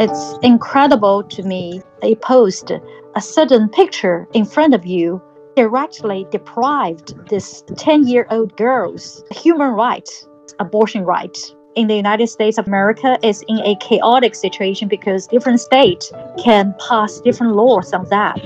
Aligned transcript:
it's 0.00 0.38
incredible 0.42 1.22
to 1.24 1.42
me. 1.42 1.82
They 2.00 2.14
post 2.14 2.72
a 3.14 3.20
sudden 3.20 3.68
picture 3.68 4.26
in 4.32 4.46
front 4.46 4.72
of 4.72 4.86
you 4.86 5.20
directly 5.56 6.26
deprived 6.30 7.14
this 7.28 7.62
10 7.76 8.06
year 8.06 8.26
old 8.30 8.56
girl's 8.56 9.22
human 9.30 9.72
rights, 9.72 10.26
abortion 10.58 11.04
rights. 11.04 11.54
In 11.74 11.86
the 11.86 11.96
United 11.96 12.28
States 12.28 12.56
of 12.56 12.66
America 12.66 13.18
is 13.22 13.44
in 13.46 13.58
a 13.58 13.76
chaotic 13.76 14.34
situation 14.34 14.88
because 14.88 15.26
different 15.26 15.60
states 15.60 16.10
can 16.42 16.74
pass 16.88 17.20
different 17.20 17.54
laws 17.54 17.92
on 17.92 18.08
that. 18.08 18.40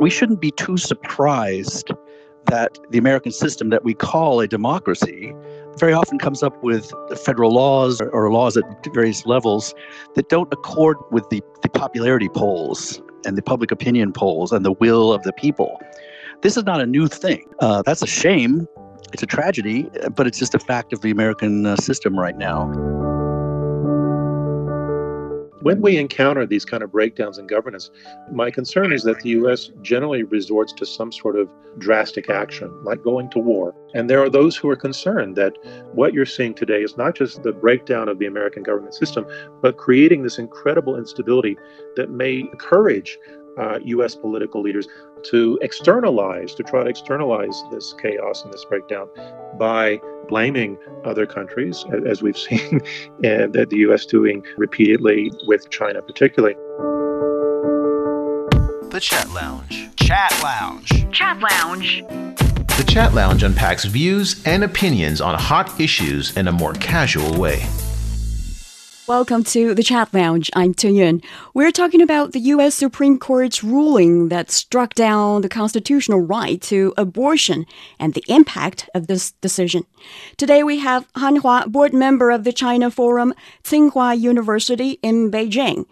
We 0.00 0.08
shouldn't 0.08 0.40
be 0.40 0.52
too 0.52 0.78
surprised 0.78 1.90
that 2.46 2.78
the 2.90 2.98
American 2.98 3.32
system 3.32 3.68
that 3.70 3.84
we 3.84 3.92
call 3.92 4.40
a 4.40 4.48
democracy 4.48 5.34
very 5.78 5.92
often 5.92 6.18
comes 6.18 6.42
up 6.42 6.62
with 6.62 6.92
federal 7.24 7.52
laws 7.52 8.00
or, 8.00 8.10
or 8.10 8.30
laws 8.30 8.56
at 8.56 8.64
various 8.94 9.26
levels 9.26 9.74
that 10.14 10.28
don't 10.28 10.52
accord 10.52 10.96
with 11.10 11.28
the, 11.30 11.42
the 11.62 11.68
popularity 11.68 12.28
polls 12.28 13.00
and 13.24 13.36
the 13.36 13.42
public 13.42 13.70
opinion 13.70 14.12
polls 14.12 14.52
and 14.52 14.64
the 14.64 14.72
will 14.72 15.12
of 15.12 15.22
the 15.22 15.32
people. 15.32 15.80
This 16.42 16.56
is 16.56 16.64
not 16.64 16.80
a 16.80 16.86
new 16.86 17.08
thing. 17.08 17.44
Uh, 17.60 17.82
that's 17.82 18.02
a 18.02 18.06
shame. 18.06 18.66
It's 19.12 19.22
a 19.22 19.26
tragedy, 19.26 19.88
but 20.14 20.26
it's 20.26 20.38
just 20.38 20.54
a 20.54 20.58
fact 20.58 20.92
of 20.92 21.00
the 21.00 21.10
American 21.10 21.66
uh, 21.66 21.76
system 21.76 22.18
right 22.18 22.36
now 22.36 23.05
when 25.66 25.80
we 25.80 25.96
encounter 25.96 26.46
these 26.46 26.64
kind 26.64 26.84
of 26.84 26.92
breakdowns 26.92 27.38
in 27.38 27.48
governance, 27.48 27.90
my 28.30 28.52
concern 28.52 28.92
is 28.92 29.02
that 29.02 29.18
the 29.22 29.30
U.S. 29.30 29.72
generally 29.82 30.22
resorts 30.22 30.72
to 30.74 30.86
some 30.86 31.10
sort 31.10 31.34
of 31.34 31.50
drastic 31.78 32.30
action, 32.30 32.70
like 32.84 33.02
going 33.02 33.28
to 33.30 33.40
war. 33.40 33.74
And 33.92 34.08
there 34.08 34.22
are 34.22 34.30
those 34.30 34.56
who 34.56 34.70
are 34.70 34.76
concerned 34.76 35.34
that 35.34 35.54
what 35.92 36.14
you're 36.14 36.24
seeing 36.24 36.54
today 36.54 36.82
is 36.84 36.96
not 36.96 37.16
just 37.16 37.42
the 37.42 37.50
breakdown 37.50 38.08
of 38.08 38.20
the 38.20 38.26
American 38.26 38.62
government 38.62 38.94
system, 38.94 39.26
but 39.60 39.76
creating 39.76 40.22
this 40.22 40.38
incredible 40.38 40.94
instability 40.96 41.56
that 41.96 42.10
may 42.10 42.42
encourage 42.42 43.18
uh, 43.58 43.80
U.S. 43.86 44.14
political 44.14 44.62
leaders 44.62 44.86
to 45.30 45.58
externalize, 45.62 46.54
to 46.54 46.62
try 46.62 46.84
to 46.84 46.90
externalize 46.90 47.60
this 47.72 47.92
chaos 48.00 48.44
and 48.44 48.52
this 48.52 48.64
breakdown 48.66 49.08
by 49.58 50.00
blaming 50.28 50.76
other 51.04 51.26
countries, 51.26 51.84
as 52.06 52.22
we've 52.22 52.38
seen 52.48 52.80
and 53.24 53.52
that 53.52 53.70
the 53.70 53.78
U.S. 53.78 54.06
doing 54.06 54.44
repeatedly 54.56 55.30
with 55.46 55.70
China, 55.70 56.02
particularly. 56.02 56.54
The 58.90 59.00
Chat 59.00 59.28
Lounge. 59.30 59.94
Chat 59.96 60.40
Lounge. 60.42 61.12
Chat 61.12 61.38
Lounge. 61.40 62.02
The 62.76 62.84
Chat 62.86 63.14
Lounge 63.14 63.42
unpacks 63.42 63.84
views 63.84 64.42
and 64.46 64.64
opinions 64.64 65.20
on 65.20 65.34
hot 65.38 65.80
issues 65.80 66.36
in 66.36 66.48
a 66.48 66.52
more 66.52 66.72
casual 66.74 67.38
way. 67.38 67.66
Welcome 69.08 69.44
to 69.44 69.72
the 69.72 69.84
Chat 69.84 70.12
Lounge. 70.12 70.50
I'm 70.56 70.74
Yun. 70.82 71.22
We're 71.54 71.70
talking 71.70 72.02
about 72.02 72.32
the 72.32 72.40
U.S. 72.40 72.74
Supreme 72.74 73.20
Court's 73.20 73.62
ruling 73.62 74.30
that 74.30 74.50
struck 74.50 74.94
down 74.94 75.42
the 75.42 75.48
constitutional 75.48 76.18
right 76.18 76.60
to 76.62 76.92
abortion 76.96 77.66
and 78.00 78.14
the 78.14 78.24
impact 78.26 78.90
of 78.96 79.06
this 79.06 79.30
decision. 79.30 79.84
Today 80.36 80.64
we 80.64 80.80
have 80.80 81.06
Han 81.14 81.36
Hua, 81.36 81.68
board 81.68 81.94
member 81.94 82.32
of 82.32 82.42
the 82.42 82.52
China 82.52 82.90
Forum, 82.90 83.32
Tsinghua 83.62 84.18
University 84.18 84.98
in 85.02 85.30
Beijing. 85.30 85.86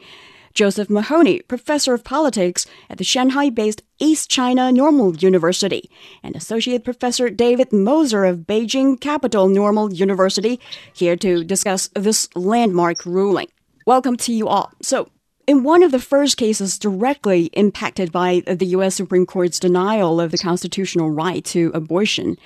Josef 0.54 0.88
Mahoney, 0.88 1.40
professor 1.40 1.94
of 1.94 2.04
politics 2.04 2.64
at 2.88 2.98
the 2.98 3.04
Shanghai 3.04 3.50
based 3.50 3.82
East 3.98 4.30
China 4.30 4.70
Normal 4.70 5.16
University, 5.16 5.90
and 6.22 6.36
Associate 6.36 6.82
Professor 6.82 7.28
David 7.28 7.72
Moser 7.72 8.24
of 8.24 8.38
Beijing 8.46 9.00
Capital 9.00 9.48
Normal 9.48 9.92
University, 9.92 10.60
here 10.92 11.16
to 11.16 11.42
discuss 11.42 11.88
this 11.96 12.28
landmark 12.36 13.04
ruling. 13.04 13.48
Welcome 13.84 14.16
to 14.18 14.32
you 14.32 14.46
all. 14.46 14.72
So, 14.80 15.10
in 15.48 15.64
one 15.64 15.82
of 15.82 15.90
the 15.90 15.98
first 15.98 16.36
cases 16.36 16.78
directly 16.78 17.46
impacted 17.52 18.12
by 18.12 18.42
the 18.46 18.66
U.S. 18.66 18.94
Supreme 18.94 19.26
Court's 19.26 19.58
denial 19.58 20.20
of 20.20 20.30
the 20.30 20.38
constitutional 20.38 21.10
right 21.10 21.44
to 21.46 21.72
abortion, 21.74 22.36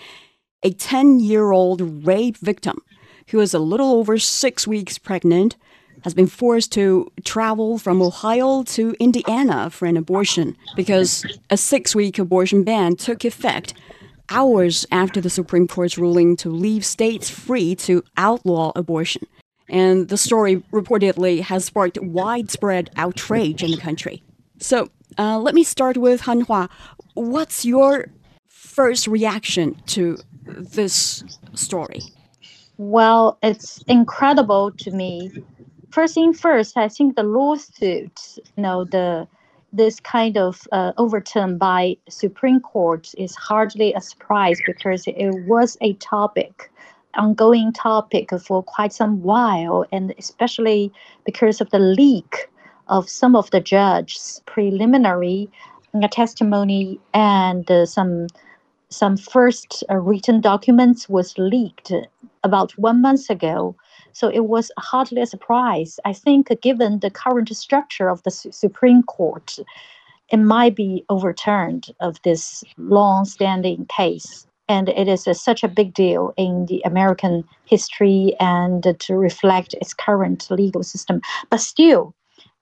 a 0.62 0.70
10 0.70 1.20
year 1.20 1.52
old 1.52 2.06
rape 2.06 2.38
victim 2.38 2.78
who 3.28 3.38
was 3.38 3.52
a 3.52 3.58
little 3.58 3.92
over 3.92 4.18
six 4.18 4.66
weeks 4.66 4.98
pregnant 4.98 5.56
has 6.08 6.14
been 6.14 6.26
forced 6.26 6.72
to 6.72 7.12
travel 7.22 7.76
from 7.76 8.00
Ohio 8.00 8.62
to 8.62 8.96
Indiana 8.98 9.68
for 9.68 9.84
an 9.84 9.94
abortion 9.94 10.56
because 10.74 11.22
a 11.50 11.56
six 11.58 11.94
week 11.94 12.18
abortion 12.18 12.64
ban 12.64 12.96
took 12.96 13.26
effect 13.26 13.74
hours 14.30 14.86
after 14.90 15.20
the 15.20 15.28
Supreme 15.28 15.68
Court's 15.68 15.98
ruling 15.98 16.34
to 16.36 16.48
leave 16.48 16.82
states 16.82 17.28
free 17.28 17.74
to 17.74 18.02
outlaw 18.16 18.72
abortion. 18.74 19.26
And 19.68 20.08
the 20.08 20.16
story 20.16 20.62
reportedly 20.72 21.42
has 21.42 21.66
sparked 21.66 21.98
widespread 22.00 22.88
outrage 22.96 23.62
in 23.62 23.70
the 23.70 23.76
country. 23.76 24.22
So 24.60 24.88
uh, 25.18 25.38
let 25.38 25.54
me 25.54 25.62
start 25.62 25.98
with 25.98 26.22
Han 26.22 26.40
Hua. 26.40 26.70
What's 27.12 27.66
your 27.66 28.06
first 28.48 29.06
reaction 29.08 29.76
to 29.88 30.16
this 30.46 31.22
story? 31.52 32.00
Well, 32.78 33.38
it's 33.42 33.82
incredible 33.88 34.72
to 34.78 34.90
me 34.90 35.32
first 35.90 36.14
thing 36.14 36.32
first, 36.32 36.76
I 36.76 36.88
think 36.88 37.16
the 37.16 37.22
lawsuit, 37.22 38.38
you 38.56 38.62
know, 38.62 38.84
the 38.84 39.26
this 39.72 40.00
kind 40.00 40.38
of 40.38 40.66
uh, 40.72 40.92
overturn 40.96 41.58
by 41.58 41.96
Supreme 42.08 42.60
Court 42.60 43.12
is 43.18 43.34
hardly 43.34 43.92
a 43.92 44.00
surprise 44.00 44.58
because 44.66 45.06
it 45.06 45.46
was 45.46 45.76
a 45.82 45.92
topic, 45.94 46.70
ongoing 47.14 47.72
topic 47.74 48.30
for 48.40 48.62
quite 48.62 48.94
some 48.94 49.22
while, 49.22 49.84
and 49.92 50.14
especially 50.18 50.90
because 51.26 51.60
of 51.60 51.68
the 51.68 51.78
leak 51.78 52.48
of 52.88 53.10
some 53.10 53.36
of 53.36 53.50
the 53.50 53.60
judges' 53.60 54.40
preliminary 54.46 55.50
uh, 55.94 56.08
testimony 56.08 56.98
and 57.12 57.70
uh, 57.70 57.84
some 57.84 58.26
some 58.90 59.18
first 59.18 59.84
uh, 59.90 59.96
written 59.96 60.40
documents 60.40 61.08
was 61.10 61.36
leaked 61.36 61.92
about 62.42 62.72
one 62.78 63.02
month 63.02 63.28
ago 63.28 63.76
so 64.18 64.28
it 64.28 64.46
was 64.46 64.72
hardly 64.78 65.20
a 65.22 65.26
surprise. 65.26 66.00
I 66.04 66.12
think, 66.12 66.50
given 66.60 66.98
the 66.98 67.10
current 67.10 67.56
structure 67.56 68.08
of 68.08 68.20
the 68.24 68.32
Supreme 68.32 69.04
Court, 69.04 69.60
it 70.28 70.38
might 70.38 70.74
be 70.74 71.04
overturned 71.08 71.94
of 72.00 72.20
this 72.22 72.64
long-standing 72.78 73.86
case. 73.86 74.44
And 74.68 74.88
it 74.88 75.06
is 75.06 75.28
a, 75.28 75.34
such 75.34 75.62
a 75.62 75.68
big 75.68 75.94
deal 75.94 76.34
in 76.36 76.66
the 76.66 76.82
American 76.84 77.44
history 77.64 78.34
and 78.40 78.82
to 78.98 79.14
reflect 79.14 79.74
its 79.74 79.94
current 79.94 80.50
legal 80.50 80.82
system. 80.82 81.20
But 81.48 81.60
still, 81.60 82.12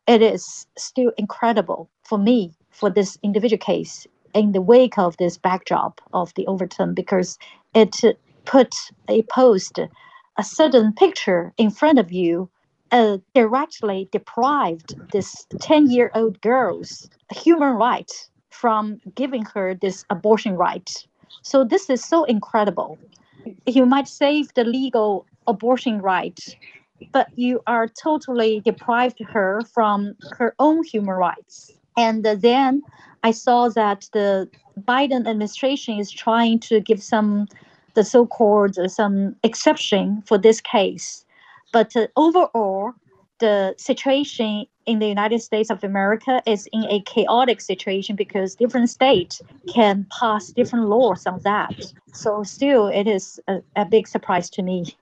it 0.06 0.20
is 0.20 0.66
still 0.76 1.12
incredible 1.16 1.88
for 2.04 2.18
me 2.18 2.52
for 2.70 2.90
this 2.90 3.16
individual 3.22 3.64
case 3.72 4.06
in 4.34 4.52
the 4.52 4.60
wake 4.60 4.98
of 4.98 5.16
this 5.16 5.38
backdrop 5.38 6.02
of 6.12 6.34
the 6.34 6.46
overturn 6.48 6.92
because 6.92 7.38
it 7.74 7.96
put 8.44 8.74
a 9.08 9.22
post 9.22 9.80
a 10.38 10.44
sudden 10.44 10.92
picture 10.92 11.52
in 11.56 11.70
front 11.70 11.98
of 11.98 12.12
you 12.12 12.48
uh, 12.92 13.18
directly 13.34 14.08
deprived 14.12 14.94
this 15.12 15.46
10 15.60 15.90
year 15.90 16.10
old 16.14 16.40
girl's 16.40 17.08
human 17.32 17.74
right 17.74 18.10
from 18.50 19.00
giving 19.14 19.44
her 19.54 19.74
this 19.74 20.04
abortion 20.10 20.56
right. 20.56 21.06
So, 21.42 21.64
this 21.64 21.90
is 21.90 22.04
so 22.04 22.24
incredible. 22.24 22.98
You 23.66 23.86
might 23.86 24.08
save 24.08 24.52
the 24.54 24.64
legal 24.64 25.26
abortion 25.46 26.00
right, 26.00 26.38
but 27.12 27.28
you 27.36 27.60
are 27.66 27.88
totally 27.88 28.60
deprived 28.60 29.20
her 29.32 29.62
from 29.74 30.14
her 30.38 30.54
own 30.58 30.84
human 30.84 31.14
rights. 31.14 31.70
And 31.96 32.24
then 32.24 32.82
I 33.22 33.30
saw 33.30 33.68
that 33.70 34.08
the 34.12 34.48
Biden 34.80 35.26
administration 35.26 35.98
is 35.98 36.10
trying 36.10 36.60
to 36.60 36.80
give 36.80 37.02
some 37.02 37.48
the 37.96 38.04
so-called 38.04 38.78
uh, 38.78 38.86
some 38.86 39.34
exception 39.42 40.22
for 40.26 40.38
this 40.38 40.60
case. 40.60 41.24
But 41.72 41.96
uh, 41.96 42.06
overall, 42.14 42.92
the 43.40 43.74
situation 43.76 44.66
in 44.86 45.00
the 45.00 45.08
United 45.08 45.40
States 45.42 45.70
of 45.70 45.82
America 45.82 46.40
is 46.46 46.68
in 46.72 46.84
a 46.84 47.00
chaotic 47.02 47.60
situation 47.60 48.14
because 48.16 48.54
different 48.54 48.88
states 48.88 49.42
can 49.74 50.06
pass 50.18 50.48
different 50.48 50.88
laws 50.88 51.26
on 51.26 51.40
that. 51.42 51.74
So 52.12 52.44
still, 52.44 52.86
it 52.86 53.06
is 53.08 53.40
a, 53.48 53.60
a 53.74 53.84
big 53.84 54.06
surprise 54.06 54.48
to 54.50 54.62
me. 54.62 54.96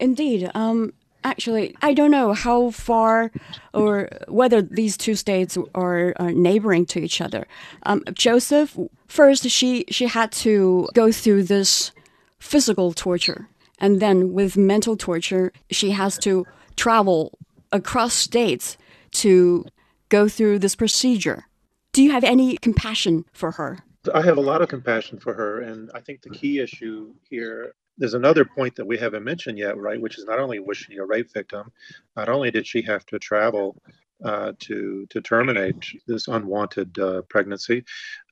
Indeed. 0.00 0.50
Um, 0.54 0.92
actually, 1.22 1.76
I 1.82 1.94
don't 1.94 2.10
know 2.10 2.32
how 2.32 2.70
far 2.70 3.30
or 3.74 4.08
whether 4.28 4.62
these 4.62 4.96
two 4.96 5.14
states 5.14 5.58
are, 5.74 6.14
are 6.16 6.32
neighboring 6.32 6.86
to 6.86 7.00
each 7.00 7.20
other. 7.20 7.46
Um, 7.84 8.02
Josef, 8.14 8.76
first, 9.06 9.48
she 9.50 9.84
she 9.90 10.06
had 10.06 10.32
to 10.46 10.88
go 10.94 11.12
through 11.12 11.44
this 11.44 11.92
physical 12.38 12.92
torture. 12.92 13.48
And 13.78 14.00
then 14.00 14.32
with 14.32 14.56
mental 14.56 14.96
torture, 14.96 15.52
she 15.70 15.90
has 15.90 16.18
to 16.18 16.46
travel 16.76 17.38
across 17.72 18.14
states 18.14 18.76
to 19.12 19.64
go 20.08 20.28
through 20.28 20.58
this 20.60 20.76
procedure. 20.76 21.44
Do 21.92 22.02
you 22.02 22.12
have 22.12 22.24
any 22.24 22.56
compassion 22.56 23.24
for 23.32 23.52
her? 23.52 23.80
I 24.14 24.22
have 24.22 24.38
a 24.38 24.42
lot 24.42 24.62
of 24.62 24.68
compassion 24.68 25.18
for 25.18 25.34
her. 25.34 25.60
And 25.60 25.90
I 25.94 26.00
think 26.00 26.22
the 26.22 26.30
key 26.30 26.60
issue 26.60 27.14
here 27.28 27.74
there's 27.98 28.14
another 28.14 28.44
point 28.44 28.76
that 28.76 28.86
we 28.86 28.98
haven't 28.98 29.24
mentioned 29.24 29.58
yet, 29.58 29.76
right? 29.76 30.00
Which 30.00 30.18
is 30.18 30.24
not 30.24 30.38
only 30.38 30.58
was 30.58 30.76
she 30.76 30.96
a 30.96 31.04
rape 31.04 31.32
victim, 31.32 31.72
not 32.14 32.28
only 32.28 32.50
did 32.50 32.66
she 32.66 32.82
have 32.82 33.06
to 33.06 33.18
travel 33.18 33.76
uh, 34.24 34.52
to 34.60 35.06
to 35.10 35.20
terminate 35.20 35.84
this 36.06 36.28
unwanted 36.28 36.98
uh, 36.98 37.22
pregnancy. 37.22 37.84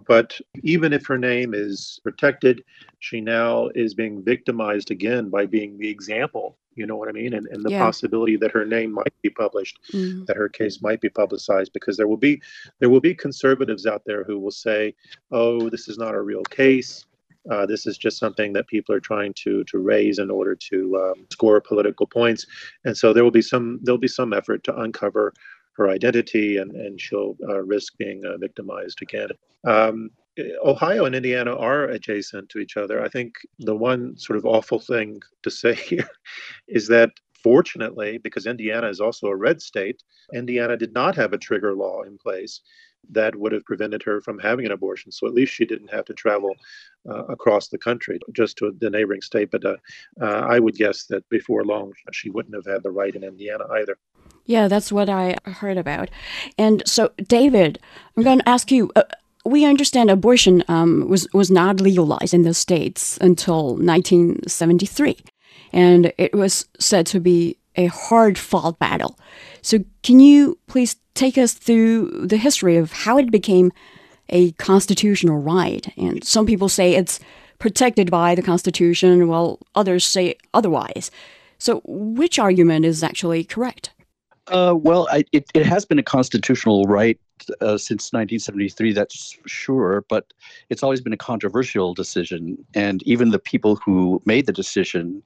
But 0.07 0.41
even 0.63 0.93
if 0.93 1.07
her 1.07 1.19
name 1.19 1.55
is 1.55 2.01
protected, 2.03 2.65
she 3.01 3.21
now 3.21 3.69
is 3.75 3.95
being 3.95 4.23
victimized 4.23 4.91
again 4.91 5.29
by 5.29 5.47
being 5.47 5.79
the 5.79 5.89
example. 5.89 6.57
You 6.75 6.87
know 6.87 6.97
what 6.97 7.09
I 7.09 7.13
mean? 7.13 7.35
And, 7.35 7.47
and 7.49 7.63
the 7.63 7.71
yeah. 7.71 7.85
possibility 7.85 8.37
that 8.37 8.51
her 8.51 8.65
name 8.65 8.93
might 8.93 9.13
be 9.23 9.31
published, 9.31 9.79
mm. 9.93 10.27
that 10.27 10.37
her 10.37 10.49
case 10.49 10.83
might 10.83 11.01
be 11.01 11.09
publicized, 11.09 11.73
because 11.73 11.97
there 11.97 12.09
will 12.09 12.17
be 12.17 12.41
there 12.81 12.91
will 12.91 13.01
be 13.01 13.15
conservatives 13.15 13.87
out 13.87 14.03
there 14.07 14.25
who 14.25 14.39
will 14.39 14.51
say, 14.51 14.95
"Oh, 15.31 15.71
this 15.71 15.89
is 15.89 15.99
not 15.99 16.15
a 16.15 16.21
real 16.21 16.43
case." 16.45 17.07
Uh, 17.51 17.67
this 17.67 17.87
is 17.87 17.99
just 17.99 18.19
something 18.19 18.55
that 18.55 18.67
people 18.69 18.95
are 18.95 19.01
trying 19.01 19.35
to 19.35 19.63
to 19.65 19.79
raise 19.79 20.19
in 20.19 20.31
order 20.31 20.57
to 20.57 20.97
um, 20.97 21.27
score 21.31 21.61
political 21.61 22.07
points, 22.07 22.47
and 22.85 22.97
so 22.97 23.13
there 23.13 23.23
will 23.23 23.31
be 23.31 23.43
some 23.43 23.79
there'll 23.83 23.99
be 23.99 24.09
some 24.09 24.33
effort 24.33 24.65
to 24.65 24.75
uncover 24.81 25.33
her 25.77 25.89
identity, 25.89 26.59
and, 26.59 26.73
and 26.73 27.01
she'll 27.01 27.37
uh, 27.49 27.63
risk 27.63 27.97
being 27.99 28.25
uh, 28.25 28.37
victimized 28.39 29.03
again. 29.03 29.31
Um, 29.67 30.11
Ohio 30.65 31.05
and 31.05 31.15
Indiana 31.15 31.57
are 31.57 31.85
adjacent 31.85 32.49
to 32.51 32.59
each 32.59 32.77
other. 32.77 33.03
I 33.03 33.09
think 33.09 33.35
the 33.61 33.77
one 33.77 34.17
sort 34.17 34.37
of 34.37 34.45
awful 34.45 34.81
thing 34.81 35.21
to 35.43 35.51
say 35.51 35.75
here 35.91 36.09
is 36.69 36.89
that 36.89 37.11
fortunately, 37.43 38.19
because 38.19 38.47
Indiana 38.47 38.89
is 38.89 39.01
also 39.01 39.27
a 39.29 39.37
red 39.37 39.61
state, 39.61 40.03
Indiana 40.33 40.77
did 40.77 40.95
not 40.95 41.15
have 41.15 41.33
a 41.33 41.39
trigger 41.39 41.75
law 41.75 42.03
in 42.03 42.19
place 42.19 42.61
that 43.11 43.37
would 43.37 43.53
have 43.53 43.65
prevented 43.65 44.03
her 44.03 44.21
from 44.21 44.39
having 44.39 44.67
an 44.67 44.73
abortion. 44.73 45.13
So 45.13 45.27
at 45.27 45.35
least 45.35 45.53
she 45.53 45.65
didn't 45.65 45.93
have 45.93 46.05
to 46.07 46.15
travel 46.15 46.55
uh, 47.09 47.25
across 47.27 47.69
the 47.69 47.79
country 47.79 48.19
just 48.33 48.57
to 48.59 48.75
the 48.79 48.91
neighboring 48.91 49.21
state. 49.21 49.51
But 49.51 49.65
uh, 49.65 49.77
uh, 50.21 50.47
I 50.49 50.59
would 50.59 50.75
guess 50.75 51.05
that 51.07 51.29
before 51.29 51.65
long, 51.65 51.93
she 52.13 52.31
wouldn't 52.31 52.55
have 52.55 52.67
had 52.67 52.83
the 52.83 52.91
right 52.91 53.15
in 53.15 53.25
Indiana 53.25 53.65
either. 53.73 53.99
Yeah, 54.47 54.69
that's 54.69 54.93
what 54.93 55.09
I 55.09 55.37
heard 55.45 55.79
about. 55.79 56.11
And 56.59 56.83
so, 56.87 57.13
David, 57.27 57.79
I'm 58.17 58.23
going 58.23 58.41
to 58.41 58.49
ask 58.49 58.71
you. 58.71 58.91
Uh, 58.97 59.03
we 59.47 59.67
understand 59.67 60.09
abortion 60.09 60.65
um, 60.69 61.07
was 61.07 61.29
was 61.35 61.51
not 61.51 61.79
legalized 61.79 62.33
in 62.33 62.43
the 62.43 62.55
states 62.55 63.19
until 63.21 63.77
1973, 63.77 65.19
and 65.71 66.15
it 66.17 66.35
was 66.35 66.67
said 66.79 67.05
to 67.09 67.21
be 67.21 67.59
a 67.77 67.87
hard 67.87 68.39
fought 68.39 68.79
battle. 68.79 69.19
So, 69.63 69.79
can 70.03 70.21
you 70.21 70.59
please 70.67 70.97
take 71.15 71.39
us 71.39 71.55
through 71.55 72.27
the 72.27 72.37
history 72.37 72.77
of 72.77 72.93
how 72.93 73.19
it 73.19 73.31
became 73.31 73.73
a 74.29 74.53
constitutional 74.53 75.39
right? 75.39 75.87
And 75.97 76.25
some 76.25 76.47
people 76.47 76.69
say 76.69 76.95
it's 76.95 77.21
protected 77.59 78.11
by 78.11 78.35
the 78.35 78.43
Constitution, 78.43 79.29
while 79.29 79.59
others 79.75 80.05
say 80.05 80.37
otherwise. 80.53 81.11
So, 81.59 81.81
which 81.85 82.39
argument 82.39 82.85
is 82.85 83.03
actually 83.03 83.45
correct? 83.45 83.91
Uh, 84.49 84.75
well, 84.77 85.09
I, 85.11 85.25
it, 85.33 85.51
it 85.55 85.65
has 85.65 85.85
been 85.85 85.99
a 85.99 86.03
constitutional 86.03 86.85
right 86.85 87.19
uh, 87.61 87.79
since 87.79 88.13
1973, 88.13 88.93
that's 88.93 89.37
sure, 89.47 90.05
but 90.09 90.33
it's 90.71 90.83
always 90.83 91.01
been 91.01 91.13
a 91.13 91.19
controversial 91.19 91.95
decision. 91.95 92.65
And 92.75 93.03
even 93.05 93.31
the 93.31 93.39
people 93.39 93.77
who 93.77 94.23
made 94.25 94.47
the 94.47 94.53
decision, 94.53 95.23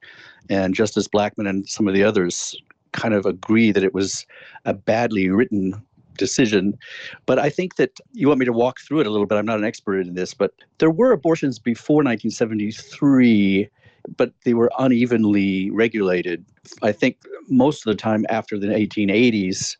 and 0.49 0.73
Justice 0.73 1.07
Blackmun 1.07 1.49
and 1.49 1.67
some 1.67 1.87
of 1.87 1.93
the 1.93 2.03
others, 2.03 2.55
kind 2.91 3.13
of 3.13 3.25
agree 3.25 3.71
that 3.71 3.83
it 3.83 3.93
was 3.93 4.25
a 4.65 4.73
badly 4.73 5.29
written 5.29 5.81
decision. 6.17 6.77
But 7.25 7.39
I 7.39 7.49
think 7.49 7.75
that 7.75 7.99
you 8.13 8.27
want 8.27 8.39
me 8.39 8.45
to 8.45 8.53
walk 8.53 8.79
through 8.79 9.01
it 9.01 9.07
a 9.07 9.09
little 9.09 9.27
bit. 9.27 9.37
I'm 9.37 9.45
not 9.45 9.59
an 9.59 9.65
expert 9.65 10.01
in 10.01 10.15
this, 10.15 10.33
but 10.33 10.53
there 10.79 10.91
were 10.91 11.11
abortions 11.11 11.59
before 11.59 11.97
1973 11.97 13.69
but 14.17 14.31
they 14.43 14.53
were 14.53 14.71
unevenly 14.79 15.69
regulated. 15.71 16.45
I 16.81 16.91
think 16.91 17.17
most 17.47 17.85
of 17.85 17.91
the 17.91 18.01
time 18.01 18.25
after 18.29 18.57
the 18.57 18.67
1880s, 18.67 19.77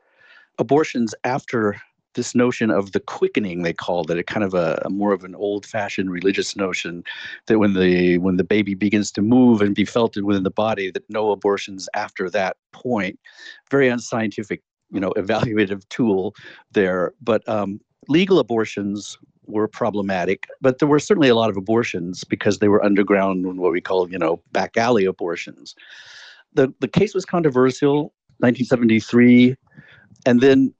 abortions 0.57 1.15
after 1.23 1.81
this 2.15 2.33
notion 2.35 2.71
of 2.71 2.91
the 2.91 2.99
quickening 2.99 3.63
they 3.63 3.73
called 3.73 4.09
it 4.11 4.17
a 4.17 4.23
kind 4.23 4.43
of 4.43 4.53
a, 4.53 4.81
a, 4.85 4.89
more 4.89 5.13
of 5.13 5.23
an 5.23 5.35
old-fashioned 5.35 6.11
religious 6.11 6.55
notion 6.55 7.03
that 7.47 7.59
when 7.59 7.73
the 7.73 8.17
when 8.19 8.37
the 8.37 8.43
baby 8.43 8.73
begins 8.73 9.11
to 9.11 9.21
move 9.21 9.61
and 9.61 9.75
be 9.75 9.85
felt 9.85 10.17
within 10.17 10.43
the 10.43 10.51
body 10.51 10.91
that 10.91 11.03
no 11.09 11.31
abortions 11.31 11.87
after 11.95 12.29
that 12.29 12.57
point 12.71 13.19
very 13.69 13.87
unscientific 13.87 14.61
you 14.91 14.99
know 14.99 15.11
evaluative 15.17 15.87
tool 15.89 16.35
there 16.71 17.13
but 17.21 17.47
um, 17.47 17.79
legal 18.07 18.39
abortions 18.39 19.17
were 19.49 19.67
problematic, 19.67 20.47
but 20.61 20.79
there 20.79 20.87
were 20.87 20.99
certainly 20.99 21.29
a 21.29 21.35
lot 21.35 21.49
of 21.49 21.57
abortions 21.57 22.23
because 22.23 22.59
they 22.59 22.67
were 22.67 22.83
underground 22.83 23.57
what 23.57 23.71
we 23.71 23.81
call, 23.81 24.09
you 24.09 24.17
know, 24.17 24.41
back 24.51 24.77
alley 24.77 25.05
abortions. 25.05 25.75
The 26.53 26.73
the 26.79 26.87
case 26.87 27.13
was 27.13 27.25
controversial, 27.25 28.13
1973, 28.39 29.55
and 30.25 30.41
then 30.41 30.73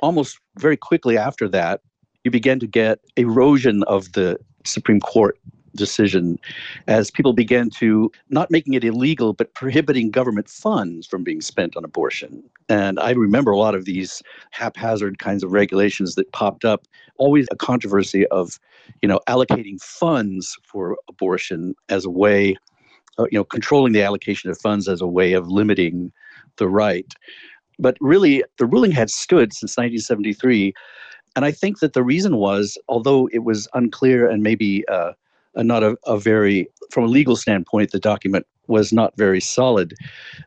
almost 0.00 0.38
very 0.58 0.76
quickly 0.76 1.16
after 1.18 1.48
that, 1.48 1.80
you 2.24 2.30
began 2.30 2.58
to 2.60 2.66
get 2.66 3.00
erosion 3.16 3.82
of 3.84 4.12
the 4.12 4.38
Supreme 4.64 5.00
Court 5.00 5.38
decision 5.76 6.38
as 6.88 7.10
people 7.10 7.32
began 7.32 7.70
to 7.70 8.10
not 8.30 8.50
making 8.50 8.74
it 8.74 8.82
illegal 8.82 9.32
but 9.32 9.54
prohibiting 9.54 10.10
government 10.10 10.48
funds 10.48 11.06
from 11.06 11.22
being 11.22 11.40
spent 11.40 11.76
on 11.76 11.84
abortion. 11.84 12.42
And 12.68 12.98
i 12.98 13.10
remember 13.10 13.52
a 13.52 13.58
lot 13.58 13.74
of 13.74 13.84
these 13.84 14.22
haphazard 14.50 15.18
kinds 15.18 15.44
of 15.44 15.52
regulations 15.52 16.14
that 16.16 16.32
popped 16.32 16.64
up 16.64 16.86
always 17.18 17.46
a 17.50 17.56
controversy 17.56 18.26
of 18.28 18.58
you 19.02 19.08
know 19.08 19.20
allocating 19.28 19.80
funds 19.80 20.56
for 20.64 20.96
abortion 21.08 21.74
as 21.88 22.04
a 22.04 22.10
way 22.10 22.56
uh, 23.18 23.26
you 23.30 23.38
know 23.38 23.44
controlling 23.44 23.92
the 23.92 24.02
allocation 24.02 24.50
of 24.50 24.58
funds 24.58 24.88
as 24.88 25.00
a 25.00 25.06
way 25.06 25.32
of 25.34 25.48
limiting 25.48 26.12
the 26.56 26.68
right 26.68 27.14
but 27.78 27.96
really 28.00 28.42
the 28.58 28.66
ruling 28.66 28.92
had 28.92 29.10
stood 29.10 29.52
since 29.52 29.76
1973 29.76 30.74
and 31.36 31.44
I 31.44 31.52
think 31.52 31.80
that 31.80 31.92
the 31.92 32.02
reason 32.02 32.38
was, 32.38 32.78
although 32.88 33.28
it 33.30 33.44
was 33.44 33.68
unclear 33.74 34.28
and 34.28 34.42
maybe 34.42 34.88
uh, 34.88 35.12
not 35.54 35.82
a, 35.82 35.96
a 36.06 36.18
very, 36.18 36.66
from 36.90 37.04
a 37.04 37.08
legal 37.08 37.36
standpoint, 37.36 37.92
the 37.92 38.00
document 38.00 38.46
was 38.68 38.90
not 38.90 39.14
very 39.18 39.40
solid. 39.40 39.94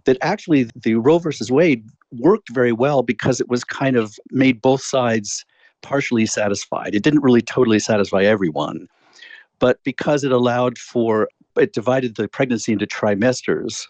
That 0.05 0.17
actually 0.21 0.67
the 0.75 0.95
Roe 0.95 1.19
versus 1.19 1.51
Wade 1.51 1.85
worked 2.17 2.49
very 2.51 2.71
well 2.71 3.03
because 3.03 3.39
it 3.39 3.47
was 3.47 3.63
kind 3.63 3.95
of 3.95 4.17
made 4.31 4.61
both 4.61 4.81
sides 4.81 5.45
partially 5.83 6.25
satisfied. 6.25 6.95
It 6.95 7.03
didn't 7.03 7.21
really 7.21 7.41
totally 7.41 7.79
satisfy 7.79 8.23
everyone, 8.23 8.87
but 9.59 9.81
because 9.83 10.23
it 10.23 10.31
allowed 10.31 10.79
for, 10.79 11.29
it 11.55 11.73
divided 11.73 12.15
the 12.15 12.27
pregnancy 12.27 12.73
into 12.73 12.87
trimesters 12.87 13.87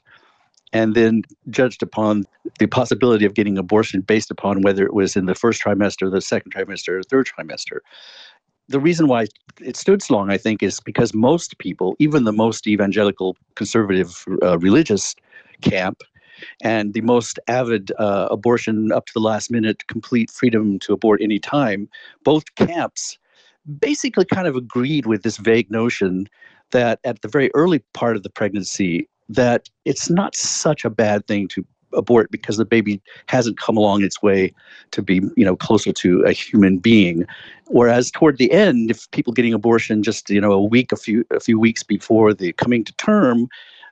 and 0.74 0.96
then 0.96 1.24
judged 1.50 1.82
upon 1.82 2.26
the 2.60 2.68
possibility 2.68 3.26
of 3.26 3.34
getting 3.34 3.58
abortion 3.58 4.02
based 4.02 4.30
upon 4.30 4.62
whether 4.62 4.86
it 4.86 4.94
was 4.94 5.16
in 5.16 5.26
the 5.26 5.36
first 5.36 5.62
trimester, 5.64 6.12
the 6.12 6.22
second 6.22 6.54
trimester, 6.54 7.00
or 7.00 7.04
third 7.04 7.28
trimester. 7.28 7.80
The 8.68 8.80
reason 8.80 9.08
why 9.08 9.26
it 9.60 9.76
stood 9.76 10.04
so 10.04 10.14
long, 10.14 10.30
I 10.30 10.38
think, 10.38 10.62
is 10.62 10.80
because 10.80 11.14
most 11.14 11.58
people, 11.58 11.96
even 11.98 12.24
the 12.24 12.32
most 12.32 12.68
evangelical, 12.68 13.36
conservative, 13.56 14.26
uh, 14.44 14.60
religious 14.60 15.16
camp, 15.62 16.04
and 16.62 16.94
the 16.94 17.02
most 17.02 17.40
avid 17.48 17.92
uh, 17.98 18.28
abortion 18.30 18.92
up 18.92 19.08
to 19.08 19.14
the 19.14 19.20
last 19.20 19.52
minute, 19.52 19.88
complete 19.88 20.30
freedom 20.30 20.80
to 20.80 20.94
abort 20.94 21.20
any 21.22 21.40
time, 21.40 21.90
both 22.24 22.44
camps 22.56 23.18
basically 23.80 24.26
kind 24.26 24.48
of 24.48 24.56
agreed 24.56 25.06
with 25.06 25.24
this 25.24 25.38
vague 25.38 25.70
notion 25.70 26.28
that 26.72 27.00
at 27.04 27.22
the 27.22 27.28
very 27.28 27.52
early 27.54 27.80
part 27.94 28.16
of 28.16 28.24
the 28.24 28.30
pregnancy, 28.30 29.08
that 29.30 29.70
it's 29.86 30.10
not 30.10 30.36
such 30.36 30.84
a 30.84 30.90
bad 30.90 31.26
thing 31.28 31.48
to 31.50 31.66
abort 31.94 32.30
because 32.32 32.58
the 32.58 32.66
baby 32.66 33.02
hasn't 33.28 33.58
come 33.58 33.78
along 33.78 34.04
its 34.04 34.22
way 34.22 34.54
to 34.92 35.02
be 35.02 35.22
you 35.36 35.46
know 35.46 35.56
closer 35.56 35.92
to 35.92 36.22
a 36.24 36.32
human 36.32 36.78
being. 36.78 37.26
Whereas 37.68 38.12
toward 38.12 38.38
the 38.38 38.52
end 38.52 38.92
if 38.92 39.10
people 39.12 39.34
getting 39.34 39.54
abortion 39.54 40.04
just 40.04 40.30
you 40.30 40.42
know 40.42 40.52
a 40.52 40.64
week 40.64 40.92
a 40.92 40.98
few 40.98 41.26
a 41.32 41.40
few 41.40 41.60
weeks 41.60 41.84
before 41.84 42.34
the 42.34 42.54
coming 42.54 42.84
to 42.84 42.94
term 42.94 43.48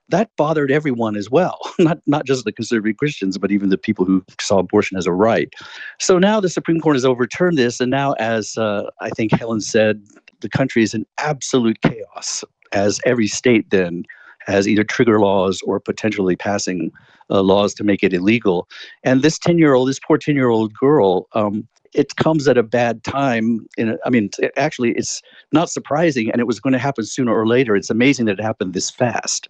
that 0.09 0.29
bothered 0.37 0.71
everyone 0.71 1.17
as 1.17 1.29
well. 1.29 1.59
Not 1.79 1.99
not 2.07 2.25
just 2.25 2.45
the 2.45 2.51
conservative 2.51 2.97
christians 2.97 3.37
but 3.37 3.51
even 3.51 3.69
the 3.69 3.77
people 3.77 4.05
who 4.05 4.23
saw 4.39 4.59
abortion 4.59 4.97
as 4.97 5.05
a 5.05 5.11
right. 5.11 5.53
So 5.99 6.17
now 6.17 6.39
the 6.39 6.49
supreme 6.49 6.79
court 6.79 6.95
has 6.95 7.05
overturned 7.05 7.57
this 7.57 7.79
and 7.79 7.91
now 7.91 8.13
as 8.13 8.57
uh, 8.57 8.89
i 9.01 9.09
think 9.09 9.31
helen 9.31 9.61
said 9.61 10.01
the 10.41 10.49
country 10.49 10.83
is 10.83 10.93
in 10.93 11.05
absolute 11.17 11.81
chaos 11.81 12.43
as 12.73 12.99
every 13.05 13.27
state 13.27 13.69
then 13.69 14.03
has 14.47 14.67
either 14.67 14.83
trigger 14.83 15.19
laws 15.19 15.61
or 15.63 15.79
potentially 15.79 16.35
passing 16.35 16.91
uh, 17.29 17.41
laws 17.41 17.73
to 17.75 17.83
make 17.83 18.03
it 18.03 18.13
illegal. 18.13 18.67
And 19.03 19.21
this 19.21 19.37
10 19.37 19.57
year 19.57 19.73
old, 19.73 19.89
this 19.89 19.99
poor 19.99 20.17
10 20.17 20.35
year 20.35 20.49
old 20.49 20.73
girl, 20.73 21.27
um, 21.33 21.67
it 21.93 22.15
comes 22.15 22.47
at 22.47 22.57
a 22.57 22.63
bad 22.63 23.03
time. 23.03 23.65
In 23.77 23.89
a, 23.89 23.97
I 24.05 24.09
mean, 24.09 24.29
it, 24.39 24.51
actually, 24.57 24.91
it's 24.91 25.21
not 25.51 25.69
surprising, 25.69 26.29
and 26.31 26.39
it 26.39 26.47
was 26.47 26.59
going 26.59 26.73
to 26.73 26.79
happen 26.79 27.05
sooner 27.05 27.33
or 27.33 27.47
later. 27.47 27.75
It's 27.75 27.89
amazing 27.89 28.25
that 28.25 28.39
it 28.39 28.43
happened 28.43 28.73
this 28.73 28.89
fast. 28.89 29.47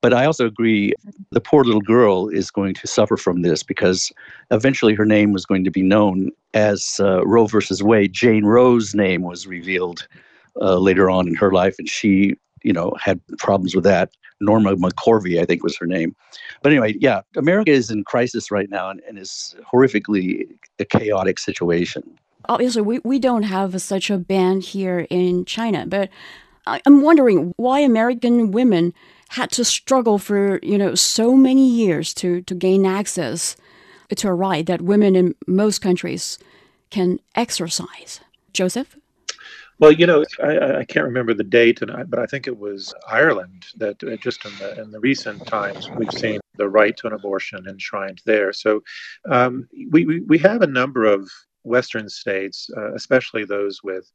But 0.00 0.14
I 0.14 0.26
also 0.26 0.46
agree 0.46 0.92
the 1.30 1.40
poor 1.40 1.64
little 1.64 1.80
girl 1.80 2.28
is 2.28 2.50
going 2.52 2.74
to 2.74 2.86
suffer 2.86 3.16
from 3.16 3.42
this 3.42 3.64
because 3.64 4.12
eventually 4.52 4.94
her 4.94 5.04
name 5.04 5.32
was 5.32 5.44
going 5.44 5.64
to 5.64 5.72
be 5.72 5.82
known 5.82 6.30
as 6.54 7.00
uh, 7.00 7.26
Roe 7.26 7.46
versus 7.46 7.82
Wade. 7.82 8.12
Jane 8.12 8.44
Roe's 8.44 8.94
name 8.94 9.22
was 9.22 9.46
revealed 9.46 10.06
uh, 10.60 10.76
later 10.76 11.10
on 11.10 11.26
in 11.26 11.34
her 11.34 11.52
life, 11.52 11.76
and 11.78 11.88
she 11.88 12.36
you 12.62 12.72
know, 12.72 12.94
had 13.00 13.20
problems 13.38 13.74
with 13.74 13.84
that. 13.84 14.10
Norma 14.40 14.76
McCorvey, 14.76 15.40
I 15.40 15.44
think 15.44 15.62
was 15.62 15.76
her 15.78 15.86
name. 15.86 16.14
But 16.62 16.72
anyway, 16.72 16.96
yeah, 17.00 17.22
America 17.36 17.72
is 17.72 17.90
in 17.90 18.04
crisis 18.04 18.50
right 18.50 18.70
now 18.70 18.90
and, 18.90 19.00
and 19.08 19.18
is 19.18 19.56
horrifically 19.72 20.46
a 20.78 20.84
chaotic 20.84 21.38
situation. 21.38 22.02
Obviously, 22.48 22.82
we, 22.82 23.00
we 23.00 23.18
don't 23.18 23.42
have 23.42 23.80
such 23.82 24.10
a 24.10 24.18
ban 24.18 24.60
here 24.60 25.06
in 25.10 25.44
China, 25.44 25.86
but 25.86 26.08
I'm 26.66 27.02
wondering 27.02 27.52
why 27.56 27.80
American 27.80 28.50
women 28.50 28.94
had 29.30 29.50
to 29.52 29.64
struggle 29.64 30.18
for, 30.18 30.58
you 30.62 30.78
know, 30.78 30.94
so 30.94 31.34
many 31.34 31.68
years 31.68 32.14
to, 32.14 32.42
to 32.42 32.54
gain 32.54 32.86
access 32.86 33.56
to 34.14 34.28
a 34.28 34.32
right 34.32 34.64
that 34.66 34.82
women 34.82 35.16
in 35.16 35.34
most 35.46 35.80
countries 35.80 36.38
can 36.90 37.18
exercise. 37.34 38.20
Josef? 38.52 38.96
Well, 39.80 39.92
you 39.92 40.06
know, 40.06 40.24
I, 40.42 40.78
I 40.78 40.84
can't 40.84 41.06
remember 41.06 41.34
the 41.34 41.44
date, 41.44 41.82
and 41.82 42.10
but 42.10 42.18
I 42.18 42.26
think 42.26 42.48
it 42.48 42.58
was 42.58 42.92
Ireland 43.06 43.66
that 43.76 44.02
uh, 44.02 44.16
just 44.16 44.44
in 44.44 44.52
the 44.58 44.80
in 44.80 44.90
the 44.90 44.98
recent 45.00 45.46
times 45.46 45.88
we've 45.90 46.12
seen 46.12 46.40
the 46.56 46.68
right 46.68 46.96
to 46.96 47.06
an 47.06 47.12
abortion 47.12 47.66
enshrined 47.68 48.20
there. 48.26 48.52
So 48.52 48.82
um, 49.30 49.68
we, 49.90 50.04
we 50.04 50.20
we 50.20 50.38
have 50.38 50.62
a 50.62 50.66
number 50.66 51.04
of 51.04 51.30
Western 51.62 52.08
states, 52.08 52.68
uh, 52.76 52.92
especially 52.94 53.44
those 53.44 53.82
with 53.84 54.10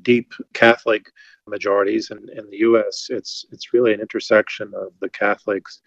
deep 0.00 0.32
Catholic 0.54 1.10
majorities. 1.46 2.10
And 2.10 2.30
in 2.30 2.48
the 2.48 2.58
U.S., 2.58 3.08
it's 3.10 3.44
it's 3.52 3.74
really 3.74 3.92
an 3.92 4.00
intersection 4.00 4.72
of 4.74 4.92
the 5.00 5.10
Catholics, 5.10 5.82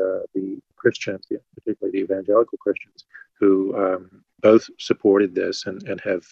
uh, 0.00 0.26
the 0.34 0.58
Christians, 0.74 1.26
particularly 1.54 2.00
the 2.00 2.04
evangelical 2.04 2.58
Christians, 2.58 3.04
who 3.38 3.76
um, 3.76 4.24
both 4.40 4.68
supported 4.78 5.36
this 5.36 5.66
and, 5.66 5.82
and 5.88 6.00
have 6.00 6.24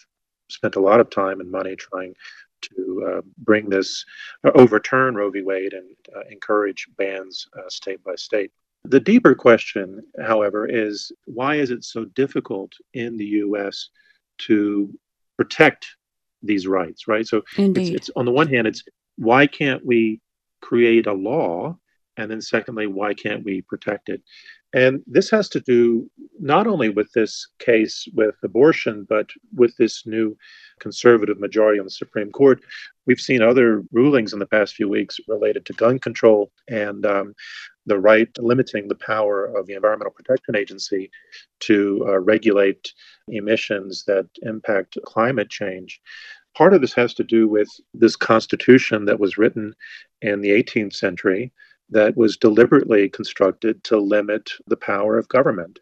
spent 0.49 0.75
a 0.75 0.81
lot 0.81 0.99
of 0.99 1.09
time 1.09 1.39
and 1.39 1.51
money 1.51 1.75
trying 1.75 2.13
to 2.61 3.05
uh, 3.07 3.21
bring 3.39 3.69
this, 3.69 4.05
uh, 4.43 4.51
overturn 4.55 5.15
Roe 5.15 5.29
v. 5.29 5.41
Wade 5.41 5.73
and 5.73 5.95
uh, 6.15 6.21
encourage 6.31 6.87
bans 6.97 7.47
uh, 7.57 7.69
state 7.69 8.03
by 8.03 8.15
state. 8.15 8.51
The 8.85 8.99
deeper 8.99 9.33
question, 9.33 10.03
however, 10.21 10.67
is 10.67 11.11
why 11.25 11.55
is 11.55 11.71
it 11.71 11.83
so 11.83 12.05
difficult 12.05 12.71
in 12.93 13.17
the 13.17 13.25
U.S. 13.25 13.89
to 14.47 14.93
protect 15.37 15.87
these 16.43 16.67
rights, 16.67 17.07
right? 17.07 17.27
So 17.27 17.41
it's, 17.79 17.89
it's, 17.95 18.09
on 18.15 18.25
the 18.25 18.31
one 18.31 18.47
hand, 18.47 18.67
it's 18.67 18.83
why 19.17 19.47
can't 19.47 19.83
we 19.85 20.21
create 20.61 21.07
a 21.07 21.13
law? 21.13 21.77
And 22.17 22.29
then 22.29 22.41
secondly, 22.41 22.87
why 22.87 23.13
can't 23.13 23.43
we 23.43 23.61
protect 23.61 24.09
it? 24.09 24.21
And 24.75 25.01
this 25.07 25.29
has 25.31 25.47
to 25.49 25.61
do 25.61 26.11
not 26.37 26.67
only 26.67 26.89
with 26.89 27.09
this 27.13 27.47
case 27.59 28.09
with 28.13 28.35
abortion, 28.43 29.05
but 29.07 29.29
with 29.55 29.75
this 29.77 30.05
new 30.05 30.37
conservative 30.81 31.39
majority 31.39 31.79
on 31.79 31.85
the 31.85 31.91
Supreme 31.91 32.29
Court. 32.29 32.61
We've 33.05 33.19
seen 33.19 33.41
other 33.41 33.83
rulings 33.93 34.33
in 34.33 34.39
the 34.39 34.45
past 34.45 34.75
few 34.75 34.89
weeks 34.89 35.17
related 35.29 35.65
to 35.67 35.73
gun 35.73 35.97
control 35.97 36.51
and 36.67 37.05
um, 37.05 37.33
the 37.85 37.97
right 37.97 38.27
limiting 38.37 38.89
the 38.89 38.95
power 38.95 39.45
of 39.45 39.65
the 39.65 39.75
Environmental 39.75 40.11
Protection 40.11 40.57
Agency 40.57 41.09
to 41.61 42.05
uh, 42.05 42.19
regulate 42.19 42.91
emissions 43.29 44.03
that 44.07 44.27
impact 44.41 44.97
climate 45.05 45.49
change. 45.49 46.01
Part 46.53 46.73
of 46.73 46.81
this 46.81 46.93
has 46.95 47.13
to 47.13 47.23
do 47.23 47.47
with 47.47 47.69
this 47.93 48.17
constitution 48.17 49.05
that 49.05 49.21
was 49.21 49.37
written 49.37 49.73
in 50.21 50.41
the 50.41 50.49
18th 50.49 50.95
century 50.95 51.53
that 51.89 52.17
was 52.17 52.37
deliberately 52.37 53.09
constructed 53.09 53.83
to 53.83 53.97
limit 53.97 54.49
the 54.67 54.77
power 54.77 55.17
of 55.17 55.27
government 55.29 55.79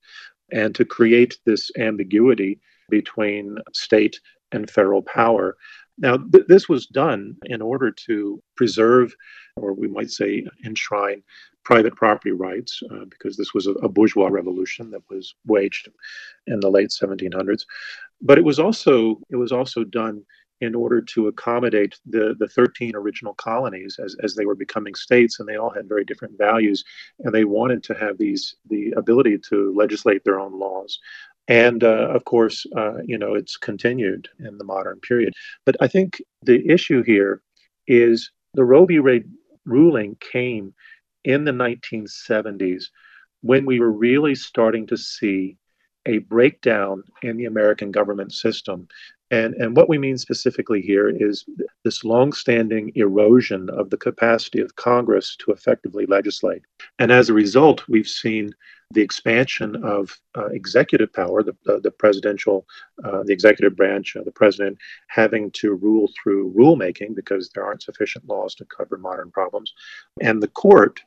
and 0.51 0.75
to 0.75 0.85
create 0.85 1.37
this 1.45 1.71
ambiguity 1.77 2.59
between 2.89 3.57
state 3.73 4.19
and 4.51 4.69
federal 4.69 5.01
power. 5.01 5.57
Now, 5.97 6.17
th- 6.17 6.45
this 6.47 6.67
was 6.67 6.87
done 6.87 7.35
in 7.45 7.61
order 7.61 7.91
to 8.07 8.41
preserve, 8.55 9.15
or 9.55 9.73
we 9.73 9.87
might 9.87 10.11
say 10.11 10.45
enshrine, 10.65 11.23
private 11.63 11.95
property 11.95 12.31
rights, 12.31 12.81
uh, 12.91 13.05
because 13.05 13.37
this 13.37 13.53
was 13.53 13.67
a, 13.67 13.71
a 13.73 13.89
bourgeois 13.89 14.27
revolution 14.27 14.91
that 14.91 15.03
was 15.09 15.35
waged 15.45 15.89
in 16.47 16.59
the 16.59 16.69
late 16.69 16.89
1700s. 16.89 17.65
But 18.21 18.37
it 18.37 18.43
was 18.43 18.59
also 18.59 19.19
it 19.29 19.35
was 19.35 19.51
also 19.51 19.83
done 19.83 20.23
in 20.61 20.75
order 20.75 21.01
to 21.01 21.27
accommodate 21.27 21.99
the, 22.05 22.35
the 22.39 22.47
13 22.47 22.95
original 22.95 23.33
colonies 23.33 23.99
as, 24.03 24.15
as 24.23 24.35
they 24.35 24.45
were 24.45 24.55
becoming 24.55 24.95
states, 24.95 25.39
and 25.39 25.47
they 25.47 25.57
all 25.57 25.69
had 25.69 25.89
very 25.89 26.05
different 26.05 26.37
values, 26.37 26.83
and 27.19 27.33
they 27.33 27.43
wanted 27.43 27.83
to 27.83 27.93
have 27.93 28.17
these 28.17 28.55
the 28.69 28.91
ability 28.95 29.37
to 29.49 29.73
legislate 29.75 30.23
their 30.23 30.39
own 30.39 30.57
laws. 30.57 30.99
And 31.47 31.83
uh, 31.83 32.07
of 32.09 32.23
course, 32.25 32.65
uh, 32.77 33.01
you 33.05 33.17
know, 33.17 33.33
it's 33.33 33.57
continued 33.57 34.29
in 34.39 34.57
the 34.57 34.63
modern 34.63 34.99
period. 35.01 35.33
But 35.65 35.75
I 35.81 35.87
think 35.87 36.21
the 36.41 36.65
issue 36.69 37.03
here 37.03 37.41
is 37.87 38.31
the 38.53 38.63
Roe 38.63 38.85
v. 38.85 38.99
Wade 38.99 39.29
ruling 39.65 40.15
came 40.19 40.73
in 41.25 41.43
the 41.43 41.51
1970s 41.51 42.85
when 43.41 43.65
we 43.65 43.79
were 43.79 43.91
really 43.91 44.35
starting 44.35 44.87
to 44.87 44.97
see 44.97 45.57
a 46.05 46.19
breakdown 46.19 47.03
in 47.21 47.37
the 47.37 47.45
American 47.45 47.91
government 47.91 48.31
system 48.31 48.87
and, 49.33 49.55
and 49.55 49.75
what 49.75 49.89
we 49.89 49.97
mean 49.97 50.17
specifically 50.17 50.79
here 50.79 51.09
is 51.09 51.43
this 51.83 52.03
longstanding 52.03 52.91
erosion 52.93 53.67
of 53.71 53.89
the 53.89 53.97
capacity 53.97 54.61
of 54.61 54.75
Congress 54.75 55.35
to 55.37 55.51
effectively 55.51 56.05
legislate. 56.05 56.61
And 56.99 57.11
as 57.11 57.29
a 57.29 57.33
result, 57.33 57.83
we've 57.87 58.07
seen 58.07 58.53
the 58.91 59.01
expansion 59.01 59.83
of 59.83 60.15
uh, 60.37 60.45
executive 60.47 61.11
power, 61.11 61.41
the, 61.41 61.55
the 61.81 61.89
presidential, 61.89 62.67
uh, 63.03 63.23
the 63.23 63.33
executive 63.33 63.75
branch, 63.75 64.15
uh, 64.15 64.23
the 64.23 64.31
president 64.31 64.77
having 65.07 65.49
to 65.51 65.73
rule 65.73 66.11
through 66.15 66.53
rulemaking 66.53 67.15
because 67.15 67.49
there 67.49 67.65
aren't 67.65 67.81
sufficient 67.81 68.29
laws 68.29 68.53
to 68.53 68.65
cover 68.65 68.97
modern 68.99 69.31
problems, 69.31 69.73
and 70.21 70.43
the 70.43 70.47
court 70.47 70.99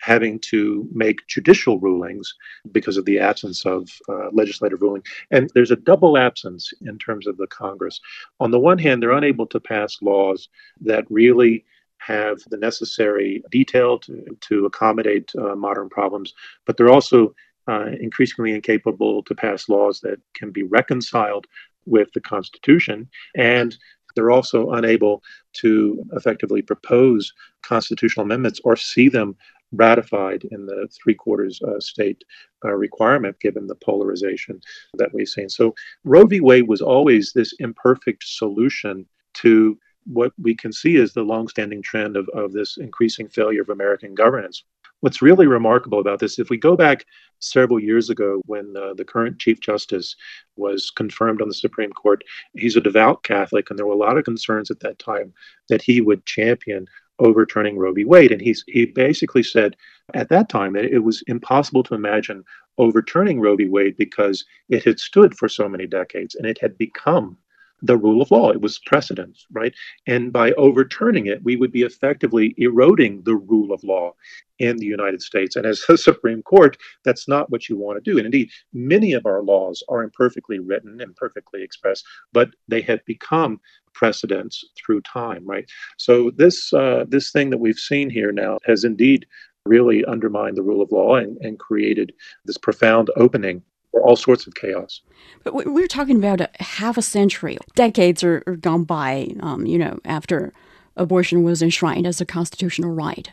having 0.00 0.38
to 0.38 0.88
make 0.92 1.26
judicial 1.26 1.78
rulings 1.78 2.34
because 2.72 2.96
of 2.96 3.04
the 3.04 3.18
absence 3.18 3.64
of 3.64 3.88
uh, 4.08 4.30
legislative 4.32 4.82
ruling. 4.82 5.02
And 5.30 5.50
there's 5.54 5.70
a 5.70 5.76
double 5.76 6.18
absence 6.18 6.72
in 6.82 6.98
terms 6.98 7.26
of 7.26 7.36
the 7.36 7.46
Congress. 7.46 8.00
On 8.40 8.50
the 8.50 8.58
one 8.58 8.78
hand, 8.78 9.02
they're 9.02 9.12
unable 9.12 9.46
to 9.46 9.60
pass 9.60 10.02
laws 10.02 10.48
that 10.80 11.04
really 11.10 11.64
have 11.98 12.38
the 12.50 12.56
necessary 12.56 13.42
detail 13.50 13.98
to, 13.98 14.24
to 14.40 14.66
accommodate 14.66 15.32
uh, 15.38 15.54
modern 15.54 15.88
problems, 15.88 16.34
but 16.66 16.76
they're 16.76 16.92
also 16.92 17.34
uh, 17.66 17.86
increasingly 18.00 18.52
incapable 18.52 19.22
to 19.22 19.34
pass 19.34 19.68
laws 19.68 20.00
that 20.00 20.18
can 20.34 20.50
be 20.50 20.64
reconciled 20.64 21.46
with 21.86 22.12
the 22.12 22.20
Constitution. 22.20 23.08
And 23.36 23.76
they're 24.14 24.30
also 24.30 24.70
unable 24.72 25.22
to 25.54 26.04
effectively 26.12 26.62
propose 26.62 27.32
constitutional 27.62 28.24
amendments 28.24 28.60
or 28.64 28.76
see 28.76 29.08
them 29.08 29.36
ratified 29.76 30.44
in 30.50 30.66
the 30.66 30.88
three 31.02 31.14
quarters 31.14 31.60
uh, 31.62 31.80
state 31.80 32.22
uh, 32.64 32.72
requirement 32.72 33.38
given 33.40 33.66
the 33.66 33.74
polarization 33.76 34.60
that 34.94 35.12
we've 35.12 35.28
seen. 35.28 35.48
So 35.48 35.74
Roe 36.04 36.26
v. 36.26 36.40
Wade 36.40 36.68
was 36.68 36.80
always 36.80 37.32
this 37.32 37.54
imperfect 37.58 38.24
solution 38.24 39.06
to 39.34 39.78
what 40.06 40.32
we 40.38 40.54
can 40.54 40.72
see 40.72 40.96
is 40.96 41.12
the 41.12 41.22
longstanding 41.22 41.82
trend 41.82 42.16
of, 42.16 42.28
of 42.34 42.52
this 42.52 42.76
increasing 42.76 43.28
failure 43.28 43.62
of 43.62 43.70
American 43.70 44.14
governance. 44.14 44.64
What's 45.00 45.20
really 45.20 45.46
remarkable 45.46 46.00
about 46.00 46.18
this, 46.18 46.38
if 46.38 46.48
we 46.48 46.56
go 46.56 46.76
back 46.76 47.04
several 47.38 47.78
years 47.78 48.08
ago 48.08 48.40
when 48.46 48.74
uh, 48.76 48.94
the 48.94 49.04
current 49.04 49.38
Chief 49.38 49.60
Justice 49.60 50.16
was 50.56 50.90
confirmed 50.90 51.42
on 51.42 51.48
the 51.48 51.54
Supreme 51.54 51.92
Court, 51.92 52.22
he's 52.54 52.76
a 52.76 52.80
devout 52.80 53.22
Catholic, 53.22 53.68
and 53.68 53.78
there 53.78 53.86
were 53.86 53.92
a 53.92 53.96
lot 53.98 54.16
of 54.16 54.24
concerns 54.24 54.70
at 54.70 54.80
that 54.80 54.98
time 54.98 55.32
that 55.68 55.82
he 55.82 56.00
would 56.00 56.24
champion 56.24 56.86
overturning 57.18 57.78
Roe 57.78 57.92
v. 57.92 58.04
Wade. 58.04 58.32
And 58.32 58.40
he's, 58.40 58.64
he 58.66 58.86
basically 58.86 59.42
said 59.42 59.76
at 60.14 60.28
that 60.28 60.48
time 60.48 60.72
that 60.74 60.84
it 60.84 61.00
was 61.00 61.22
impossible 61.26 61.82
to 61.84 61.94
imagine 61.94 62.44
overturning 62.78 63.40
Roe 63.40 63.56
v. 63.56 63.68
Wade 63.68 63.96
because 63.96 64.44
it 64.68 64.84
had 64.84 64.98
stood 64.98 65.36
for 65.36 65.48
so 65.48 65.68
many 65.68 65.86
decades 65.86 66.34
and 66.34 66.46
it 66.46 66.58
had 66.60 66.76
become 66.76 67.36
the 67.82 67.96
rule 67.96 68.22
of 68.22 68.30
law. 68.30 68.50
It 68.50 68.60
was 68.60 68.78
precedent, 68.78 69.38
right? 69.52 69.74
And 70.06 70.32
by 70.32 70.52
overturning 70.52 71.26
it, 71.26 71.44
we 71.44 71.56
would 71.56 71.70
be 71.70 71.82
effectively 71.82 72.54
eroding 72.56 73.22
the 73.22 73.34
rule 73.36 73.72
of 73.72 73.84
law 73.84 74.14
in 74.58 74.76
the 74.78 74.86
United 74.86 75.20
States. 75.20 75.56
And 75.56 75.66
as 75.66 75.84
the 75.86 75.98
Supreme 76.10 76.42
Court, 76.42 76.76
that's 77.04 77.28
not 77.28 77.50
what 77.50 77.68
you 77.68 77.76
want 77.76 78.02
to 78.02 78.10
do. 78.10 78.16
And 78.16 78.24
indeed, 78.24 78.50
many 78.72 79.12
of 79.12 79.26
our 79.26 79.42
laws 79.42 79.82
are 79.88 80.02
imperfectly 80.02 80.60
written 80.60 81.00
and 81.00 81.14
perfectly 81.14 81.62
expressed, 81.62 82.06
but 82.32 82.50
they 82.68 82.80
have 82.82 83.04
become 83.04 83.60
precedents 83.94 84.64
through 84.76 85.00
time, 85.02 85.46
right? 85.46 85.68
So 85.96 86.30
this 86.36 86.72
uh, 86.72 87.04
this 87.08 87.30
thing 87.30 87.50
that 87.50 87.58
we've 87.58 87.78
seen 87.78 88.10
here 88.10 88.32
now 88.32 88.58
has 88.66 88.84
indeed 88.84 89.26
really 89.66 90.04
undermined 90.04 90.56
the 90.56 90.62
rule 90.62 90.82
of 90.82 90.92
law 90.92 91.16
and, 91.16 91.38
and 91.38 91.58
created 91.58 92.12
this 92.44 92.58
profound 92.58 93.10
opening 93.16 93.62
for 93.90 94.02
all 94.02 94.16
sorts 94.16 94.46
of 94.46 94.54
chaos. 94.54 95.00
But 95.42 95.54
we're 95.54 95.86
talking 95.86 96.16
about 96.16 96.40
a 96.40 96.50
half 96.60 96.98
a 96.98 97.02
century, 97.02 97.56
decades 97.74 98.22
are, 98.22 98.42
are 98.46 98.56
gone 98.56 98.84
by, 98.84 99.34
um, 99.40 99.66
you 99.66 99.78
know, 99.78 99.98
after 100.04 100.52
abortion 100.96 101.42
was 101.44 101.62
enshrined 101.62 102.06
as 102.06 102.20
a 102.20 102.26
constitutional 102.26 102.90
right 102.90 103.32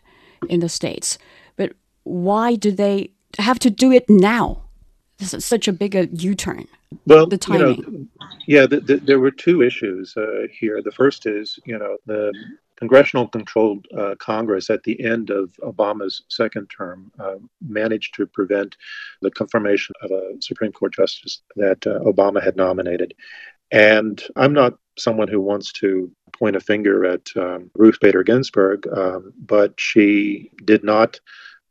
in 0.50 0.60
the 0.60 0.70
states. 0.70 1.18
But 1.58 1.74
why 2.03 2.56
do 2.56 2.72
they 2.72 3.12
have 3.39 3.60
to 3.60 3.70
do 3.70 3.91
it 3.91 4.10
now? 4.10 4.63
This 5.18 5.34
is 5.34 5.46
such 5.46 5.68
a 5.68 5.74
big 5.74 5.96
a 5.96 6.08
U-turn. 6.08 6.68
Well, 7.05 7.27
the 7.27 7.38
timing. 7.38 7.77
You 7.77 7.91
know, 7.91 8.07
yeah, 8.48 8.65
the, 8.65 8.79
the, 8.79 8.98
there 8.98 9.19
were 9.19 9.31
two 9.31 9.62
issues 9.62 10.15
uh, 10.17 10.48
here. 10.51 10.81
The 10.81 10.91
first 10.91 11.25
is, 11.25 11.57
you 11.65 11.77
know, 11.77 11.98
the 12.05 12.33
congressional 12.77 13.27
controlled 13.27 13.86
uh, 13.98 14.15
Congress 14.19 14.69
at 14.69 14.83
the 14.83 15.01
end 15.03 15.29
of 15.29 15.51
Obama's 15.62 16.24
second 16.29 16.67
term 16.75 17.12
uh, 17.19 17.36
managed 17.62 18.15
to 18.15 18.25
prevent 18.25 18.75
the 19.21 19.31
confirmation 19.31 19.93
of 20.01 20.12
a 20.12 20.41
Supreme 20.41 20.71
Court 20.71 20.93
justice 20.93 21.41
that 21.55 21.86
uh, 21.86 22.00
Obama 22.00 22.43
had 22.43 22.55
nominated. 22.55 23.13
And 23.71 24.21
I'm 24.36 24.53
not 24.53 24.77
someone 24.98 25.27
who 25.27 25.39
wants 25.39 25.71
to 25.74 26.12
point 26.33 26.55
a 26.55 26.60
finger 26.60 27.05
at 27.05 27.29
um, 27.38 27.71
Ruth 27.75 28.00
Bader 28.01 28.24
Ginsburg, 28.24 28.88
um, 28.88 29.31
but 29.38 29.79
she 29.79 30.51
did 30.65 30.83
not 30.83 31.19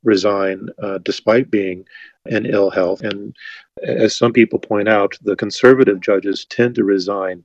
resign 0.02 0.68
uh, 0.82 0.98
despite 0.98 1.50
being 1.50 1.84
in 2.26 2.46
ill 2.46 2.70
health. 2.70 3.00
And 3.02 3.34
as 3.82 4.16
some 4.16 4.32
people 4.32 4.58
point 4.58 4.88
out, 4.88 5.14
the 5.22 5.36
conservative 5.36 6.00
judges 6.00 6.44
tend 6.44 6.74
to 6.76 6.84
resign 6.84 7.44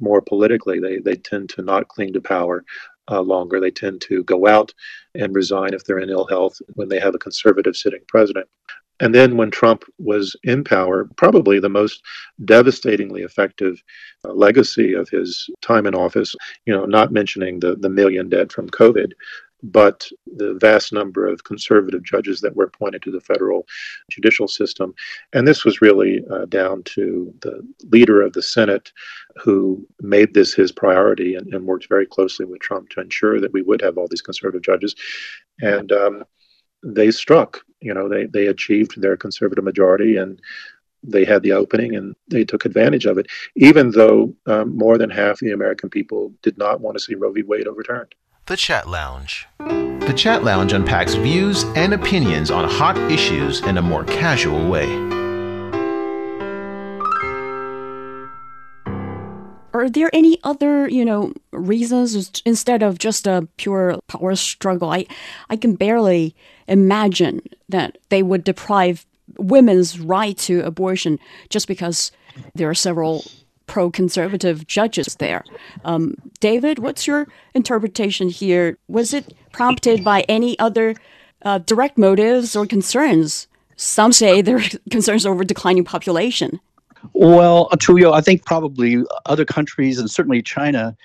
more 0.00 0.20
politically. 0.20 0.80
They, 0.80 0.98
they 0.98 1.16
tend 1.16 1.48
to 1.50 1.62
not 1.62 1.88
cling 1.88 2.12
to 2.14 2.20
power 2.20 2.64
uh, 3.10 3.20
longer. 3.20 3.60
They 3.60 3.70
tend 3.70 4.00
to 4.02 4.24
go 4.24 4.46
out 4.46 4.74
and 5.14 5.34
resign 5.34 5.74
if 5.74 5.84
they're 5.84 5.98
in 5.98 6.10
ill 6.10 6.26
health 6.26 6.60
when 6.74 6.88
they 6.88 7.00
have 7.00 7.14
a 7.14 7.18
conservative 7.18 7.76
sitting 7.76 8.02
president. 8.08 8.48
And 8.98 9.14
then 9.14 9.36
when 9.36 9.50
Trump 9.50 9.84
was 9.98 10.34
in 10.42 10.64
power, 10.64 11.08
probably 11.16 11.60
the 11.60 11.68
most 11.68 12.02
devastatingly 12.44 13.22
effective 13.22 13.82
uh, 14.24 14.32
legacy 14.32 14.94
of 14.94 15.08
his 15.10 15.50
time 15.60 15.86
in 15.86 15.94
office, 15.94 16.34
you 16.64 16.72
know, 16.72 16.86
not 16.86 17.12
mentioning 17.12 17.60
the, 17.60 17.76
the 17.76 17.90
million 17.90 18.30
dead 18.30 18.52
from 18.52 18.70
COVID, 18.70 19.12
but 19.66 20.08
the 20.36 20.54
vast 20.60 20.92
number 20.92 21.26
of 21.26 21.44
conservative 21.44 22.02
judges 22.04 22.40
that 22.40 22.54
were 22.54 22.64
appointed 22.64 23.02
to 23.02 23.10
the 23.10 23.20
federal 23.20 23.66
judicial 24.10 24.46
system. 24.46 24.94
And 25.32 25.46
this 25.46 25.64
was 25.64 25.80
really 25.82 26.24
uh, 26.30 26.44
down 26.46 26.82
to 26.94 27.34
the 27.40 27.66
leader 27.90 28.22
of 28.22 28.32
the 28.32 28.42
Senate 28.42 28.92
who 29.36 29.86
made 30.00 30.32
this 30.34 30.54
his 30.54 30.70
priority 30.72 31.34
and, 31.34 31.52
and, 31.52 31.66
worked 31.66 31.88
very 31.88 32.06
closely 32.06 32.46
with 32.46 32.60
Trump 32.60 32.90
to 32.90 33.00
ensure 33.00 33.40
that 33.40 33.52
we 33.52 33.62
would 33.62 33.82
have 33.82 33.98
all 33.98 34.06
these 34.08 34.22
conservative 34.22 34.62
judges. 34.62 34.94
And 35.60 35.90
um, 35.90 36.24
they 36.82 37.10
struck, 37.10 37.60
you 37.80 37.92
know, 37.92 38.08
they, 38.08 38.26
they 38.26 38.46
achieved 38.46 39.00
their 39.00 39.16
conservative 39.16 39.64
majority 39.64 40.16
and 40.16 40.40
they 41.02 41.24
had 41.24 41.42
the 41.42 41.52
opening 41.52 41.96
and 41.96 42.14
they 42.28 42.44
took 42.44 42.64
advantage 42.64 43.06
of 43.06 43.18
it, 43.18 43.26
even 43.56 43.90
though 43.90 44.34
um, 44.46 44.76
more 44.76 44.96
than 44.96 45.10
half 45.10 45.38
the 45.38 45.52
American 45.52 45.90
people 45.90 46.32
did 46.42 46.56
not 46.56 46.80
want 46.80 46.96
to 46.96 47.02
see 47.02 47.14
Roe 47.14 47.32
v. 47.32 47.42
Wade 47.42 47.66
overturned. 47.66 48.14
The 48.46 48.56
Chat 48.56 48.88
Lounge. 48.88 49.48
The 49.58 50.14
Chat 50.16 50.44
Lounge 50.44 50.72
unpacks 50.72 51.14
views 51.14 51.64
and 51.74 51.92
opinions 51.92 52.48
on 52.48 52.70
hot 52.70 52.96
issues 53.10 53.60
in 53.62 53.76
a 53.76 53.82
more 53.82 54.04
casual 54.04 54.70
way. 54.70 54.86
Are 59.74 59.90
there 59.90 60.10
any 60.12 60.38
other, 60.44 60.88
you 60.88 61.04
know, 61.04 61.32
reasons 61.50 62.40
instead 62.46 62.84
of 62.84 62.98
just 62.98 63.26
a 63.26 63.48
pure 63.56 63.98
power 64.06 64.36
struggle? 64.36 64.90
I, 64.90 65.06
I 65.50 65.56
can 65.56 65.74
barely 65.74 66.36
imagine 66.68 67.42
that 67.68 67.98
they 68.10 68.22
would 68.22 68.44
deprive 68.44 69.04
women's 69.38 69.98
right 69.98 70.38
to 70.38 70.60
abortion 70.60 71.18
just 71.50 71.66
because 71.66 72.12
there 72.54 72.70
are 72.70 72.74
several 72.74 73.24
pro 73.66 73.90
conservative 73.90 74.66
judges 74.66 75.16
there. 75.16 75.44
Um, 75.84 76.14
David, 76.40 76.78
what's 76.78 77.06
your 77.06 77.26
interpretation 77.54 78.28
here? 78.28 78.78
Was 78.88 79.12
it 79.12 79.34
prompted 79.52 80.04
by 80.04 80.22
any 80.28 80.58
other 80.58 80.94
uh, 81.42 81.58
direct 81.58 81.98
motives 81.98 82.56
or 82.56 82.66
concerns? 82.66 83.46
Some 83.76 84.12
say 84.12 84.40
there 84.40 84.56
are 84.58 84.62
concerns 84.90 85.26
over 85.26 85.44
declining 85.44 85.84
population. 85.84 86.60
Well, 87.12 87.68
Tulio, 87.70 88.12
I 88.12 88.20
think 88.20 88.44
probably 88.44 89.02
other 89.26 89.44
countries 89.44 89.98
and 89.98 90.10
certainly 90.10 90.42
China 90.42 90.96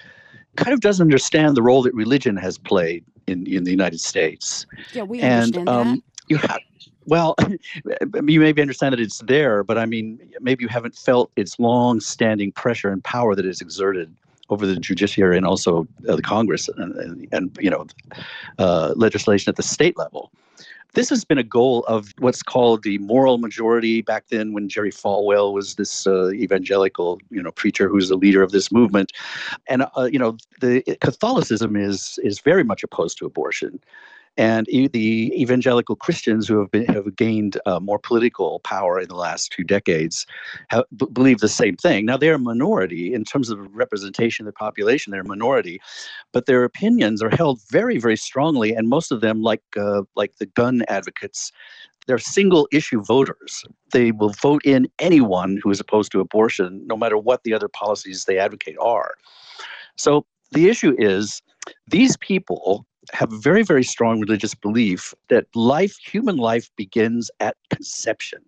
kind 0.55 0.73
of 0.73 0.81
doesn't 0.81 1.03
understand 1.03 1.55
the 1.55 1.61
role 1.61 1.81
that 1.83 1.93
religion 1.93 2.35
has 2.37 2.57
played 2.57 3.05
in, 3.27 3.45
in 3.47 3.63
the 3.63 3.71
United 3.71 3.99
States. 3.99 4.65
Yeah, 4.93 5.03
we 5.03 5.21
and, 5.21 5.57
understand 5.57 5.69
um, 5.69 5.95
that. 5.95 6.01
You 6.27 6.37
have, 6.37 6.59
well, 7.05 7.35
you 8.27 8.39
maybe 8.39 8.61
understand 8.61 8.93
that 8.93 8.99
it's 8.99 9.19
there, 9.19 9.63
but 9.63 9.77
I 9.77 9.85
mean, 9.85 10.19
maybe 10.39 10.63
you 10.63 10.67
haven't 10.67 10.95
felt 10.95 11.31
its 11.35 11.59
long-standing 11.59 12.51
pressure 12.51 12.91
and 12.91 13.03
power 13.03 13.35
that 13.35 13.45
is 13.45 13.61
exerted 13.61 14.13
over 14.49 14.67
the 14.67 14.75
judiciary 14.75 15.37
and 15.37 15.45
also 15.45 15.87
uh, 16.07 16.15
the 16.15 16.21
Congress 16.21 16.67
and, 16.67 16.93
and, 16.95 17.27
and 17.31 17.57
you 17.59 17.69
know 17.69 17.87
uh, 18.59 18.93
legislation 18.95 19.49
at 19.49 19.55
the 19.55 19.63
state 19.63 19.97
level. 19.97 20.31
This 20.93 21.09
has 21.09 21.23
been 21.23 21.37
a 21.37 21.43
goal 21.43 21.85
of 21.87 22.13
what's 22.19 22.43
called 22.43 22.83
the 22.83 22.97
moral 22.97 23.37
majority. 23.37 24.01
Back 24.01 24.25
then, 24.27 24.51
when 24.51 24.67
Jerry 24.67 24.91
Falwell 24.91 25.53
was 25.53 25.75
this 25.75 26.05
uh, 26.05 26.31
evangelical, 26.31 27.21
you 27.29 27.41
know, 27.41 27.51
preacher 27.51 27.87
who's 27.87 28.09
the 28.09 28.17
leader 28.17 28.43
of 28.43 28.51
this 28.51 28.73
movement, 28.73 29.13
and 29.67 29.85
uh, 29.95 30.09
you 30.11 30.19
know, 30.19 30.35
the 30.59 30.81
Catholicism 30.99 31.77
is 31.77 32.19
is 32.23 32.41
very 32.41 32.65
much 32.65 32.83
opposed 32.83 33.17
to 33.19 33.25
abortion 33.25 33.79
and 34.37 34.65
the 34.67 35.31
evangelical 35.39 35.95
Christians 35.95 36.47
who 36.47 36.59
have 36.59 36.71
been 36.71 36.85
have 36.85 37.15
gained 37.15 37.59
uh, 37.65 37.79
more 37.79 37.99
political 37.99 38.59
power 38.61 38.99
in 38.99 39.07
the 39.07 39.15
last 39.15 39.51
two 39.51 39.63
decades 39.63 40.25
have, 40.69 40.85
b- 40.95 41.07
believe 41.11 41.39
the 41.39 41.49
same 41.49 41.75
thing. 41.75 42.05
Now 42.05 42.17
they're 42.17 42.35
a 42.35 42.39
minority 42.39 43.13
in 43.13 43.23
terms 43.25 43.49
of 43.49 43.59
representation 43.75 44.47
of 44.47 44.53
the 44.53 44.57
population; 44.57 45.11
they're 45.11 45.21
a 45.21 45.27
minority, 45.27 45.81
but 46.31 46.45
their 46.45 46.63
opinions 46.63 47.21
are 47.21 47.29
held 47.29 47.59
very, 47.69 47.97
very 47.97 48.17
strongly, 48.17 48.73
and 48.73 48.87
most 48.87 49.11
of 49.11 49.21
them, 49.21 49.41
like 49.41 49.63
uh, 49.77 50.03
like 50.15 50.37
the 50.37 50.45
gun 50.45 50.83
advocates, 50.87 51.51
they're 52.07 52.17
single 52.17 52.67
issue 52.71 53.03
voters. 53.03 53.65
They 53.91 54.11
will 54.11 54.33
vote 54.41 54.61
in 54.65 54.87
anyone 54.99 55.59
who 55.61 55.71
is 55.71 55.79
opposed 55.79 56.11
to 56.13 56.19
abortion, 56.19 56.85
no 56.87 56.95
matter 56.95 57.17
what 57.17 57.43
the 57.43 57.53
other 57.53 57.67
policies 57.67 58.25
they 58.25 58.39
advocate 58.39 58.77
are. 58.79 59.15
So 59.97 60.25
the 60.51 60.69
issue 60.69 60.95
is 60.97 61.41
these 61.87 62.17
people 62.17 62.85
have 63.13 63.33
a 63.33 63.37
very, 63.37 63.63
very 63.63 63.83
strong 63.83 64.19
religious 64.19 64.53
belief 64.53 65.13
that 65.29 65.45
life, 65.55 65.97
human 65.97 66.37
life, 66.37 66.69
begins 66.75 67.31
at 67.39 67.57
conception. 67.69 68.41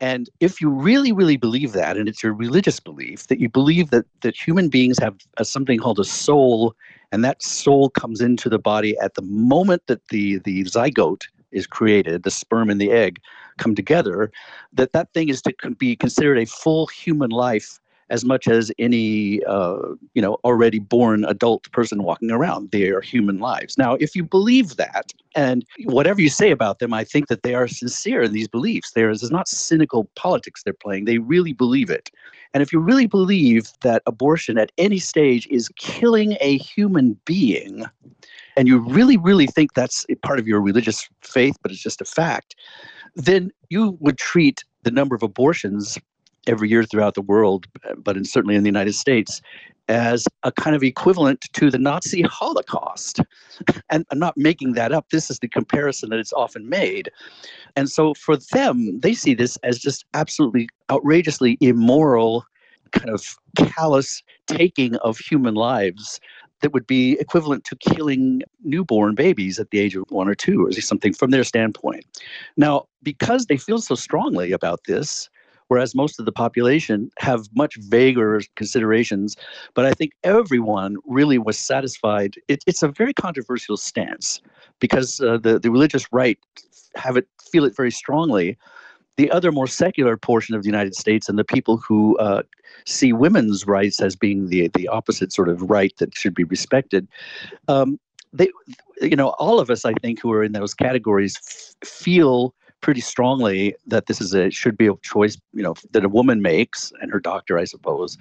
And 0.00 0.28
if 0.40 0.60
you 0.60 0.68
really, 0.68 1.12
really 1.12 1.36
believe 1.36 1.72
that, 1.72 1.96
and 1.96 2.08
it's 2.08 2.22
your 2.22 2.32
religious 2.32 2.80
belief 2.80 3.28
that 3.28 3.38
you 3.38 3.48
believe 3.48 3.90
that 3.90 4.04
that 4.22 4.36
human 4.36 4.68
beings 4.68 4.98
have 4.98 5.16
a, 5.36 5.44
something 5.44 5.78
called 5.78 6.00
a 6.00 6.04
soul, 6.04 6.74
and 7.12 7.24
that 7.24 7.42
soul 7.42 7.88
comes 7.90 8.20
into 8.20 8.48
the 8.48 8.58
body 8.58 8.96
at 9.00 9.14
the 9.14 9.22
moment 9.22 9.82
that 9.86 10.08
the 10.08 10.38
the 10.38 10.64
zygote 10.64 11.22
is 11.52 11.66
created, 11.66 12.24
the 12.24 12.30
sperm 12.30 12.68
and 12.68 12.80
the 12.80 12.90
egg 12.90 13.20
come 13.58 13.74
together, 13.74 14.32
that 14.72 14.92
that 14.92 15.12
thing 15.12 15.28
is 15.28 15.42
to 15.42 15.54
be 15.78 15.94
considered 15.94 16.38
a 16.38 16.46
full 16.46 16.86
human 16.86 17.30
life 17.30 17.78
as 18.12 18.24
much 18.26 18.46
as 18.46 18.70
any 18.78 19.42
uh, 19.44 19.78
you 20.14 20.22
know 20.22 20.34
already 20.44 20.78
born 20.78 21.24
adult 21.24 21.70
person 21.72 22.02
walking 22.04 22.30
around. 22.30 22.70
They 22.70 22.90
are 22.90 23.00
human 23.00 23.38
lives. 23.38 23.76
Now, 23.78 23.94
if 23.94 24.14
you 24.14 24.22
believe 24.22 24.76
that, 24.76 25.12
and 25.34 25.64
whatever 25.86 26.20
you 26.20 26.28
say 26.28 26.50
about 26.50 26.78
them, 26.78 26.92
I 26.92 27.04
think 27.04 27.28
that 27.28 27.42
they 27.42 27.54
are 27.54 27.66
sincere 27.66 28.22
in 28.22 28.32
these 28.32 28.48
beliefs. 28.48 28.92
There 28.92 29.10
is 29.10 29.28
not 29.30 29.48
cynical 29.48 30.04
politics 30.14 30.62
they're 30.62 30.74
playing. 30.74 31.06
They 31.06 31.18
really 31.18 31.54
believe 31.54 31.90
it. 31.90 32.10
And 32.54 32.62
if 32.62 32.70
you 32.70 32.80
really 32.80 33.06
believe 33.06 33.72
that 33.80 34.02
abortion 34.06 34.58
at 34.58 34.70
any 34.76 34.98
stage 34.98 35.46
is 35.48 35.70
killing 35.76 36.36
a 36.40 36.58
human 36.58 37.18
being, 37.24 37.86
and 38.56 38.68
you 38.68 38.78
really, 38.78 39.16
really 39.16 39.46
think 39.46 39.72
that's 39.72 40.04
part 40.22 40.38
of 40.38 40.46
your 40.46 40.60
religious 40.60 41.08
faith, 41.22 41.56
but 41.62 41.72
it's 41.72 41.82
just 41.82 42.02
a 42.02 42.04
fact, 42.04 42.54
then 43.16 43.50
you 43.70 43.96
would 44.00 44.18
treat 44.18 44.64
the 44.82 44.90
number 44.90 45.14
of 45.14 45.22
abortions 45.22 45.98
every 46.46 46.68
year 46.68 46.84
throughout 46.84 47.14
the 47.14 47.22
world, 47.22 47.66
but 47.96 48.16
in, 48.16 48.24
certainly 48.24 48.56
in 48.56 48.62
the 48.62 48.68
United 48.68 48.94
States, 48.94 49.40
as 49.88 50.26
a 50.42 50.52
kind 50.52 50.76
of 50.76 50.82
equivalent 50.82 51.42
to 51.52 51.70
the 51.70 51.78
Nazi 51.78 52.22
Holocaust. 52.22 53.20
And 53.90 54.06
I'm 54.10 54.18
not 54.18 54.36
making 54.36 54.72
that 54.72 54.90
up. 54.90 55.10
This 55.10 55.30
is 55.30 55.38
the 55.38 55.48
comparison 55.48 56.08
that 56.10 56.18
it's 56.18 56.32
often 56.32 56.68
made. 56.68 57.10
And 57.76 57.90
so 57.90 58.14
for 58.14 58.36
them, 58.36 58.98
they 58.98 59.12
see 59.12 59.34
this 59.34 59.58
as 59.58 59.78
just 59.78 60.06
absolutely 60.14 60.68
outrageously 60.90 61.58
immoral, 61.60 62.44
kind 62.92 63.10
of 63.10 63.36
callous 63.56 64.22
taking 64.46 64.96
of 64.96 65.18
human 65.18 65.54
lives 65.54 66.18
that 66.62 66.72
would 66.72 66.86
be 66.86 67.12
equivalent 67.20 67.64
to 67.64 67.76
killing 67.76 68.42
newborn 68.64 69.14
babies 69.14 69.58
at 69.58 69.70
the 69.70 69.78
age 69.78 69.94
of 69.94 70.04
one 70.08 70.28
or 70.28 70.34
two, 70.34 70.64
or 70.64 70.72
something 70.72 71.12
from 71.12 71.30
their 71.30 71.44
standpoint. 71.44 72.04
Now, 72.56 72.86
because 73.02 73.46
they 73.46 73.58
feel 73.58 73.80
so 73.80 73.94
strongly 73.94 74.52
about 74.52 74.80
this, 74.86 75.28
whereas 75.72 75.94
most 75.94 76.18
of 76.20 76.26
the 76.26 76.32
population 76.32 77.10
have 77.18 77.48
much 77.54 77.76
vaguer 77.76 78.42
considerations. 78.56 79.38
But 79.72 79.86
I 79.86 79.94
think 79.94 80.12
everyone 80.22 80.96
really 81.06 81.38
was 81.38 81.58
satisfied. 81.58 82.34
It, 82.46 82.62
it's 82.66 82.82
a 82.82 82.88
very 82.88 83.14
controversial 83.14 83.78
stance 83.78 84.42
because 84.80 85.18
uh, 85.22 85.38
the, 85.38 85.58
the 85.58 85.70
religious 85.70 86.04
right 86.12 86.38
have 86.94 87.16
it 87.16 87.26
feel 87.50 87.64
it 87.64 87.74
very 87.74 87.90
strongly. 87.90 88.58
The 89.16 89.30
other 89.30 89.50
more 89.50 89.66
secular 89.66 90.18
portion 90.18 90.54
of 90.54 90.62
the 90.62 90.68
United 90.68 90.94
States 90.94 91.26
and 91.26 91.38
the 91.38 91.44
people 91.56 91.78
who 91.78 92.18
uh, 92.18 92.42
see 92.84 93.14
women's 93.14 93.66
rights 93.66 94.02
as 94.02 94.14
being 94.14 94.48
the 94.48 94.68
the 94.74 94.88
opposite 94.88 95.32
sort 95.32 95.48
of 95.48 95.62
right 95.70 95.94
that 96.00 96.14
should 96.14 96.34
be 96.34 96.44
respected, 96.44 97.08
um, 97.68 97.98
they, 98.34 98.50
you 99.00 99.16
know, 99.16 99.30
all 99.38 99.58
of 99.58 99.70
us, 99.70 99.86
I 99.86 99.94
think, 100.02 100.20
who 100.20 100.32
are 100.32 100.44
in 100.44 100.52
those 100.52 100.74
categories 100.74 101.34
f- 101.38 101.88
feel 101.88 102.54
pretty 102.82 103.00
strongly 103.00 103.74
that 103.86 104.06
this 104.06 104.20
is 104.20 104.34
a 104.34 104.50
should 104.50 104.76
be 104.76 104.88
a 104.88 104.94
choice 105.02 105.38
you 105.54 105.62
know 105.62 105.74
that 105.92 106.04
a 106.04 106.08
woman 106.08 106.42
makes 106.42 106.92
and 107.00 107.10
her 107.10 107.20
doctor 107.20 107.58
i 107.58 107.64
suppose. 107.64 108.18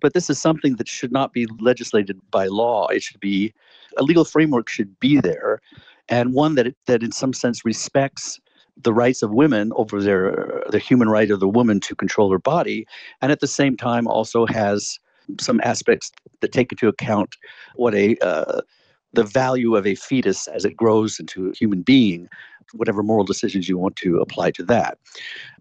But 0.00 0.12
this 0.12 0.28
is 0.28 0.38
something 0.38 0.76
that 0.76 0.88
should 0.88 1.10
not 1.10 1.32
be 1.32 1.46
legislated 1.58 2.20
by 2.30 2.46
law. 2.48 2.86
It 2.88 3.02
should 3.02 3.18
be 3.18 3.54
a 3.96 4.02
legal 4.02 4.26
framework 4.26 4.68
should 4.68 5.00
be 5.00 5.20
there, 5.20 5.60
and 6.08 6.34
one 6.34 6.54
that 6.56 6.74
that 6.86 7.02
in 7.02 7.12
some 7.12 7.32
sense 7.32 7.64
respects 7.64 8.38
the 8.76 8.92
rights 8.92 9.22
of 9.22 9.30
women 9.30 9.72
over 9.74 10.02
their 10.02 10.64
the 10.68 10.78
human 10.78 11.08
right 11.08 11.30
of 11.30 11.40
the 11.40 11.48
woman 11.48 11.80
to 11.80 11.94
control 11.94 12.30
her 12.30 12.38
body, 12.38 12.86
and 13.22 13.32
at 13.32 13.40
the 13.40 13.46
same 13.46 13.74
time 13.76 14.06
also 14.06 14.44
has 14.46 15.00
some 15.40 15.60
aspects 15.64 16.12
that 16.40 16.52
take 16.52 16.70
into 16.72 16.88
account 16.88 17.36
what 17.74 17.94
a 17.94 18.16
uh, 18.18 18.60
the 19.16 19.24
value 19.24 19.74
of 19.76 19.86
a 19.86 19.94
fetus 19.94 20.46
as 20.48 20.64
it 20.64 20.76
grows 20.76 21.18
into 21.18 21.48
a 21.48 21.56
human 21.56 21.82
being, 21.82 22.28
whatever 22.74 23.02
moral 23.02 23.24
decisions 23.24 23.68
you 23.68 23.78
want 23.78 23.96
to 23.96 24.18
apply 24.18 24.50
to 24.52 24.62
that. 24.64 24.98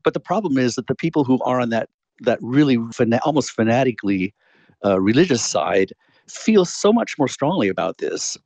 But 0.04 0.14
the 0.14 0.20
problem 0.20 0.58
is 0.58 0.76
that 0.76 0.88
the 0.88 0.96
people 0.96 1.24
who 1.24 1.42
are 1.44 1.60
on 1.60 1.70
that 1.70 1.90
that 2.22 2.40
really 2.42 2.78
fana- 2.78 3.20
almost 3.24 3.52
fanatically 3.52 4.34
uh, 4.86 5.02
religious 5.02 5.44
side 5.44 5.92
feel 6.30 6.64
so 6.64 6.94
much 6.94 7.18
more 7.18 7.28
strongly 7.28 7.68
about 7.68 7.98
this 7.98 8.38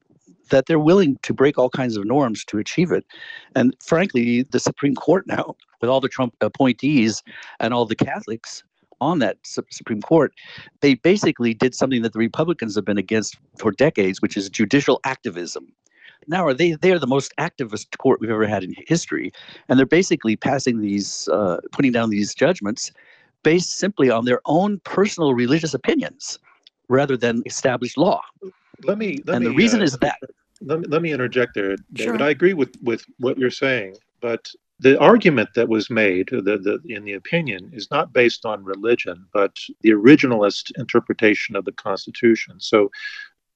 that 0.49 0.65
they're 0.65 0.79
willing 0.79 1.17
to 1.21 1.33
break 1.33 1.57
all 1.57 1.69
kinds 1.69 1.95
of 1.95 2.05
norms 2.05 2.43
to 2.45 2.57
achieve 2.57 2.91
it. 2.91 3.05
And 3.55 3.75
frankly, 3.83 4.43
the 4.43 4.59
Supreme 4.59 4.95
Court 4.95 5.27
now, 5.27 5.55
with 5.79 5.89
all 5.89 6.01
the 6.01 6.09
Trump 6.09 6.33
appointees 6.41 7.21
and 7.59 7.73
all 7.73 7.85
the 7.85 7.95
Catholics 7.95 8.63
on 9.01 9.19
that 9.19 9.37
Supreme 9.43 10.01
Court, 10.01 10.33
they 10.81 10.95
basically 10.95 11.53
did 11.53 11.75
something 11.75 12.01
that 12.01 12.13
the 12.13 12.19
Republicans 12.19 12.75
have 12.75 12.85
been 12.85 12.97
against 12.97 13.37
for 13.57 13.71
decades, 13.71 14.21
which 14.21 14.37
is 14.37 14.49
judicial 14.49 14.99
activism. 15.03 15.71
Now, 16.27 16.45
are 16.45 16.53
they? 16.53 16.73
They 16.73 16.91
are 16.91 16.99
the 16.99 17.07
most 17.07 17.33
activist 17.37 17.97
court 17.97 18.19
we've 18.19 18.29
ever 18.29 18.45
had 18.45 18.63
in 18.63 18.75
history, 18.87 19.31
and 19.67 19.79
they're 19.79 19.85
basically 19.85 20.35
passing 20.35 20.81
these, 20.81 21.27
uh, 21.29 21.57
putting 21.71 21.91
down 21.91 22.09
these 22.09 22.35
judgments 22.35 22.91
based 23.43 23.77
simply 23.77 24.09
on 24.09 24.25
their 24.25 24.41
own 24.45 24.79
personal 24.83 25.33
religious 25.33 25.73
opinions 25.73 26.37
rather 26.89 27.15
than 27.15 27.41
established 27.45 27.97
law. 27.97 28.21
Let 28.83 28.97
me. 28.97 29.19
Let 29.25 29.37
and 29.37 29.45
me, 29.45 29.51
the 29.51 29.55
reason 29.55 29.81
uh, 29.81 29.85
is 29.85 29.97
that. 29.97 30.19
Let 30.61 30.81
me, 30.81 30.87
let 30.89 31.01
me 31.01 31.13
interject 31.13 31.53
there, 31.55 31.77
David. 31.93 32.19
Sure. 32.19 32.21
I 32.21 32.31
agree 32.31 32.53
with, 32.53 32.75
with 32.83 33.05
what 33.17 33.37
you're 33.37 33.49
saying, 33.49 33.95
but 34.19 34.51
the 34.79 34.97
argument 34.99 35.49
that 35.55 35.67
was 35.67 35.89
made 35.89 36.29
the, 36.31 36.41
the, 36.41 36.79
in 36.87 37.03
the 37.03 37.13
opinion 37.13 37.69
is 37.73 37.91
not 37.91 38.13
based 38.13 38.45
on 38.45 38.63
religion, 38.63 39.25
but 39.33 39.57
the 39.81 39.91
originalist 39.91 40.71
interpretation 40.77 41.55
of 41.55 41.65
the 41.65 41.73
Constitution. 41.73 42.59
So 42.59 42.89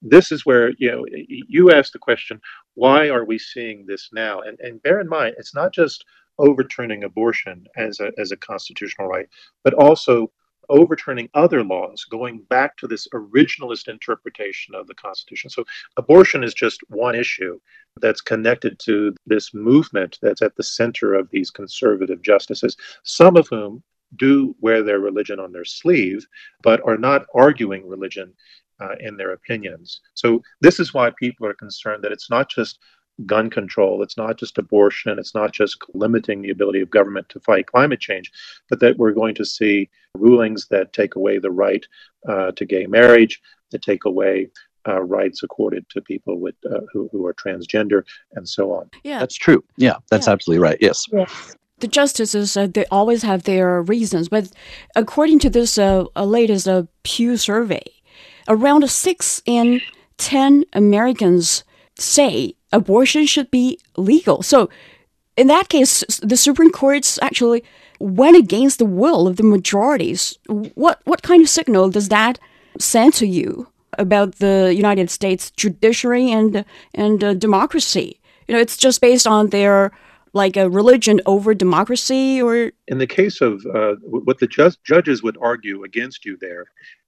this 0.02 0.32
is 0.32 0.46
where 0.46 0.72
you 0.78 0.92
know 0.92 1.06
you 1.10 1.72
asked 1.72 1.94
the 1.94 2.00
question, 2.00 2.42
why 2.74 3.10
are 3.10 3.24
we 3.24 3.40
seeing 3.40 3.86
this 3.86 4.10
now? 4.12 4.42
And 4.42 4.60
and 4.60 4.84
bear 4.84 5.00
in 5.00 5.08
mind, 5.08 5.36
it's 5.38 5.56
not 5.56 5.74
just 5.74 6.04
overturning 6.40 7.04
abortion 7.04 7.66
as 7.78 8.00
a 8.00 8.12
as 8.18 8.32
a 8.32 8.38
constitutional 8.38 9.08
right, 9.08 9.28
but 9.64 9.74
also 9.74 10.30
overturning 10.70 11.30
other 11.34 11.64
laws, 11.64 12.06
going 12.06 12.40
back 12.50 12.78
to 12.78 12.88
this 12.88 13.08
originalist 13.14 13.88
interpretation 13.88 14.76
of 14.76 14.88
the 14.88 14.96
Constitution. 14.96 15.50
So, 15.50 15.66
abortion 15.98 16.44
is 16.44 16.54
just 16.54 16.82
one 16.90 17.16
issue 17.16 17.60
that's 18.02 18.22
connected 18.22 18.80
to 18.80 19.16
this 19.26 19.54
movement 19.54 20.20
that's 20.22 20.42
at 20.42 20.56
the 20.56 20.64
center 20.64 21.14
of 21.14 21.30
these 21.30 21.52
conservative 21.52 22.22
justices, 22.22 22.78
some 23.04 23.36
of 23.36 23.48
whom 23.48 23.84
do 24.16 24.56
wear 24.62 24.84
their 24.84 25.00
religion 25.00 25.40
on 25.40 25.52
their 25.52 25.66
sleeve, 25.66 26.26
but 26.62 26.82
are 26.86 26.98
not 26.98 27.26
arguing 27.34 27.88
religion 27.88 28.34
uh, 28.80 28.96
in 29.00 29.18
their 29.18 29.32
opinions. 29.32 30.02
So, 30.14 30.42
this 30.62 30.80
is 30.80 30.94
why 30.94 31.12
people 31.20 31.48
are 31.48 31.54
concerned 31.54 32.04
that 32.04 32.12
it's 32.12 32.30
not 32.30 32.50
just 32.50 32.80
gun 33.26 33.50
control, 33.50 34.02
it's 34.02 34.18
not 34.18 34.38
just 34.38 34.58
abortion, 34.58 35.20
it's 35.20 35.36
not 35.36 35.52
just 35.54 35.78
limiting 35.94 36.42
the 36.42 36.50
ability 36.50 36.82
of 36.82 36.90
government 36.90 37.30
to 37.30 37.40
fight 37.40 37.68
climate 37.68 38.00
change, 38.00 38.32
but 38.70 38.80
that 38.80 38.98
we're 38.98 39.12
going 39.12 39.36
to 39.36 39.46
see 39.46 39.90
rulings 40.16 40.68
that 40.70 40.94
take 40.94 41.16
away 41.16 41.38
the 41.40 41.52
right 41.52 41.86
uh, 42.28 42.52
to 42.54 42.66
gay 42.66 42.86
marriage, 42.88 43.42
that 43.72 43.82
take 43.82 44.06
away 44.06 44.50
uh, 44.88 45.02
rights 45.02 45.44
accorded 45.44 45.88
to 45.90 46.02
people 46.02 46.40
with 46.40 46.56
uh, 46.70 46.80
who, 46.92 47.08
who 47.12 47.26
are 47.26 47.34
transgender, 47.34 48.04
and 48.34 48.48
so 48.50 48.72
on. 48.74 48.90
Yeah, 49.04 49.20
That's 49.20 49.36
true. 49.36 49.64
Yeah, 49.78 49.96
that's 50.10 50.28
Yeah. 50.28 50.34
absolutely 50.34 50.62
right. 50.64 50.78
Yes. 50.82 51.06
Yes. 51.12 51.56
the 51.80 51.88
justices 51.88 52.56
uh, 52.58 52.68
they 52.68 52.86
always 52.92 53.24
have 53.24 53.44
their 53.44 53.82
reasons, 53.82 54.28
but 54.30 54.50
according 54.96 55.40
to 55.40 55.50
this 55.50 55.78
uh, 55.78 56.06
uh, 56.16 56.26
latest 56.26 56.68
uh, 56.68 56.84
Pew 57.04 57.38
survey, 57.38 57.84
around 58.48 58.90
six 58.90 59.42
in 59.46 59.82
ten 60.18 60.64
Americans 60.74 61.64
say 61.98 62.56
abortion 62.74 63.26
should 63.26 63.50
be 63.52 63.80
legal. 63.96 64.42
So, 64.42 64.70
in 65.38 65.48
that 65.48 65.70
case, 65.70 66.04
the 66.22 66.38
Supreme 66.38 66.72
Court's 66.72 67.18
actually 67.22 67.64
went 68.00 68.38
against 68.38 68.80
the 68.80 68.86
will 68.86 69.28
of 69.28 69.38
the 69.38 69.44
majorities. 69.44 70.38
What 70.48 71.00
what 71.06 71.22
kind 71.22 71.42
of 71.42 71.50
signal 71.50 71.90
does 71.90 72.10
that 72.10 72.40
send 72.80 73.14
to 73.16 73.26
you 73.26 73.68
about 73.98 74.36
the 74.36 74.74
United 74.76 75.10
States 75.10 75.52
judiciary 75.52 76.30
and 76.32 76.66
and 76.94 77.24
uh, 77.24 77.34
democracy? 77.34 78.20
You 78.48 78.56
know, 78.56 78.62
it's 78.62 78.78
just 78.78 79.02
based 79.02 79.26
on 79.26 79.50
their 79.50 79.92
like 80.34 80.58
a 80.58 80.70
religion 80.70 81.22
over 81.26 81.54
democracy, 81.54 82.42
or 82.42 82.72
In 82.88 82.98
the 82.98 83.08
case 83.08 83.40
of 83.40 83.66
uh, 83.74 83.96
what 84.04 84.40
the 84.40 84.48
ju- 84.48 84.72
judges 84.84 85.22
would 85.22 85.38
argue 85.40 85.84
against 85.84 86.26
you 86.26 86.38
there 86.42 86.66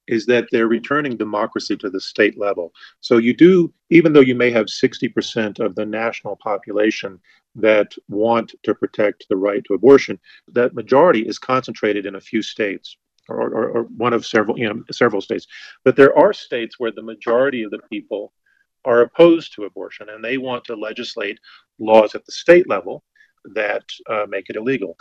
is 0.08 0.26
that 0.26 0.48
they're 0.52 0.68
returning 0.68 1.18
democracy 1.18 1.76
to 1.78 1.90
the 1.90 2.00
state 2.00 2.38
level. 2.38 2.72
So 3.00 3.18
you 3.18 3.34
do, 3.34 3.74
even 3.90 4.14
though 4.14 4.20
you 4.20 4.36
may 4.36 4.52
have 4.52 4.68
60% 4.68 5.60
of 5.60 5.76
the 5.76 5.86
national 5.86 6.36
population 6.38 7.20
that 7.56 7.94
want 8.10 8.54
to 8.64 8.76
protect 8.76 9.26
the 9.30 9.38
right 9.38 9.64
to 9.66 9.74
abortion, 9.74 10.20
that 10.50 10.74
majority 10.74 11.22
is 11.22 11.40
concentrated 11.40 12.06
in 12.06 12.16
a 12.16 12.22
few 12.22 12.42
states. 12.42 12.98
Or, 13.28 13.50
or, 13.50 13.70
or 13.70 13.84
one 13.98 14.14
of 14.14 14.24
several, 14.24 14.60
you 14.60 14.70
know, 14.70 14.84
several 14.92 15.20
states, 15.20 15.48
but 15.84 15.96
there 15.96 16.16
are 16.16 16.32
states 16.32 16.76
where 16.78 16.92
the 16.92 17.02
majority 17.02 17.64
of 17.64 17.72
the 17.72 17.80
people 17.90 18.32
are 18.86 19.02
opposed 19.02 19.56
to 19.56 19.64
abortion, 19.64 20.10
and 20.10 20.24
they 20.24 20.38
want 20.38 20.64
to 20.66 20.76
legislate 20.76 21.40
laws 21.80 22.14
at 22.14 22.24
the 22.26 22.32
state 22.32 22.70
level 22.70 23.04
that 23.54 23.84
uh, 24.10 24.26
make 24.30 24.50
it 24.50 24.56
illegal. 24.56 24.96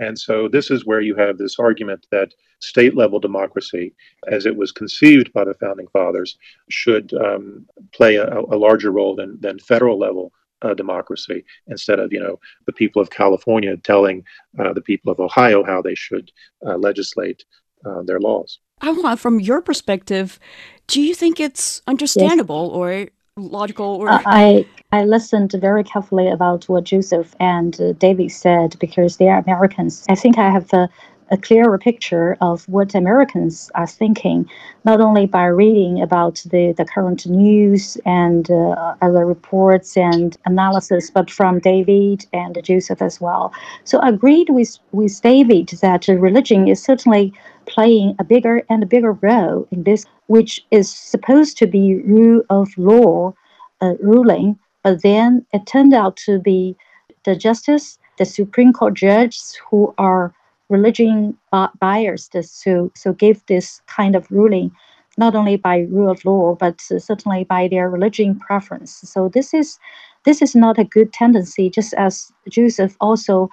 And 0.00 0.18
so 0.18 0.48
this 0.48 0.70
is 0.70 0.86
where 0.86 1.02
you 1.02 1.14
have 1.14 1.36
this 1.36 1.58
argument 1.58 2.06
that 2.10 2.32
state 2.60 2.96
level 2.96 3.20
democracy, 3.20 3.94
as 4.28 4.46
it 4.46 4.56
was 4.56 4.72
conceived 4.72 5.32
by 5.32 5.44
the 5.44 5.54
founding 5.54 5.86
fathers, 5.88 6.38
should 6.70 7.12
um, 7.14 7.66
play 7.92 8.16
a, 8.16 8.26
a 8.26 8.56
larger 8.56 8.90
role 8.90 9.14
than, 9.14 9.38
than 9.40 9.58
federal 9.58 9.98
level 9.98 10.32
uh, 10.62 10.74
democracy 10.74 11.44
instead 11.68 11.98
of 11.98 12.12
you 12.12 12.20
know 12.20 12.38
the 12.66 12.72
people 12.72 13.00
of 13.00 13.08
California 13.10 13.76
telling 13.78 14.22
uh, 14.58 14.72
the 14.72 14.82
people 14.82 15.10
of 15.10 15.18
Ohio 15.18 15.64
how 15.64 15.80
they 15.80 15.94
should 15.94 16.30
uh, 16.66 16.76
legislate 16.76 17.44
uh, 17.86 18.02
their 18.02 18.20
laws. 18.20 18.58
Han 18.82 18.94
Hua, 18.96 19.16
from 19.16 19.40
your 19.40 19.62
perspective, 19.62 20.38
do 20.86 21.00
you 21.00 21.14
think 21.14 21.40
it's 21.40 21.80
understandable 21.86 22.70
or 22.74 23.06
logical 23.48 23.86
or 23.86 24.08
Uh, 24.08 24.22
I 24.26 24.66
I 24.92 25.04
listened 25.04 25.52
very 25.52 25.84
carefully 25.84 26.28
about 26.28 26.68
what 26.68 26.84
Josef 26.84 27.34
and 27.38 27.80
uh, 27.80 27.92
David 27.92 28.30
said 28.32 28.76
because 28.80 29.16
they 29.16 29.28
are 29.28 29.38
Americans. 29.38 30.04
I 30.08 30.14
think 30.14 30.38
I 30.38 30.50
have 30.50 30.72
a, 30.72 30.88
a 31.30 31.36
clearer 31.36 31.78
picture 31.78 32.36
of 32.40 32.68
what 32.68 32.94
Americans 32.94 33.70
are 33.74 33.86
thinking, 33.86 34.48
not 34.84 35.00
only 35.00 35.26
by 35.26 35.44
reading 35.44 36.02
about 36.02 36.42
the, 36.50 36.72
the 36.76 36.84
current 36.84 37.26
news 37.26 37.96
and 38.04 38.50
uh, 38.50 38.94
other 39.00 39.24
reports 39.24 39.96
and 39.96 40.36
analysis, 40.44 41.10
but 41.10 41.30
from 41.30 41.60
David 41.60 42.26
and 42.32 42.58
Josef 42.64 43.00
as 43.00 43.20
well. 43.20 43.52
So 43.84 43.98
I 43.98 44.08
agreed 44.08 44.50
with, 44.50 44.78
with 44.92 45.20
David 45.22 45.68
that 45.82 46.08
religion 46.08 46.66
is 46.66 46.82
certainly 46.82 47.32
playing 47.66 48.16
a 48.18 48.24
bigger 48.24 48.62
and 48.68 48.82
a 48.82 48.86
bigger 48.86 49.12
role 49.12 49.68
in 49.70 49.84
this, 49.84 50.04
which 50.26 50.64
is 50.70 50.92
supposed 50.92 51.56
to 51.58 51.66
be 51.66 52.00
rule 52.02 52.42
of 52.50 52.68
law 52.76 53.32
uh, 53.80 53.94
ruling, 54.00 54.58
but 54.82 55.02
then 55.02 55.46
it 55.52 55.66
turned 55.66 55.94
out 55.94 56.16
to 56.16 56.38
be 56.38 56.76
the 57.24 57.36
justice, 57.36 57.98
the 58.18 58.24
Supreme 58.24 58.72
Court 58.72 58.94
judges 58.94 59.58
who 59.70 59.94
are 59.98 60.34
religion 60.70 61.36
uh, 61.52 61.68
bi- 61.80 62.00
biased, 62.02 62.36
so 62.44 62.90
so 62.94 63.12
give 63.12 63.44
this 63.46 63.82
kind 63.86 64.16
of 64.16 64.30
ruling, 64.30 64.70
not 65.18 65.34
only 65.34 65.56
by 65.56 65.80
rule 65.90 66.10
of 66.10 66.24
law, 66.24 66.54
but 66.54 66.80
certainly 66.80 67.44
by 67.44 67.68
their 67.68 67.90
religion 67.90 68.38
preference. 68.38 68.92
So 69.04 69.28
this 69.28 69.52
is 69.52 69.78
this 70.24 70.40
is 70.40 70.54
not 70.54 70.78
a 70.78 70.84
good 70.84 71.12
tendency. 71.12 71.68
Just 71.68 71.94
as 71.94 72.32
Josef 72.48 72.96
also 73.00 73.48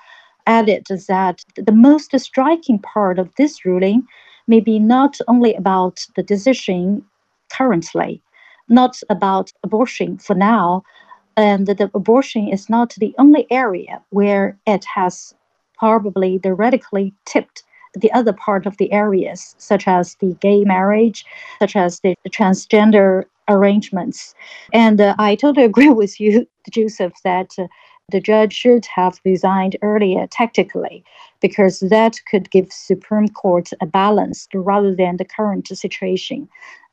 added 0.46 0.86
that 1.08 1.44
the 1.56 1.72
most 1.72 2.18
striking 2.20 2.80
part 2.80 3.20
of 3.20 3.30
this 3.36 3.66
ruling 3.66 4.04
may 4.48 4.62
be 4.62 4.80
not 4.80 5.18
only 5.28 5.54
about 5.56 6.06
the 6.16 6.24
decision 6.24 7.04
currently, 7.52 8.22
not 8.70 9.00
about 9.10 9.52
abortion 9.64 10.18
for 10.18 10.36
now, 10.36 10.84
and 11.36 11.68
the 11.68 11.92
abortion 11.94 12.48
is 12.48 12.70
not 12.70 12.96
the 12.98 13.14
only 13.18 13.46
area 13.52 14.02
where 14.10 14.58
it 14.66 14.86
has 14.96 15.36
probably 15.78 16.38
the 16.38 16.54
radically 16.54 17.14
tipped 17.26 17.64
the 17.94 18.12
other 18.12 18.34
part 18.34 18.66
of 18.66 18.78
the 18.78 18.92
areas, 18.92 19.56
such 19.58 19.88
as 19.88 20.16
the 20.16 20.36
gay 20.40 20.64
marriage, 20.64 21.26
such 21.60 21.76
as 21.76 22.00
the, 22.02 22.16
transgender 22.30 23.24
arrangements. 23.48 24.36
And 24.74 25.00
uh, 25.00 25.16
I 25.18 25.36
totally 25.36 25.66
agree 25.66 25.90
with 25.90 26.20
you, 26.20 26.48
Josef, 26.70 27.14
that 27.24 27.56
uh, 27.58 27.68
the 28.10 28.20
judge 28.22 28.54
should 28.54 28.86
have 28.86 29.20
resigned 29.26 29.76
earlier 29.82 30.28
tactically 30.28 31.04
because 31.42 31.80
that 31.80 32.18
could 32.30 32.50
give 32.52 32.72
Supreme 32.72 33.28
Court 33.28 33.70
a 33.82 33.86
balance 33.86 34.48
rather 34.54 34.96
than 34.96 35.18
the 35.18 35.26
current 35.26 35.68
situation 35.68 36.48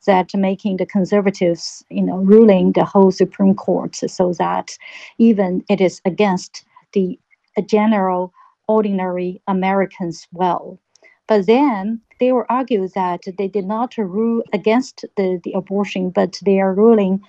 that 0.05 0.33
making 0.35 0.77
the 0.77 0.85
conservatives, 0.85 1.83
you 1.89 2.01
know, 2.01 2.17
ruling 2.17 2.73
the 2.73 2.85
whole 2.85 3.11
Supreme 3.11 3.55
Court 3.55 3.95
so 3.95 4.33
that 4.33 4.77
even 5.17 5.63
it 5.69 5.81
is 5.81 6.01
against 6.05 6.65
the 6.93 7.17
general 7.65 8.33
ordinary 8.67 9.41
Americans 9.47 10.27
well. 10.31 10.79
But 11.27 11.47
then 11.47 12.01
they 12.19 12.31
will 12.31 12.45
argue 12.49 12.87
that 12.89 13.21
they 13.37 13.47
did 13.47 13.65
not 13.65 13.97
rule 13.97 14.43
against 14.53 15.05
the, 15.17 15.39
the 15.43 15.53
abortion, 15.53 16.11
but 16.11 16.39
they 16.45 16.59
are 16.59 16.73
ruling 16.73 17.21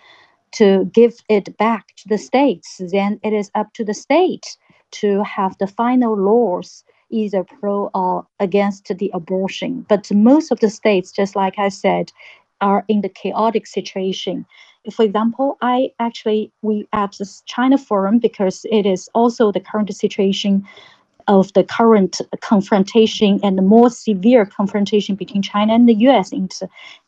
to 0.53 0.85
give 0.93 1.15
it 1.29 1.57
back 1.57 1.89
to 1.97 2.09
the 2.09 2.19
states. 2.19 2.81
Then 2.93 3.21
it 3.23 3.33
is 3.33 3.51
up 3.55 3.73
to 3.75 3.85
the 3.85 3.95
state 3.95 4.57
to 4.93 5.23
have 5.25 5.57
the 5.59 5.67
final 5.67 6.17
laws 6.17 6.85
either 7.11 7.45
pro 7.45 7.91
or 7.95 8.27
against 8.41 8.87
the 8.99 9.11
abortion. 9.15 9.85
But 9.89 10.11
most 10.13 10.51
of 10.51 10.61
the 10.61 10.71
states, 10.71 11.13
just 11.13 11.37
like 11.37 11.59
I 11.59 11.69
said, 11.69 12.13
are 12.61 12.85
in 12.89 13.01
the 13.03 13.09
chaotic 13.09 13.67
situation. 13.67 14.47
For 14.91 15.05
example, 15.05 15.59
I 15.61 15.91
actually 15.99 16.53
we 16.63 16.89
at 16.93 17.13
the 17.13 17.43
China 17.47 17.77
Forum 17.77 18.19
because 18.19 18.65
it 18.71 18.87
is 18.87 19.09
also 19.15 19.53
the 19.53 19.61
current 19.61 19.95
situation 19.95 20.67
of 21.29 21.53
the 21.55 21.65
current 21.65 22.21
confrontation 22.41 23.41
and 23.43 23.59
the 23.59 23.63
more 23.63 23.91
severe 23.91 24.47
confrontation 24.47 25.15
between 25.15 25.43
China 25.43 25.75
and 25.75 25.89
the 25.89 25.95
U.S. 25.95 26.33
in, 26.33 26.49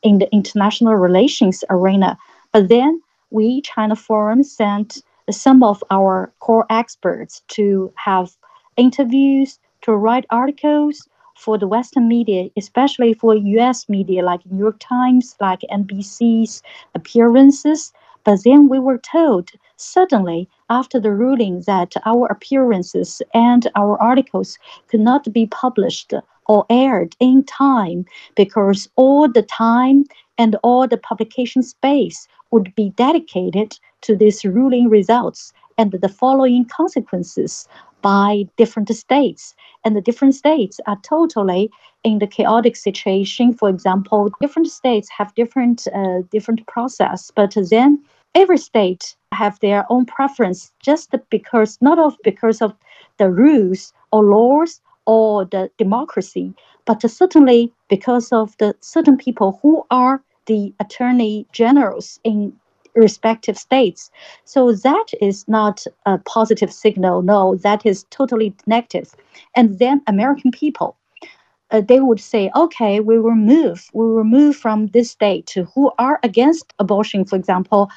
in 0.02 0.18
the 0.18 0.30
international 0.32 0.94
relations 0.94 1.64
arena. 1.70 2.18
But 2.52 2.68
then 2.68 3.00
we, 3.30 3.60
China 3.62 3.94
Forum, 3.94 4.42
sent 4.42 5.02
some 5.30 5.62
of 5.62 5.84
our 5.90 6.32
core 6.40 6.66
experts 6.70 7.42
to 7.48 7.92
have 7.96 8.36
interviews, 8.76 9.58
to 9.82 9.92
write 9.92 10.26
articles 10.30 11.08
for 11.36 11.56
the 11.56 11.68
Western 11.68 12.08
media, 12.08 12.48
especially 12.56 13.14
for 13.14 13.34
US 13.36 13.88
media 13.88 14.24
like 14.24 14.44
New 14.46 14.58
York 14.58 14.76
Times, 14.80 15.36
like 15.40 15.60
NBC's 15.70 16.62
appearances. 16.94 17.92
But 18.24 18.40
then 18.44 18.68
we 18.68 18.78
were 18.78 18.98
told 18.98 19.50
suddenly 19.78 20.48
after 20.68 21.00
the 21.00 21.12
ruling 21.12 21.62
that 21.66 21.94
our 22.04 22.26
appearances 22.26 23.22
and 23.32 23.70
our 23.74 24.00
articles 24.00 24.58
could 24.88 25.00
not 25.00 25.32
be 25.32 25.46
published 25.46 26.12
or 26.46 26.66
aired 26.70 27.14
in 27.20 27.44
time 27.44 28.04
because 28.34 28.88
all 28.96 29.30
the 29.30 29.42
time 29.42 30.04
and 30.38 30.56
all 30.62 30.86
the 30.86 30.96
publication 30.96 31.62
space 31.62 32.26
would 32.50 32.74
be 32.74 32.90
dedicated 32.90 33.78
to 34.00 34.16
these 34.16 34.44
ruling 34.44 34.88
results 34.88 35.52
and 35.76 35.92
the 35.92 36.08
following 36.08 36.64
consequences 36.64 37.68
by 38.02 38.44
different 38.56 38.88
states. 38.88 39.54
And 39.84 39.96
the 39.96 40.00
different 40.00 40.34
states 40.34 40.80
are 40.86 40.98
totally 41.02 41.70
in 42.04 42.18
the 42.18 42.26
chaotic 42.26 42.76
situation. 42.76 43.52
For 43.52 43.68
example, 43.68 44.30
different 44.40 44.68
states 44.68 45.08
have 45.10 45.34
different 45.34 45.86
uh, 45.94 46.22
different 46.30 46.66
process, 46.66 47.30
but 47.34 47.56
then 47.70 48.02
every 48.34 48.58
state 48.58 49.16
have 49.32 49.58
their 49.60 49.84
own 49.90 50.04
preference 50.04 50.72
just 50.80 51.14
because 51.30 51.78
not 51.80 51.98
of 51.98 52.16
because 52.24 52.62
of 52.62 52.74
the 53.18 53.30
rules 53.30 53.92
or 54.12 54.24
laws 54.24 54.80
or 55.06 55.44
the 55.44 55.70
democracy, 55.78 56.52
but 56.84 57.08
certainly 57.10 57.72
because 57.88 58.32
of 58.32 58.56
the 58.58 58.74
certain 58.80 59.16
people 59.16 59.58
who 59.62 59.84
are 59.90 60.22
the 60.46 60.72
attorney 60.80 61.46
generals 61.52 62.20
in 62.24 62.52
respective 62.94 63.56
states. 63.56 64.10
So 64.44 64.72
that 64.72 65.06
is 65.20 65.46
not 65.48 65.84
a 66.06 66.18
positive 66.18 66.72
signal. 66.72 67.22
No, 67.22 67.56
that 67.56 67.86
is 67.86 68.04
totally 68.10 68.54
negative. 68.66 69.14
And 69.54 69.78
then 69.78 70.02
American 70.06 70.50
people, 70.50 70.96
uh, 71.70 71.80
they 71.80 72.00
would 72.00 72.20
say, 72.20 72.50
okay, 72.56 73.00
we 73.00 73.18
will 73.18 73.34
move, 73.34 73.88
we 73.92 74.06
will 74.06 74.24
move 74.24 74.56
from 74.56 74.88
this 74.88 75.10
state 75.10 75.46
to 75.46 75.64
who 75.64 75.92
are 75.98 76.18
against 76.22 76.72
abortion. 76.78 77.24
For 77.24 77.36
example, 77.36 77.88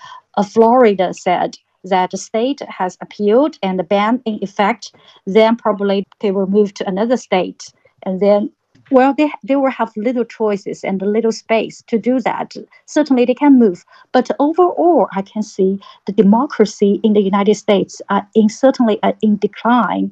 Florida 0.44 1.14
said 1.14 1.58
that 1.84 2.12
the 2.12 2.18
state 2.18 2.62
has 2.68 2.98
appealed 3.02 3.58
and 3.64 3.80
the 3.80 3.84
ban 3.84 4.22
in 4.26 4.40
effect. 4.42 4.94
Then 5.26 5.56
probably 5.56 6.06
they 6.20 6.32
will 6.32 6.48
move 6.48 6.74
to 6.76 6.88
another 6.88 7.18
state, 7.18 7.72
and 8.04 8.20
then 8.20 8.52
well, 8.92 9.14
they, 9.18 9.32
they 9.42 9.56
will 9.56 9.72
have 9.72 9.96
little 9.96 10.26
choices 10.26 10.84
and 10.84 11.02
little 11.02 11.32
space 11.32 11.82
to 11.88 11.98
do 11.98 12.20
that. 12.20 12.54
Certainly, 12.88 13.26
they 13.26 13.34
can 13.34 13.58
move. 13.58 13.86
But 14.12 14.30
overall, 14.38 15.08
I 15.14 15.22
can 15.22 15.44
see 15.44 15.80
the 16.06 16.12
democracy 16.12 17.00
in 17.02 17.14
the 17.14 17.22
United 17.22 17.56
States 17.56 18.02
are 18.10 18.28
in 18.36 18.50
certainly 18.50 19.00
are 19.02 19.16
in 19.22 19.38
decline, 19.38 20.12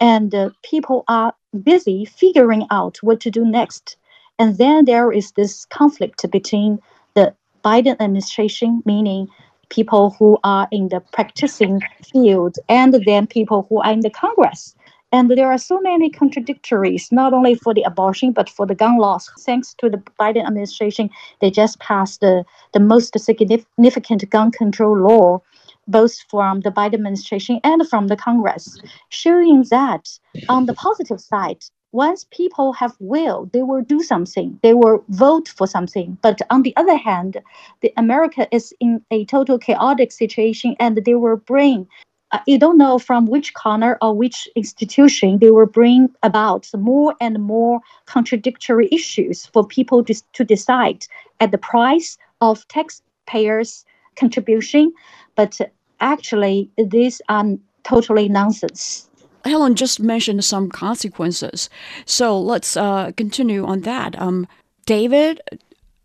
and 0.00 0.34
uh, 0.34 0.50
people 0.64 1.04
are 1.06 1.32
busy 1.62 2.04
figuring 2.04 2.66
out 2.70 2.98
what 3.00 3.20
to 3.20 3.30
do 3.30 3.44
next. 3.44 3.96
And 4.38 4.58
then 4.58 4.84
there 4.84 5.12
is 5.12 5.32
this 5.32 5.64
conflict 5.66 6.28
between 6.30 6.80
the 7.14 7.32
Biden 7.64 7.96
administration, 8.00 8.82
meaning 8.84 9.28
people 9.68 10.16
who 10.18 10.38
are 10.44 10.68
in 10.70 10.88
the 10.88 11.00
practicing 11.12 11.80
field, 12.12 12.56
and 12.68 12.94
then 13.06 13.26
people 13.26 13.66
who 13.68 13.80
are 13.80 13.92
in 13.92 14.00
the 14.00 14.10
Congress 14.10 14.76
and 15.12 15.30
there 15.30 15.50
are 15.50 15.58
so 15.58 15.80
many 15.80 16.10
contradictories, 16.10 17.10
not 17.12 17.32
only 17.32 17.54
for 17.54 17.72
the 17.72 17.82
abortion, 17.82 18.32
but 18.32 18.50
for 18.50 18.66
the 18.66 18.74
gun 18.74 18.98
laws. 18.98 19.30
Thanks 19.40 19.74
to 19.74 19.88
the 19.88 19.98
Biden 20.20 20.44
administration, 20.44 21.10
they 21.40 21.50
just 21.50 21.78
passed 21.78 22.20
the, 22.20 22.44
the 22.72 22.80
most 22.80 23.18
significant 23.18 24.28
gun 24.30 24.50
control 24.50 24.98
law, 24.98 25.40
both 25.86 26.18
from 26.28 26.60
the 26.60 26.70
Biden 26.70 26.94
administration 26.94 27.60
and 27.62 27.88
from 27.88 28.08
the 28.08 28.16
Congress, 28.16 28.78
showing 29.08 29.64
that 29.70 30.18
on 30.48 30.66
the 30.66 30.74
positive 30.74 31.20
side, 31.20 31.64
once 31.92 32.26
people 32.30 32.72
have 32.72 32.94
will, 32.98 33.48
they 33.52 33.62
will 33.62 33.82
do 33.82 34.00
something. 34.02 34.58
They 34.62 34.74
will 34.74 35.04
vote 35.08 35.48
for 35.48 35.66
something. 35.66 36.18
But 36.20 36.42
on 36.50 36.62
the 36.62 36.74
other 36.76 36.96
hand, 36.96 37.38
the 37.80 37.92
America 37.96 38.46
is 38.52 38.74
in 38.80 39.02
a 39.10 39.24
total 39.24 39.58
chaotic 39.58 40.12
situation, 40.12 40.76
and 40.78 40.96
they 41.04 41.14
will 41.14 41.36
bring 41.36 41.86
uh, 42.32 42.40
you 42.46 42.58
don't 42.58 42.76
know 42.76 42.98
from 42.98 43.26
which 43.26 43.54
corner 43.54 43.96
or 44.02 44.12
which 44.12 44.48
institution 44.56 45.38
they 45.38 45.50
will 45.50 45.66
bring 45.66 46.08
about 46.22 46.68
more 46.76 47.14
and 47.20 47.40
more 47.40 47.80
contradictory 48.06 48.88
issues 48.90 49.46
for 49.46 49.64
people 49.64 50.02
to, 50.04 50.14
to 50.32 50.44
decide 50.44 51.06
at 51.40 51.52
the 51.52 51.58
price 51.58 52.18
of 52.40 52.66
taxpayers' 52.68 53.84
contribution. 54.16 54.92
But 55.36 55.60
actually, 56.00 56.68
these 56.76 57.22
are 57.28 57.44
totally 57.84 58.28
nonsense. 58.28 59.05
Helen 59.46 59.74
just 59.74 60.00
mentioned 60.00 60.44
some 60.44 60.70
consequences. 60.70 61.70
So 62.04 62.38
let's 62.38 62.76
uh, 62.76 63.12
continue 63.16 63.64
on 63.64 63.82
that. 63.82 64.20
Um, 64.20 64.46
David, 64.86 65.40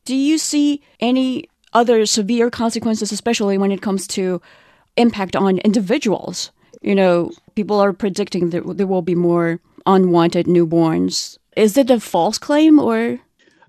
do 0.05 0.15
you 0.15 0.37
see 0.37 0.81
any 0.99 1.49
other 1.73 2.05
severe 2.05 2.49
consequences, 2.49 3.11
especially 3.11 3.57
when 3.57 3.71
it 3.71 3.81
comes 3.81 4.07
to 4.07 4.41
impact 4.97 5.35
on 5.35 5.59
individuals. 5.59 6.51
You 6.81 6.95
know, 6.95 7.31
people 7.55 7.79
are 7.79 7.93
predicting 7.93 8.49
that 8.49 8.77
there 8.77 8.87
will 8.87 9.01
be 9.01 9.15
more 9.15 9.59
unwanted 9.85 10.47
newborns. 10.47 11.37
Is 11.55 11.77
it 11.77 11.89
a 11.89 11.99
false 11.99 12.37
claim 12.37 12.79
or? 12.79 13.19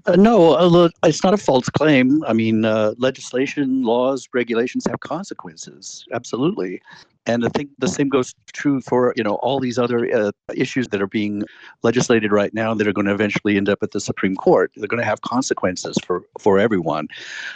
Uh, 0.05 0.17
no, 0.17 0.55
uh, 0.55 0.89
it's 1.05 1.23
not 1.23 1.35
a 1.35 1.39
false 1.39 1.69
claim. 1.69 2.25
I 2.25 2.33
mean, 2.33 2.65
uh, 2.65 2.95
legislation, 2.99 3.83
laws, 3.83 4.29
regulations 4.33 4.85
have 4.89 5.01
consequences. 5.01 6.05
Absolutely. 6.13 6.83
And 7.27 7.45
I 7.45 7.49
think 7.51 7.71
the 7.79 7.87
same 7.87 8.09
goes 8.09 8.35
true 8.53 8.81
for 8.81 9.15
you 9.17 9.23
know 9.23 9.37
all 9.37 9.61
these 9.61 9.79
other 9.79 10.13
uh, 10.13 10.33
issues 10.55 10.89
that 10.89 11.01
are 11.01 11.07
being 11.07 11.43
legislated 11.83 12.33
right 12.33 12.53
now 12.53 12.75
that 12.75 12.87
are 12.87 12.93
going 12.93 13.07
to 13.07 13.13
eventually 13.13 13.57
end 13.57 13.69
up 13.69 13.83
at 13.83 13.93
the 13.93 14.01
Supreme 14.01 14.35
Court. 14.35 14.73
They're 14.77 14.89
going 14.89 15.01
to 15.03 15.07
have 15.07 15.21
consequences 15.21 15.97
for 16.05 16.23
for 16.41 16.59
everyone. 16.59 17.09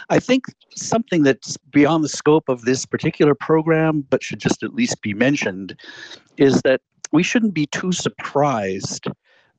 I 0.09 0.19
think 0.19 0.45
something 0.75 1.23
that's 1.23 1.57
beyond 1.71 2.03
the 2.03 2.09
scope 2.09 2.47
of 2.47 2.61
this 2.61 2.85
particular 2.85 3.35
program, 3.35 4.05
but 4.09 4.23
should 4.23 4.39
just 4.39 4.63
at 4.63 4.73
least 4.73 5.01
be 5.01 5.13
mentioned, 5.13 5.77
is 6.37 6.61
that 6.61 6.81
we 7.11 7.23
shouldn't 7.23 7.53
be 7.53 7.65
too 7.67 7.91
surprised 7.91 9.07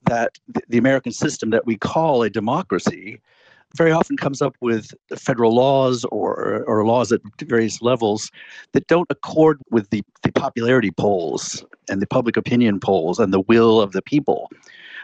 that 0.04 0.38
the 0.68 0.78
American 0.78 1.12
system 1.12 1.50
that 1.50 1.66
we 1.66 1.76
call 1.76 2.22
a 2.22 2.30
democracy 2.30 3.20
very 3.76 3.92
often 3.92 4.16
comes 4.16 4.40
up 4.40 4.56
with 4.60 4.92
federal 5.16 5.54
laws 5.54 6.04
or, 6.06 6.64
or 6.66 6.84
laws 6.84 7.12
at 7.12 7.20
various 7.42 7.82
levels 7.82 8.30
that 8.72 8.86
don't 8.86 9.06
accord 9.10 9.60
with 9.70 9.90
the, 9.90 10.02
the 10.22 10.32
popularity 10.32 10.90
polls 10.90 11.64
and 11.88 12.00
the 12.00 12.06
public 12.06 12.36
opinion 12.36 12.80
polls 12.80 13.18
and 13.18 13.32
the 13.32 13.40
will 13.40 13.80
of 13.80 13.92
the 13.92 14.02
people. 14.02 14.50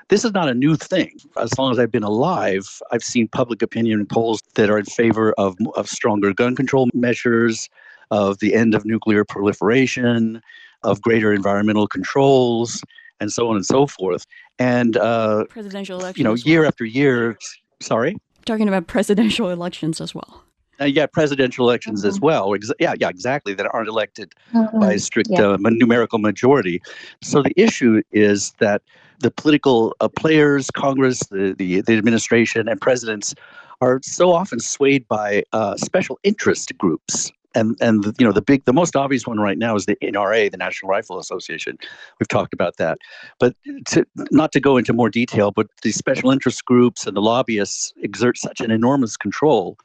This 0.08 0.24
is 0.24 0.32
not 0.32 0.48
a 0.48 0.54
new 0.54 0.76
thing. 0.76 1.18
As 1.38 1.56
long 1.58 1.72
as 1.72 1.78
I've 1.78 1.90
been 1.90 2.02
alive, 2.02 2.80
I've 2.90 3.04
seen 3.04 3.28
public 3.28 3.62
opinion 3.62 4.04
polls 4.06 4.42
that 4.54 4.70
are 4.70 4.78
in 4.78 4.84
favor 4.84 5.32
of, 5.38 5.56
of 5.76 5.88
stronger 5.88 6.32
gun 6.32 6.56
control 6.56 6.88
measures, 6.92 7.68
of 8.10 8.38
the 8.38 8.54
end 8.54 8.74
of 8.74 8.84
nuclear 8.84 9.24
proliferation, 9.24 10.42
of 10.82 11.00
greater 11.00 11.32
environmental 11.32 11.86
controls, 11.86 12.82
and 13.18 13.32
so 13.32 13.48
on 13.48 13.56
and 13.56 13.64
so 13.64 13.86
forth. 13.86 14.26
And 14.58 14.96
uh, 14.98 15.44
presidential 15.48 15.98
elections, 15.98 16.18
you 16.18 16.24
know, 16.24 16.34
year 16.34 16.66
after 16.66 16.84
year. 16.84 17.38
Sorry 17.80 18.16
talking 18.44 18.68
about 18.68 18.86
presidential 18.86 19.50
elections 19.50 20.00
as 20.00 20.14
well. 20.14 20.42
Uh, 20.80 20.86
yeah, 20.86 21.06
presidential 21.06 21.68
elections 21.68 22.00
mm-hmm. 22.00 22.08
as 22.08 22.20
well. 22.20 22.54
Ex- 22.54 22.72
yeah, 22.80 22.94
yeah, 22.98 23.08
exactly. 23.08 23.54
That 23.54 23.72
aren't 23.72 23.88
elected 23.88 24.32
mm-hmm. 24.52 24.80
by 24.80 24.94
a 24.94 24.98
strict 24.98 25.30
yeah. 25.30 25.50
uh, 25.50 25.56
numerical 25.60 26.18
majority. 26.18 26.82
So 27.22 27.42
the 27.42 27.52
issue 27.56 28.02
is 28.10 28.52
that 28.58 28.82
the 29.20 29.30
political 29.30 29.94
uh, 30.00 30.08
players, 30.08 30.70
Congress, 30.70 31.20
the, 31.30 31.54
the, 31.56 31.80
the 31.82 31.96
administration, 31.96 32.68
and 32.68 32.80
presidents 32.80 33.34
are 33.80 34.00
so 34.02 34.32
often 34.32 34.58
swayed 34.58 35.06
by 35.08 35.44
uh, 35.52 35.76
special 35.76 36.18
interest 36.24 36.76
groups 36.78 37.30
and 37.54 37.76
and 37.80 38.04
you 38.18 38.26
know 38.26 38.32
the 38.32 38.42
big 38.42 38.64
the 38.64 38.72
most 38.72 38.96
obvious 38.96 39.26
one 39.26 39.38
right 39.38 39.58
now 39.58 39.74
is 39.76 39.86
the 39.86 39.96
NRA, 39.96 40.50
the 40.50 40.56
National 40.56 40.90
Rifle 40.90 41.18
Association. 41.18 41.78
We've 42.18 42.28
talked 42.28 42.54
about 42.54 42.76
that, 42.78 42.98
but 43.38 43.54
to, 43.88 44.04
not 44.30 44.52
to 44.52 44.60
go 44.60 44.76
into 44.76 44.92
more 44.92 45.10
detail, 45.10 45.50
but 45.50 45.66
the 45.82 45.92
special 45.92 46.30
interest 46.30 46.64
groups 46.64 47.06
and 47.06 47.16
the 47.16 47.22
lobbyists 47.22 47.92
exert 48.02 48.38
such 48.38 48.60
an 48.60 48.70
enormous 48.70 49.16
control 49.16 49.76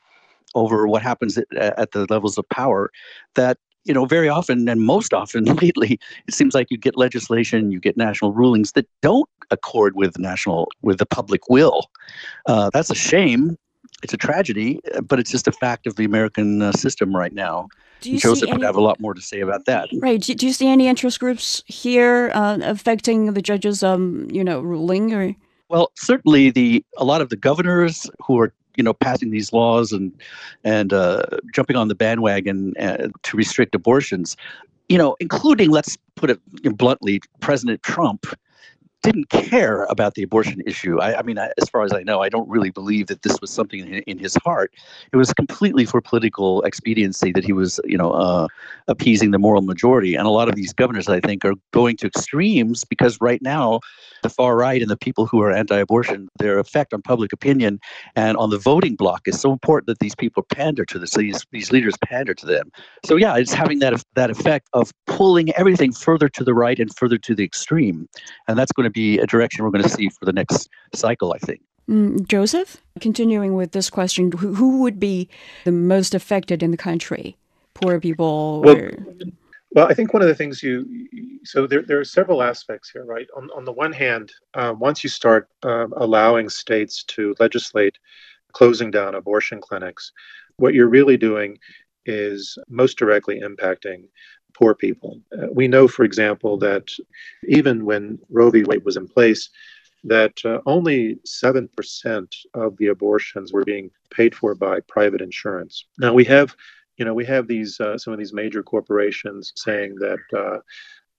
over 0.55 0.87
what 0.87 1.01
happens 1.01 1.37
at, 1.37 1.47
at 1.55 1.91
the 1.91 2.05
levels 2.09 2.37
of 2.37 2.47
power 2.49 2.89
that 3.35 3.57
you 3.85 3.93
know 3.93 4.05
very 4.05 4.29
often 4.29 4.67
and 4.67 4.81
most 4.81 5.13
often 5.13 5.43
lately 5.61 5.99
it 6.27 6.33
seems 6.33 6.53
like 6.53 6.67
you 6.69 6.77
get 6.77 6.97
legislation 6.97 7.71
you 7.71 7.79
get 7.79 7.95
national 7.95 8.33
rulings 8.33 8.73
that 8.73 8.87
don't 9.01 9.29
accord 9.51 9.95
with 9.95 10.17
national 10.19 10.67
with 10.81 10.97
the 10.97 11.05
public 11.05 11.49
will 11.49 11.89
uh, 12.47 12.69
that's 12.73 12.89
a 12.89 12.95
shame 12.95 13.57
it's 14.03 14.13
a 14.13 14.17
tragedy, 14.17 14.79
but 15.03 15.19
it's 15.19 15.31
just 15.31 15.47
a 15.47 15.51
fact 15.51 15.87
of 15.87 15.95
the 15.95 16.05
American 16.05 16.61
uh, 16.61 16.71
system 16.71 17.15
right 17.15 17.33
now. 17.33 17.67
Josef 18.01 18.43
any, 18.43 18.53
would 18.53 18.63
have 18.63 18.75
a 18.75 18.81
lot 18.81 18.99
more 18.99 19.13
to 19.13 19.21
say 19.21 19.41
about 19.41 19.65
that. 19.65 19.89
Right. 19.99 20.21
Do, 20.21 20.33
do 20.33 20.47
you 20.47 20.53
see 20.53 20.67
any 20.67 20.87
interest 20.87 21.19
groups 21.19 21.63
here 21.65 22.31
uh, 22.33 22.59
affecting 22.61 23.33
the 23.33 23.41
judge's, 23.41 23.83
um, 23.83 24.27
you 24.31 24.43
know, 24.43 24.61
ruling? 24.61 25.13
Or 25.13 25.35
well, 25.67 25.91
certainly 25.95 26.49
the 26.49 26.83
a 26.97 27.03
lot 27.03 27.21
of 27.21 27.29
the 27.29 27.35
governors 27.35 28.09
who 28.25 28.39
are 28.39 28.53
you 28.77 28.83
know 28.83 28.93
passing 28.93 29.31
these 29.31 29.51
laws 29.51 29.91
and 29.91 30.13
and 30.63 30.93
uh, 30.93 31.23
jumping 31.53 31.75
on 31.75 31.89
the 31.89 31.95
bandwagon 31.95 32.73
uh, 32.79 33.09
to 33.23 33.37
restrict 33.37 33.75
abortions, 33.75 34.37
you 34.87 34.97
know, 34.97 35.17
including 35.19 35.69
let's 35.69 35.97
put 36.15 36.29
it 36.29 36.39
bluntly, 36.77 37.21
President 37.41 37.83
Trump 37.83 38.25
didn't 39.01 39.29
care 39.29 39.85
about 39.85 40.15
the 40.15 40.23
abortion 40.23 40.61
issue. 40.65 40.99
I, 40.99 41.19
I 41.19 41.21
mean, 41.21 41.39
I, 41.39 41.51
as 41.61 41.69
far 41.69 41.83
as 41.83 41.93
I 41.93 42.03
know, 42.03 42.21
I 42.21 42.29
don't 42.29 42.49
really 42.49 42.69
believe 42.69 43.07
that 43.07 43.21
this 43.21 43.39
was 43.39 43.49
something 43.49 43.79
in, 43.79 44.01
in, 44.03 44.19
his 44.19 44.35
heart. 44.43 44.73
It 45.13 45.17
was 45.17 45.33
completely 45.33 45.85
for 45.85 46.01
political 46.01 46.61
expediency 46.63 47.31
that 47.31 47.45
he 47.45 47.53
was, 47.53 47.79
you 47.85 47.97
know, 47.97 48.11
uh, 48.11 48.47
appeasing 48.87 49.31
the 49.31 49.39
moral 49.39 49.61
majority. 49.61 50.15
And 50.15 50.27
a 50.27 50.31
lot 50.31 50.49
of 50.49 50.55
these 50.55 50.73
governors, 50.73 51.07
I 51.07 51.21
think, 51.21 51.45
are 51.45 51.53
going 51.71 51.95
to 51.97 52.07
extremes 52.07 52.83
because 52.83 53.19
right 53.21 53.41
now, 53.41 53.79
the 54.21 54.29
far 54.29 54.57
right 54.57 54.81
and 54.81 54.91
the 54.91 54.97
people 54.97 55.25
who 55.25 55.41
are 55.41 55.51
anti-abortion, 55.51 56.27
their 56.39 56.59
effect 56.59 56.93
on 56.93 57.01
public 57.01 57.31
opinion 57.31 57.79
and 58.15 58.35
on 58.37 58.49
the 58.49 58.57
voting 58.57 58.95
bloc 58.95 59.27
is 59.27 59.39
so 59.39 59.51
important 59.51 59.87
that 59.87 59.99
these 59.99 60.15
people 60.15 60.43
pander 60.43 60.85
to 60.85 60.99
this. 60.99 61.13
These 61.13 61.45
these 61.51 61.71
leaders 61.71 61.95
pander 62.03 62.33
to 62.33 62.45
them. 62.45 62.71
So 63.05 63.15
yeah, 63.15 63.37
it's 63.37 63.53
having 63.53 63.79
that 63.79 64.03
that 64.15 64.29
effect 64.29 64.67
of 64.73 64.91
pulling 65.07 65.53
everything 65.55 65.91
further 65.91 66.29
to 66.29 66.43
the 66.43 66.53
right 66.53 66.79
and 66.79 66.93
further 66.95 67.17
to 67.17 67.35
the 67.35 67.43
extreme, 67.43 68.07
and 68.47 68.57
that's 68.57 68.71
going 68.71 68.85
to 68.85 68.88
to 68.89 68.93
be 68.93 69.19
a 69.19 69.27
direction 69.27 69.63
we're 69.63 69.71
going 69.71 69.83
to 69.83 69.89
see 69.89 70.09
for 70.09 70.25
the 70.25 70.33
next 70.33 70.69
cycle, 70.93 71.33
I 71.33 71.37
think. 71.39 71.61
Mm, 71.89 72.27
Josef, 72.27 72.77
continuing 72.99 73.55
with 73.55 73.71
this 73.71 73.89
question, 73.89 74.31
who, 74.31 74.53
who, 74.53 74.81
would 74.81 74.99
be 74.99 75.27
the 75.65 75.71
most 75.71 76.13
affected 76.13 76.61
in 76.61 76.69
the 76.71 76.77
country? 76.77 77.35
Poor 77.73 77.99
people? 77.99 78.61
Well, 78.61 78.77
or... 78.77 78.91
well 79.71 79.87
I 79.87 79.95
think 79.95 80.13
one 80.13 80.21
of 80.21 80.27
the 80.27 80.35
things 80.35 80.61
you, 80.61 80.85
so 81.43 81.65
there, 81.65 81.81
there 81.81 81.99
are 81.99 82.05
several 82.05 82.43
aspects 82.43 82.91
here, 82.91 83.05
right? 83.05 83.27
On, 83.35 83.49
on 83.55 83.65
the 83.65 83.71
one 83.71 83.91
hand, 83.91 84.31
uh, 84.53 84.75
once 84.77 85.03
you 85.03 85.09
start 85.09 85.49
um, 85.63 85.93
allowing 85.97 86.47
states 86.47 87.03
to 87.05 87.35
legislate 87.39 87.97
closing 88.51 88.91
down 88.91 89.15
abortion 89.15 89.59
clinics, 89.59 90.11
what 90.57 90.75
you're 90.75 90.89
really 90.89 91.17
doing 91.17 91.57
is 92.05 92.57
most 92.69 92.97
directly 92.97 93.41
impacting 93.41 94.03
poor 94.59 94.75
people. 94.75 95.21
Uh, 95.31 95.47
we 95.51 95.67
know, 95.67 95.87
for 95.87 96.03
example, 96.03 96.57
that 96.57 96.87
even 97.47 97.85
when 97.85 98.19
Roe 98.29 98.49
v. 98.49 98.63
Wade 98.63 98.83
was 98.83 98.97
in 98.97 99.07
place, 99.07 99.49
that 100.03 100.33
uh, 100.45 100.59
only 100.65 101.17
7% 101.25 102.27
of 102.53 102.77
the 102.77 102.87
abortions 102.87 103.53
were 103.53 103.63
being 103.63 103.89
paid 104.11 104.35
for 104.35 104.53
by 104.55 104.79
private 104.81 105.21
insurance. 105.21 105.85
Now 105.97 106.13
we 106.13 106.25
have, 106.25 106.55
you 106.97 107.05
know, 107.05 107.13
we 107.13 107.25
have 107.25 107.47
these 107.47 107.79
uh, 107.79 107.97
some 107.97 108.13
of 108.13 108.19
these 108.19 108.33
major 108.33 108.63
corporations 108.63 109.53
saying 109.55 109.95
that 109.95 110.19
uh, 110.37 110.59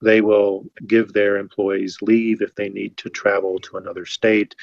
they 0.03 0.21
will 0.21 0.65
give 0.87 1.13
their 1.13 1.37
employees 1.37 1.99
leave 2.03 2.41
if 2.41 2.55
they 2.55 2.69
need 2.69 2.97
to 2.99 3.11
travel 3.11 3.59
to 3.61 3.77
another 3.77 4.07
state 4.07 4.55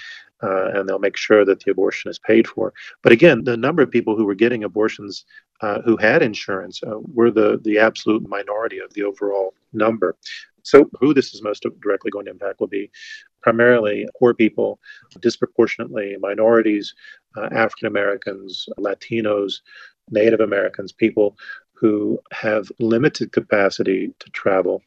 uh, 0.44 0.70
and 0.74 0.88
they'll 0.88 1.00
make 1.00 1.18
sure 1.18 1.44
that 1.46 1.60
the 1.62 1.72
abortion 1.72 2.10
is 2.10 2.20
paid 2.20 2.48
for. 2.48 2.74
But 3.02 3.12
again, 3.12 3.44
the 3.44 3.58
number 3.58 3.82
of 3.82 3.92
people 3.92 4.16
who 4.16 4.26
were 4.26 4.36
getting 4.36 4.64
abortions 4.64 5.26
uh, 5.62 5.82
who 5.82 5.98
had 5.98 6.22
insurance 6.22 6.82
uh, 6.84 7.00
were 7.14 7.32
the, 7.32 7.60
the 7.64 7.80
absolute 7.80 8.28
minority 8.28 8.80
of 8.80 8.94
the 8.94 9.04
overall 9.04 9.54
number. 9.74 10.16
So, 10.64 10.90
who 11.00 11.14
this 11.14 11.34
is 11.34 11.42
most 11.42 11.66
directly 11.82 12.12
going 12.12 12.26
to 12.26 12.32
impact 12.32 12.60
will 12.60 12.68
be 12.68 12.92
primarily 13.42 14.06
poor 14.20 14.34
people, 14.34 14.80
disproportionately 15.22 16.18
minorities, 16.20 16.94
uh, 17.38 17.48
African 17.52 17.88
Americans, 17.88 18.68
Latinos, 18.78 19.62
Native 20.10 20.42
Americans, 20.42 20.92
people 20.92 21.38
who 21.74 22.20
have 22.34 22.72
limited 22.80 23.32
capacity 23.32 24.14
to 24.20 24.30
travel, 24.32 24.82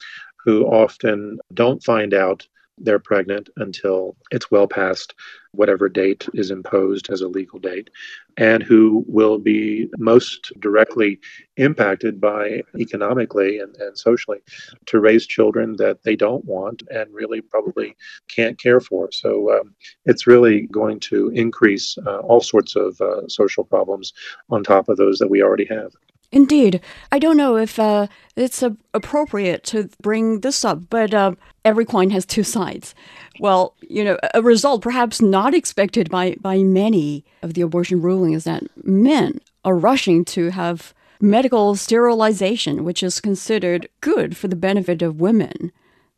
who 0.44 0.66
often 0.66 1.38
don't 1.54 1.82
find 1.82 2.12
out 2.12 2.46
they're 2.80 2.98
pregnant 2.98 3.48
until 3.56 4.16
it's 4.30 4.50
well 4.50 4.66
past 4.66 5.14
whatever 5.52 5.88
date 5.88 6.28
is 6.34 6.50
imposed 6.50 7.10
as 7.10 7.20
a 7.20 7.28
legal 7.28 7.58
date, 7.58 7.90
and 8.36 8.62
who 8.62 9.04
will 9.08 9.38
be 9.38 9.88
most 9.98 10.52
directly 10.60 11.18
impacted 11.56 12.20
by 12.20 12.62
economically 12.78 13.58
and, 13.58 13.74
and 13.76 13.98
socially 13.98 14.38
to 14.86 15.00
raise 15.00 15.26
children 15.26 15.74
that 15.76 16.02
they 16.04 16.14
don't 16.14 16.44
want 16.44 16.82
and 16.90 17.12
really 17.12 17.40
probably 17.40 17.96
can't 18.28 18.58
care 18.60 18.80
for. 18.80 19.10
So 19.10 19.58
um, 19.58 19.74
it's 20.04 20.26
really 20.26 20.62
going 20.68 21.00
to 21.00 21.30
increase 21.30 21.98
uh, 22.06 22.18
all 22.18 22.40
sorts 22.40 22.76
of 22.76 23.00
uh, 23.00 23.26
social 23.28 23.64
problems 23.64 24.12
on 24.50 24.62
top 24.62 24.88
of 24.88 24.96
those 24.96 25.18
that 25.18 25.30
we 25.30 25.42
already 25.42 25.66
have. 25.66 25.92
Indeed. 26.32 26.80
I 27.10 27.18
don't 27.18 27.36
know 27.36 27.56
if 27.56 27.78
uh, 27.78 28.06
it's 28.36 28.62
appropriate 28.94 29.64
to 29.64 29.90
bring 30.00 30.40
this 30.40 30.64
up, 30.64 30.88
but 30.88 31.12
uh, 31.12 31.34
every 31.64 31.84
coin 31.84 32.10
has 32.10 32.24
two 32.24 32.44
sides. 32.44 32.94
Well, 33.40 33.74
you 33.80 34.04
know, 34.04 34.16
a 34.32 34.42
result 34.42 34.82
perhaps 34.82 35.20
not 35.20 35.54
expected 35.54 36.08
by, 36.08 36.36
by 36.40 36.62
many 36.62 37.24
of 37.42 37.54
the 37.54 37.62
abortion 37.62 38.00
ruling 38.00 38.32
is 38.32 38.44
that 38.44 38.62
men 38.84 39.40
are 39.64 39.76
rushing 39.76 40.24
to 40.26 40.50
have 40.50 40.94
medical 41.20 41.74
sterilization, 41.74 42.84
which 42.84 43.02
is 43.02 43.20
considered 43.20 43.88
good 44.00 44.36
for 44.36 44.46
the 44.46 44.56
benefit 44.56 45.02
of 45.02 45.20
women 45.20 45.72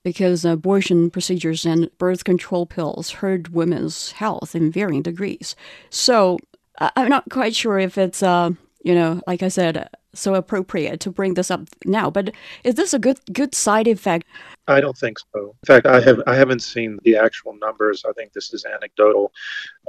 because 0.04 0.44
abortion 0.44 1.10
procedures 1.10 1.64
and 1.64 1.90
birth 1.96 2.24
control 2.24 2.66
pills 2.66 3.10
hurt 3.10 3.50
women's 3.50 4.12
health 4.12 4.54
in 4.54 4.70
varying 4.70 5.02
degrees. 5.02 5.54
So 5.90 6.38
I'm 6.78 7.08
not 7.08 7.30
quite 7.30 7.54
sure 7.54 7.78
if 7.78 7.96
it's, 7.96 8.22
uh, 8.22 8.50
you 8.84 8.94
know, 8.94 9.22
like 9.26 9.42
I 9.42 9.48
said, 9.48 9.88
so 10.14 10.34
appropriate 10.34 11.00
to 11.00 11.10
bring 11.10 11.34
this 11.34 11.50
up 11.50 11.62
now. 11.84 12.10
But 12.10 12.32
is 12.64 12.74
this 12.74 12.94
a 12.94 12.98
good 12.98 13.20
good 13.32 13.54
side 13.54 13.88
effect? 13.88 14.26
I 14.68 14.80
don't 14.80 14.96
think 14.96 15.18
so. 15.34 15.54
In 15.62 15.66
fact, 15.66 15.86
I 15.86 16.00
have 16.00 16.20
I 16.26 16.34
haven't 16.34 16.60
seen 16.60 16.98
the 17.02 17.16
actual 17.16 17.54
numbers. 17.54 18.04
I 18.08 18.12
think 18.12 18.32
this 18.32 18.52
is 18.52 18.64
anecdotal. 18.64 19.32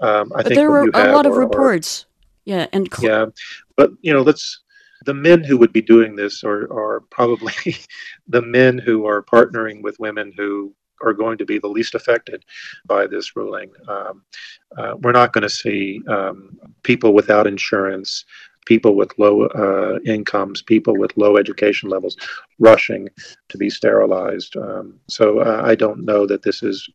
Um, 0.01 0.31
I 0.33 0.37
but 0.37 0.45
think 0.47 0.55
there 0.55 0.71
were 0.71 0.89
a 0.93 1.11
lot 1.11 1.25
of 1.25 1.35
reports. 1.35 2.05
yeah, 2.45 2.67
and 2.73 2.89
yeah, 3.01 3.25
but 3.75 3.91
you 4.01 4.13
know, 4.13 4.21
let's 4.21 4.61
the 5.05 5.13
men 5.13 5.43
who 5.43 5.57
would 5.57 5.73
be 5.73 5.81
doing 5.81 6.15
this 6.15 6.43
are 6.43 6.71
are 6.71 7.01
probably 7.11 7.53
the 8.27 8.41
men 8.41 8.77
who 8.77 9.05
are 9.05 9.23
partnering 9.23 9.81
with 9.81 9.99
women 9.99 10.33
who 10.37 10.73
are 11.03 11.13
going 11.13 11.37
to 11.37 11.45
be 11.45 11.59
the 11.59 11.67
least 11.67 11.95
affected 11.95 12.45
by 12.85 13.05
this 13.05 13.35
ruling. 13.35 13.69
Um, 13.87 14.23
uh, 14.77 14.95
we're 15.01 15.11
not 15.11 15.33
going 15.33 15.41
to 15.41 15.49
see 15.49 16.01
um, 16.07 16.57
people 16.83 17.13
without 17.13 17.45
insurance 17.45 18.23
people 18.65 18.95
with 18.95 19.17
low 19.17 19.45
uh, 19.47 19.99
incomes, 20.05 20.61
people 20.61 20.97
with 20.97 21.15
low 21.17 21.37
education 21.37 21.89
levels, 21.89 22.17
rushing 22.59 23.09
to 23.49 23.57
be 23.57 23.69
sterilized. 23.69 24.55
Um, 24.57 24.99
so 25.09 25.39
uh, 25.39 25.61
I 25.63 25.75
don't 25.75 26.05
know 26.05 26.25
that 26.27 26.43
this 26.43 26.63
is 26.63 26.89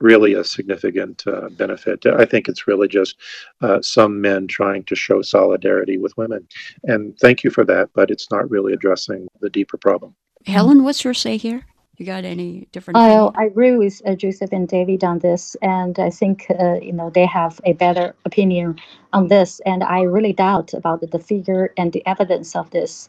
really 0.00 0.34
a 0.34 0.44
significant 0.44 1.22
uh, 1.26 1.48
benefit. 1.50 2.04
I 2.06 2.24
think 2.24 2.48
it's 2.48 2.66
really 2.66 2.88
just 2.88 3.16
uh, 3.62 3.80
some 3.80 4.20
men 4.20 4.46
trying 4.46 4.84
to 4.84 4.96
show 4.96 5.22
solidarity 5.22 5.98
with 5.98 6.16
women. 6.16 6.46
And 6.84 7.16
thank 7.18 7.44
you 7.44 7.50
for 7.50 7.64
that, 7.64 7.90
but 7.94 8.10
it's 8.10 8.30
not 8.30 8.50
really 8.50 8.72
addressing 8.72 9.28
the 9.40 9.50
deeper 9.50 9.78
problem. 9.78 10.14
Helen, 10.46 10.84
what's 10.84 11.04
your 11.04 11.14
say 11.14 11.36
here? 11.36 11.64
You 11.96 12.06
got 12.06 12.24
any 12.24 12.66
different? 12.72 12.96
I, 12.96 13.14
I 13.36 13.44
agree 13.44 13.76
with 13.76 14.02
uh, 14.04 14.14
Josef 14.14 14.50
and 14.52 14.66
David 14.66 15.04
on 15.04 15.20
this, 15.20 15.56
and 15.62 15.98
I 15.98 16.10
think 16.10 16.46
uh, 16.58 16.74
you 16.74 16.92
know 16.92 17.10
they 17.10 17.26
have 17.26 17.60
a 17.64 17.72
better 17.72 18.14
opinion 18.24 18.80
on 19.12 19.28
this, 19.28 19.60
and 19.64 19.84
I 19.84 20.02
really 20.02 20.32
doubt 20.32 20.74
about 20.74 21.08
the 21.08 21.18
figure 21.18 21.72
and 21.76 21.92
the 21.92 22.04
evidence 22.06 22.56
of 22.56 22.70
this. 22.70 23.08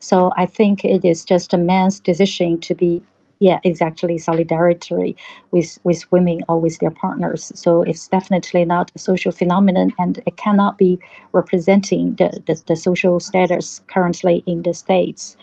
So 0.00 0.32
I 0.36 0.46
think 0.46 0.84
it 0.84 1.04
is 1.04 1.24
just 1.24 1.54
a 1.54 1.58
man's 1.58 2.00
decision 2.00 2.60
to 2.62 2.74
be 2.74 3.02
yeah, 3.40 3.58
exactly, 3.64 4.16
solidarity 4.18 5.16
with, 5.50 5.78
with 5.84 6.10
women 6.12 6.42
or 6.48 6.60
with 6.60 6.78
their 6.78 6.90
partners. 6.90 7.52
So 7.54 7.82
it's 7.82 8.08
definitely 8.08 8.64
not 8.64 8.90
a 8.94 8.98
social 8.98 9.32
phenomenon 9.32 9.92
and 9.98 10.18
it 10.26 10.36
cannot 10.36 10.78
be 10.78 10.98
representing 11.32 12.14
the, 12.14 12.42
the, 12.46 12.62
the 12.66 12.76
social 12.76 13.20
status 13.20 13.82
currently 13.88 14.42
in 14.46 14.62
the 14.62 14.72
States. 14.72 15.36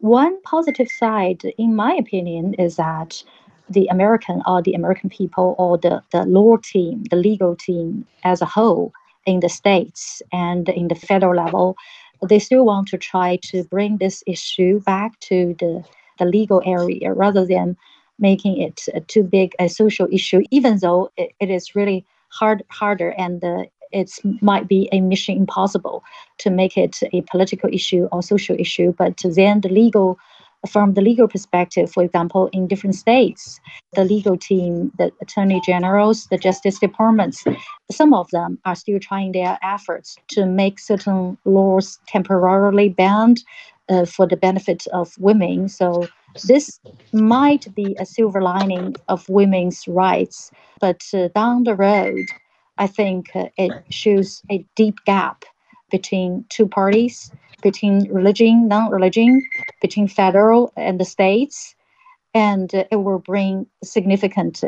One 0.00 0.40
positive 0.42 0.88
side, 0.88 1.42
in 1.58 1.74
my 1.74 1.94
opinion, 1.94 2.54
is 2.54 2.76
that 2.76 3.22
the 3.68 3.86
American 3.88 4.42
or 4.46 4.62
the 4.62 4.74
American 4.74 5.10
people 5.10 5.54
or 5.58 5.76
the, 5.76 6.02
the 6.12 6.24
law 6.24 6.56
team, 6.56 7.04
the 7.10 7.16
legal 7.16 7.56
team 7.56 8.06
as 8.24 8.40
a 8.40 8.46
whole 8.46 8.92
in 9.26 9.40
the 9.40 9.48
states 9.48 10.22
and 10.32 10.68
in 10.68 10.88
the 10.88 10.94
federal 10.94 11.34
level, 11.34 11.76
they 12.28 12.38
still 12.38 12.64
want 12.64 12.88
to 12.88 12.98
try 12.98 13.38
to 13.42 13.64
bring 13.64 13.98
this 13.98 14.22
issue 14.26 14.80
back 14.80 15.18
to 15.20 15.54
the 15.58 15.84
the 16.18 16.24
legal 16.24 16.60
area 16.66 17.12
rather 17.12 17.46
than 17.46 17.76
making 18.18 18.60
it 18.60 18.88
too 19.06 19.22
big 19.22 19.54
a 19.60 19.68
social 19.68 20.08
issue, 20.12 20.42
even 20.50 20.78
though 20.78 21.10
it, 21.16 21.30
it 21.38 21.48
is 21.50 21.76
really 21.76 22.04
hard 22.30 22.62
harder 22.68 23.10
and 23.10 23.42
uh, 23.44 23.62
it 23.92 24.10
might 24.40 24.68
be 24.68 24.88
a 24.92 25.00
mission 25.00 25.36
impossible 25.36 26.02
to 26.38 26.50
make 26.50 26.76
it 26.76 27.00
a 27.12 27.22
political 27.22 27.70
issue 27.72 28.08
or 28.12 28.22
social 28.22 28.56
issue. 28.58 28.92
But 28.96 29.20
then 29.24 29.60
the 29.60 29.68
legal 29.68 30.18
from 30.66 30.94
the 30.94 31.00
legal 31.00 31.28
perspective, 31.28 31.90
for 31.90 32.02
example, 32.02 32.48
in 32.52 32.66
different 32.66 32.96
states, 32.96 33.60
the 33.94 34.04
legal 34.04 34.36
team, 34.36 34.90
the 34.98 35.12
attorney 35.22 35.60
generals, 35.64 36.26
the 36.26 36.38
justice 36.38 36.78
departments, 36.78 37.44
some 37.90 38.12
of 38.12 38.28
them 38.30 38.58
are 38.64 38.74
still 38.74 38.98
trying 38.98 39.32
their 39.32 39.58
efforts 39.62 40.16
to 40.28 40.46
make 40.46 40.78
certain 40.78 41.38
laws 41.44 42.00
temporarily 42.08 42.88
banned 42.88 43.44
uh, 43.88 44.04
for 44.04 44.26
the 44.26 44.36
benefit 44.36 44.86
of 44.92 45.16
women. 45.18 45.68
So 45.68 46.08
this 46.44 46.80
might 47.12 47.72
be 47.74 47.96
a 47.98 48.06
silver 48.06 48.42
lining 48.42 48.96
of 49.08 49.28
women's 49.28 49.86
rights, 49.86 50.50
but 50.80 51.02
uh, 51.14 51.28
down 51.34 51.64
the 51.64 51.74
road, 51.74 52.26
I 52.78 52.86
think 52.86 53.34
uh, 53.34 53.48
it 53.56 53.72
shows 53.90 54.42
a 54.50 54.64
deep 54.76 54.96
gap 55.04 55.44
between 55.90 56.44
two 56.48 56.66
parties, 56.66 57.30
between 57.62 58.10
religion, 58.12 58.68
non-religion, 58.68 59.42
between 59.82 60.08
federal 60.08 60.72
and 60.76 61.00
the 61.00 61.04
states, 61.04 61.74
and 62.34 62.74
uh, 62.74 62.84
it 62.90 62.96
will 62.96 63.18
bring 63.18 63.66
significant 63.82 64.62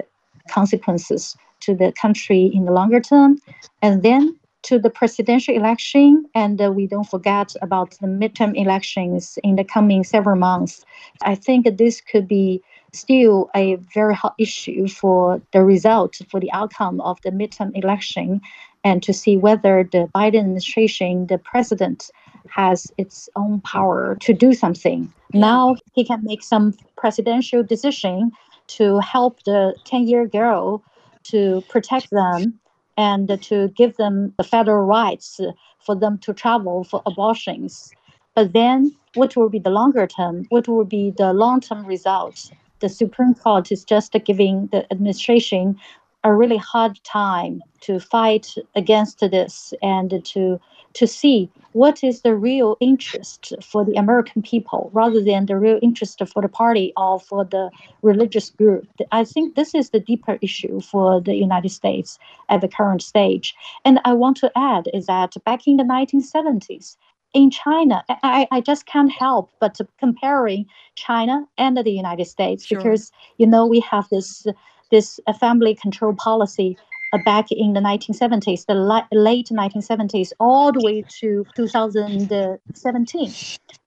consequences 0.50 1.36
to 1.60 1.74
the 1.74 1.92
country 2.00 2.50
in 2.52 2.64
the 2.64 2.72
longer 2.72 3.00
term. 3.00 3.38
And 3.82 4.02
then 4.02 4.36
to 4.62 4.78
the 4.78 4.90
presidential 4.90 5.54
election, 5.54 6.24
and 6.34 6.60
uh, 6.60 6.70
we 6.70 6.86
don't 6.86 7.08
forget 7.08 7.54
about 7.62 7.92
the 8.00 8.06
midterm 8.06 8.56
elections 8.56 9.38
in 9.42 9.56
the 9.56 9.64
coming 9.64 10.04
several 10.04 10.36
months. 10.36 10.84
I 11.22 11.34
think 11.34 11.78
this 11.78 12.00
could 12.00 12.28
be 12.28 12.62
still 12.92 13.50
a 13.54 13.76
very 13.94 14.14
hot 14.14 14.34
issue 14.38 14.88
for 14.88 15.40
the 15.52 15.62
result, 15.62 16.20
for 16.30 16.40
the 16.40 16.50
outcome 16.52 17.00
of 17.00 17.20
the 17.22 17.30
midterm 17.30 17.70
election, 17.74 18.40
and 18.84 19.02
to 19.02 19.12
see 19.12 19.36
whether 19.36 19.88
the 19.92 20.08
Biden 20.14 20.40
administration, 20.40 21.26
the 21.26 21.38
president, 21.38 22.10
has 22.48 22.92
its 22.98 23.28
own 23.36 23.60
power 23.60 24.16
to 24.20 24.32
do 24.32 24.52
something. 24.52 25.12
Now 25.32 25.76
he 25.92 26.04
can 26.04 26.20
make 26.22 26.42
some 26.42 26.74
presidential 26.96 27.62
decision 27.62 28.32
to 28.68 28.98
help 29.00 29.42
the 29.44 29.74
10 29.84 30.06
year 30.06 30.26
girl 30.26 30.82
to 31.24 31.62
protect 31.68 32.10
them 32.10 32.58
and 32.96 33.40
to 33.42 33.68
give 33.76 33.96
them 33.96 34.32
the 34.36 34.44
federal 34.44 34.84
rights 34.84 35.40
for 35.78 35.94
them 35.94 36.18
to 36.18 36.32
travel 36.32 36.84
for 36.84 37.02
abortions. 37.06 37.92
But 38.34 38.52
then, 38.52 38.94
what 39.14 39.36
will 39.36 39.48
be 39.48 39.58
the 39.58 39.70
longer 39.70 40.06
term? 40.06 40.46
What 40.50 40.68
will 40.68 40.84
be 40.84 41.12
the 41.16 41.32
long 41.32 41.60
term 41.60 41.84
results? 41.84 42.50
The 42.80 42.88
Supreme 42.88 43.34
Court 43.34 43.70
is 43.70 43.84
just 43.84 44.12
giving 44.24 44.68
the 44.68 44.90
administration 44.90 45.76
a 46.24 46.34
really 46.34 46.56
hard 46.56 47.02
time 47.04 47.62
to 47.80 47.98
fight 47.98 48.54
against 48.74 49.20
this 49.20 49.72
and 49.82 50.24
to 50.24 50.60
to 50.92 51.06
see 51.06 51.48
what 51.72 52.02
is 52.02 52.22
the 52.22 52.34
real 52.34 52.76
interest 52.80 53.54
for 53.62 53.84
the 53.84 53.94
American 53.94 54.42
people 54.42 54.90
rather 54.92 55.22
than 55.22 55.46
the 55.46 55.56
real 55.56 55.78
interest 55.82 56.20
for 56.32 56.42
the 56.42 56.48
party 56.48 56.92
or 56.96 57.20
for 57.20 57.44
the 57.44 57.70
religious 58.02 58.50
group. 58.50 58.88
I 59.12 59.24
think 59.24 59.54
this 59.54 59.72
is 59.72 59.90
the 59.90 60.00
deeper 60.00 60.36
issue 60.42 60.80
for 60.80 61.20
the 61.20 61.34
United 61.34 61.68
States 61.68 62.18
at 62.48 62.60
the 62.60 62.68
current 62.68 63.02
stage. 63.02 63.54
And 63.84 64.00
I 64.04 64.14
want 64.14 64.36
to 64.38 64.50
add 64.56 64.88
is 64.92 65.06
that 65.06 65.36
back 65.44 65.66
in 65.68 65.76
the 65.76 65.84
1970s, 65.84 66.96
in 67.34 67.50
China, 67.50 68.04
I, 68.08 68.46
I 68.50 68.60
just 68.60 68.86
can't 68.86 69.12
help 69.12 69.50
but 69.60 69.78
comparing 69.98 70.66
China 70.96 71.46
and 71.58 71.76
the 71.76 71.90
United 71.90 72.26
States 72.26 72.66
sure. 72.66 72.78
because 72.78 73.12
you 73.38 73.46
know 73.46 73.66
we 73.66 73.80
have 73.80 74.08
this 74.10 74.46
this 74.90 75.20
family 75.38 75.74
control 75.74 76.14
policy 76.14 76.76
uh, 77.12 77.18
back 77.24 77.50
in 77.50 77.72
the 77.72 77.80
1970s, 77.80 78.66
the 78.66 78.74
li- 78.74 79.02
late 79.12 79.48
1970s, 79.48 80.32
all 80.40 80.72
the 80.72 80.80
way 80.80 81.04
to 81.20 81.46
2017. 81.54 83.34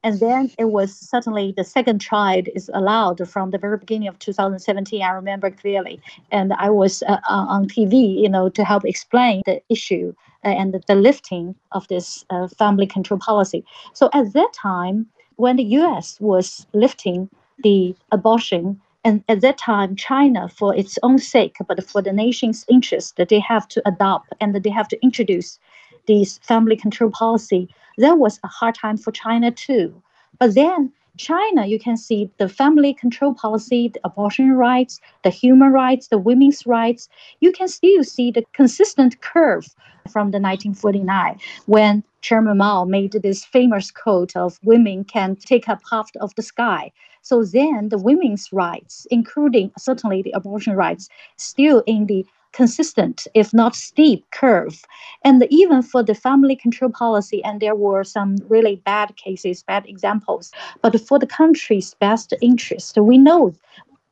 And 0.06 0.20
then 0.20 0.52
it 0.58 0.66
was 0.66 0.94
suddenly 0.94 1.54
the 1.56 1.64
second 1.64 2.00
child 2.00 2.48
is 2.56 2.70
allowed 2.74 3.28
from 3.28 3.52
the 3.52 3.58
very 3.58 3.78
beginning 3.78 4.08
of 4.10 4.20
2017. 4.20 5.02
I 5.02 5.12
remember 5.12 5.50
clearly. 5.50 6.02
And 6.32 6.54
I 6.54 6.70
was 6.70 7.04
uh, 7.04 7.20
on 7.28 7.68
TV, 7.68 8.22
you 8.22 8.30
know, 8.30 8.50
to 8.50 8.64
help 8.64 8.86
explain 8.86 9.42
the 9.46 9.62
issue 9.70 10.14
and 10.44 10.82
the, 10.88 10.96
lifting 10.96 11.56
of 11.72 11.88
this 11.88 12.26
uh, 12.30 12.48
family 12.48 12.88
control 12.88 13.20
policy. 13.20 13.64
So 13.94 14.10
at 14.14 14.34
that 14.34 14.52
time, 14.54 15.08
when 15.38 15.56
the 15.56 15.64
US 15.64 16.20
was 16.20 16.68
lifting 16.74 17.30
the 17.64 17.96
abortion 18.12 18.80
and 19.06 19.24
at 19.28 19.42
that 19.42 19.58
time, 19.58 19.96
China, 19.96 20.48
for 20.48 20.74
its 20.76 20.98
own 21.04 21.18
sake, 21.18 21.58
but 21.68 21.84
for 21.84 22.02
the 22.02 22.14
nation's 22.14 22.66
interest, 22.70 23.18
that 23.18 23.30
they 23.30 23.40
have 23.40 23.68
to 23.70 23.82
adopt 23.86 24.34
and 24.40 24.56
they 24.56 24.70
have 24.70 24.88
to 24.90 25.04
introduce 25.04 25.60
this 26.08 26.38
family 26.40 26.78
control 26.78 27.12
policy. 27.12 27.68
That 27.98 28.18
was 28.18 28.40
a 28.44 28.48
hard 28.48 28.76
time 28.76 28.98
for 28.98 29.12
China 29.12 29.52
too. 29.52 30.02
But 30.40 30.56
then 30.56 30.92
China, 31.18 31.68
you 31.68 31.78
can 31.78 31.96
see 31.96 32.30
the 32.40 32.50
family 32.50 32.92
control 32.94 33.36
policy, 33.36 33.88
the 33.88 34.00
abortion 34.04 34.54
rights, 34.54 35.00
the 35.24 35.30
human 35.30 35.72
rights, 35.72 36.08
the 36.08 36.18
women's 36.18 36.66
rights. 36.66 37.08
You 37.40 37.52
can 37.52 37.68
still 37.68 38.04
see 38.04 38.32
the 38.32 38.44
consistent 38.54 39.22
curve 39.22 39.66
from 40.10 40.32
the 40.32 40.40
1949 40.40 41.40
when 41.68 42.04
Chairman 42.22 42.58
Mao 42.58 42.86
made 42.86 43.12
this 43.12 43.46
famous 43.46 43.92
quote 43.92 44.36
of 44.36 44.60
women 44.64 45.04
can 45.04 45.36
take 45.36 45.70
up 45.70 45.82
half 45.90 46.10
of 46.20 46.34
the 46.36 46.42
sky. 46.42 46.92
So 47.22 47.44
then 47.44 47.90
the 47.90 48.00
women's 48.00 48.52
rights, 48.52 49.06
including 49.12 49.72
certainly 49.78 50.24
the 50.24 50.32
abortion 50.32 50.74
rights, 50.74 51.10
still 51.38 51.84
in 51.86 52.08
the 52.08 52.26
consistent, 52.54 53.28
if 53.34 53.54
not 53.54 53.76
steep, 53.76 54.26
curve. 54.32 54.86
And 55.24 55.46
even 55.50 55.82
for 55.82 56.04
the 56.04 56.16
family 56.16 56.56
control 56.56 56.92
policy, 56.92 57.44
and 57.44 57.60
there 57.60 57.76
were 57.76 58.04
some 58.04 58.38
really 58.48 58.78
bad 58.78 59.16
cases, 59.18 59.64
bad 59.64 59.86
examples, 59.88 60.52
but 60.82 61.00
for 61.02 61.20
the 61.20 61.28
country's 61.28 61.94
best 61.96 62.34
interest, 62.42 62.98
we 62.98 63.18
know 63.18 63.54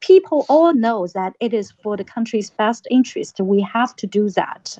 people 0.02 0.46
all 0.50 0.74
know 0.74 1.08
that 1.14 1.34
it 1.39 1.54
is 1.54 1.72
for 1.84 1.96
the 1.96 2.04
country's 2.04 2.50
best 2.50 2.88
interest. 2.89 3.39
We 3.39 3.62
have 3.62 3.96
to 3.98 4.08
do 4.08 4.30
that 4.32 4.78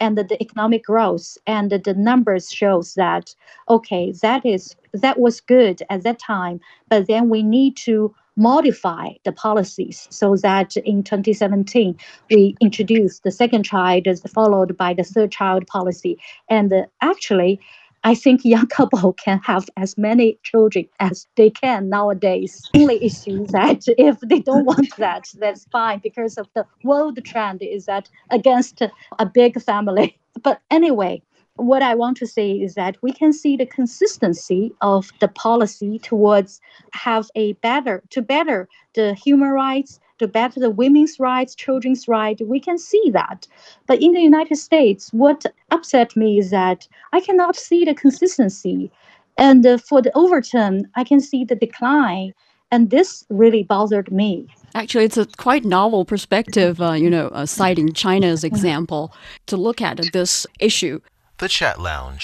and 0.00 0.18
the, 0.18 0.24
the 0.24 0.40
economic 0.42 0.84
growth 0.84 1.38
and 1.46 1.70
the, 1.70 1.78
the 1.78 1.94
numbers 1.94 2.50
shows 2.50 2.94
that 2.94 3.34
okay 3.68 4.12
that 4.22 4.44
is 4.44 4.76
that 4.92 5.18
was 5.18 5.40
good 5.40 5.82
at 5.90 6.02
that 6.02 6.18
time 6.18 6.60
but 6.88 7.06
then 7.06 7.28
we 7.28 7.42
need 7.42 7.76
to 7.76 8.14
modify 8.36 9.10
the 9.24 9.32
policies 9.32 10.08
so 10.10 10.36
that 10.36 10.76
in 10.78 11.02
2017 11.02 11.96
we 12.30 12.56
introduced 12.60 13.22
the 13.22 13.30
second 13.30 13.64
child 13.64 14.06
followed 14.28 14.76
by 14.76 14.92
the 14.92 15.04
third 15.04 15.30
child 15.30 15.66
policy 15.66 16.18
and 16.48 16.72
actually 17.00 17.60
I 18.04 18.14
think 18.14 18.44
young 18.44 18.66
couple 18.78 19.14
can 19.14 19.40
have 19.44 19.68
as 19.76 19.96
many 19.96 20.38
children 20.42 20.86
as 21.00 21.26
they 21.36 21.50
can 21.50 21.88
nowadays. 21.88 22.70
Only 22.76 23.02
issue 23.02 23.46
that 23.46 23.84
if 23.98 24.20
they 24.20 24.40
don't 24.40 24.66
want 24.66 24.94
that, 24.98 25.30
that's 25.38 25.64
fine 25.72 26.00
because 26.02 26.36
of 26.36 26.46
the 26.54 26.66
world 26.84 27.18
trend 27.24 27.62
is 27.62 27.86
that 27.86 28.08
against 28.30 28.82
a 29.18 29.26
big 29.26 29.60
family. 29.60 30.18
But 30.42 30.60
anyway, 30.70 31.22
what 31.56 31.82
I 31.82 31.94
want 31.94 32.16
to 32.18 32.26
say 32.26 32.52
is 32.52 32.74
that 32.74 32.96
we 33.02 33.12
can 33.12 33.32
see 33.32 33.56
the 33.56 33.66
consistency 33.66 34.72
of 34.80 35.10
the 35.20 35.28
policy 35.28 35.98
towards 36.00 36.60
have 36.92 37.30
a 37.34 37.52
better 37.54 38.02
to 38.10 38.22
better 38.22 38.68
the 38.94 39.14
human 39.14 39.50
rights 39.50 40.00
to 40.18 40.28
better 40.28 40.60
the 40.60 40.70
women's 40.70 41.18
rights, 41.18 41.54
children's 41.54 42.06
rights. 42.06 42.40
We 42.42 42.60
can 42.60 42.78
see 42.78 43.10
that. 43.12 43.46
But 43.86 44.00
in 44.00 44.12
the 44.12 44.20
United 44.20 44.56
States, 44.56 45.12
what 45.12 45.44
upset 45.70 46.16
me 46.16 46.38
is 46.38 46.50
that 46.50 46.86
I 47.12 47.20
cannot 47.20 47.56
see 47.56 47.84
the 47.84 47.94
consistency. 47.94 48.90
And 49.36 49.66
uh, 49.66 49.78
for 49.78 50.00
the 50.00 50.16
overturn, 50.16 50.88
I 50.94 51.04
can 51.04 51.20
see 51.20 51.44
the 51.44 51.56
decline. 51.56 52.32
And 52.70 52.90
this 52.90 53.24
really 53.28 53.62
bothered 53.62 54.10
me. 54.10 54.46
Actually, 54.74 55.04
it's 55.04 55.16
a 55.16 55.26
quite 55.36 55.64
novel 55.64 56.04
perspective, 56.04 56.80
uh, 56.80 56.92
you 56.92 57.10
know, 57.10 57.28
uh, 57.28 57.46
citing 57.46 57.92
China's 57.92 58.42
example 58.42 59.12
to 59.46 59.56
look 59.56 59.80
at 59.80 60.00
this 60.12 60.46
issue. 60.58 61.00
The 61.38 61.48
Chat 61.48 61.80
Lounge. 61.80 62.22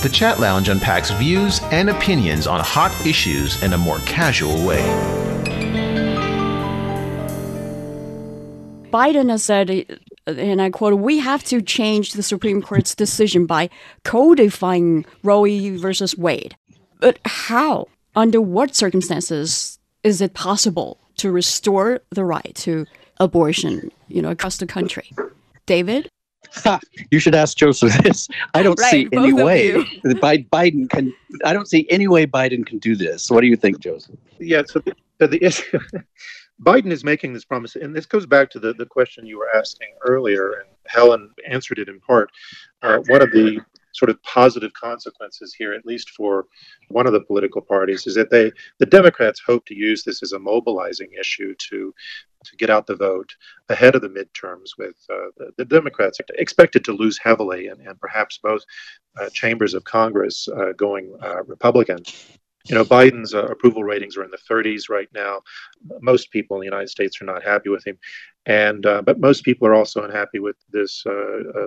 The 0.00 0.10
Chat 0.12 0.38
Lounge 0.38 0.68
unpacks 0.68 1.10
views 1.10 1.60
and 1.72 1.90
opinions 1.90 2.46
on 2.46 2.60
hot 2.60 2.92
issues 3.04 3.60
in 3.64 3.72
a 3.72 3.78
more 3.78 3.98
casual 4.06 4.64
way. 4.64 4.78
Biden 8.92 9.28
has 9.28 9.42
said, 9.42 9.70
uh, 10.28 10.30
and 10.30 10.62
I 10.62 10.70
quote, 10.70 11.00
we 11.00 11.18
have 11.18 11.42
to 11.44 11.60
change 11.60 12.12
the 12.12 12.22
Supreme 12.22 12.62
Court's 12.62 12.94
decision 12.94 13.44
by 13.44 13.70
codifying 14.04 15.04
Roe 15.24 15.76
versus 15.76 16.16
Wade. 16.16 16.56
But 17.00 17.18
how? 17.24 17.88
Under 18.14 18.40
what 18.40 18.76
circumstances 18.76 19.80
is 20.04 20.20
it 20.20 20.34
possible 20.34 21.00
to 21.16 21.32
restore 21.32 22.02
the 22.10 22.24
right 22.24 22.54
to 22.54 22.86
abortion, 23.18 23.90
you 24.06 24.22
know, 24.22 24.30
across 24.30 24.58
the 24.58 24.66
country? 24.66 25.10
David? 25.66 26.08
Ha, 26.54 26.80
you 27.10 27.18
should 27.18 27.34
ask 27.34 27.56
Josef 27.56 27.92
this. 28.02 28.28
I 28.54 28.62
don't 28.62 28.78
Right, 28.78 28.90
see 28.90 29.08
any 29.12 29.32
way 29.32 29.72
that 29.72 30.48
Biden 30.50 30.88
can. 30.88 31.12
I 31.44 31.52
don't 31.52 31.68
see 31.68 31.86
any 31.90 32.08
way 32.08 32.26
Biden 32.26 32.64
can 32.66 32.78
do 32.78 32.96
this. 32.96 33.30
What 33.30 33.40
do 33.42 33.46
you 33.46 33.56
think, 33.56 33.80
Josef? 33.80 34.16
Yeah, 34.38 34.62
so 34.66 34.80
the, 34.80 34.94
so 35.20 35.26
the 35.26 35.44
issue, 35.44 35.78
Biden 36.62 36.90
is 36.90 37.04
making 37.04 37.32
this 37.32 37.44
promise, 37.44 37.76
and 37.76 37.94
this 37.94 38.06
goes 38.06 38.26
back 38.26 38.50
to 38.50 38.58
the, 38.58 38.74
the 38.74 38.86
question 38.86 39.26
you 39.26 39.38
were 39.38 39.54
asking 39.54 39.88
earlier, 40.06 40.52
and 40.52 40.68
Helen 40.86 41.30
answered 41.48 41.78
it 41.78 41.88
in 41.88 42.00
part. 42.00 42.30
Uh, 42.82 42.98
one 43.08 43.22
of 43.22 43.30
the 43.30 43.60
sort 43.92 44.10
of 44.10 44.22
positive 44.22 44.72
consequences 44.74 45.54
here, 45.56 45.72
at 45.72 45.84
least 45.84 46.10
for 46.10 46.46
one 46.88 47.06
of 47.06 47.12
the 47.12 47.20
political 47.20 47.60
parties, 47.60 48.06
is 48.06 48.14
that 48.14 48.30
they, 48.30 48.50
the 48.78 48.86
Democrats, 48.86 49.40
hope 49.44 49.64
to 49.66 49.74
use 49.74 50.02
this 50.04 50.22
as 50.22 50.32
a 50.32 50.38
mobilizing 50.38 51.10
issue 51.18 51.54
to 51.70 51.94
to 52.44 52.56
get 52.56 52.70
out 52.70 52.86
the 52.86 52.96
vote 52.96 53.34
ahead 53.68 53.94
of 53.94 54.02
the 54.02 54.08
midterms. 54.08 54.70
With 54.78 54.96
uh, 55.10 55.30
the, 55.36 55.52
the 55.56 55.64
Democrats 55.64 56.18
expected 56.34 56.84
to 56.84 56.92
lose 56.92 57.18
heavily, 57.18 57.68
and, 57.68 57.80
and 57.80 58.00
perhaps 58.00 58.38
both 58.42 58.62
uh, 59.18 59.28
chambers 59.30 59.74
of 59.74 59.84
Congress 59.84 60.48
uh, 60.48 60.72
going 60.76 61.14
uh, 61.22 61.42
Republican. 61.44 61.98
You 62.66 62.74
know, 62.74 62.84
Biden's 62.84 63.34
uh, 63.34 63.46
approval 63.46 63.82
ratings 63.82 64.16
are 64.18 64.24
in 64.24 64.30
the 64.30 64.38
30s 64.50 64.90
right 64.90 65.08
now. 65.14 65.40
Most 66.02 66.30
people 66.30 66.56
in 66.56 66.60
the 66.60 66.66
United 66.66 66.90
States 66.90 67.20
are 67.22 67.24
not 67.24 67.42
happy 67.42 67.70
with 67.70 67.86
him, 67.86 67.98
and 68.44 68.84
uh, 68.84 69.00
but 69.00 69.18
most 69.18 69.42
people 69.42 69.66
are 69.66 69.74
also 69.74 70.04
unhappy 70.04 70.38
with 70.38 70.56
this 70.70 71.04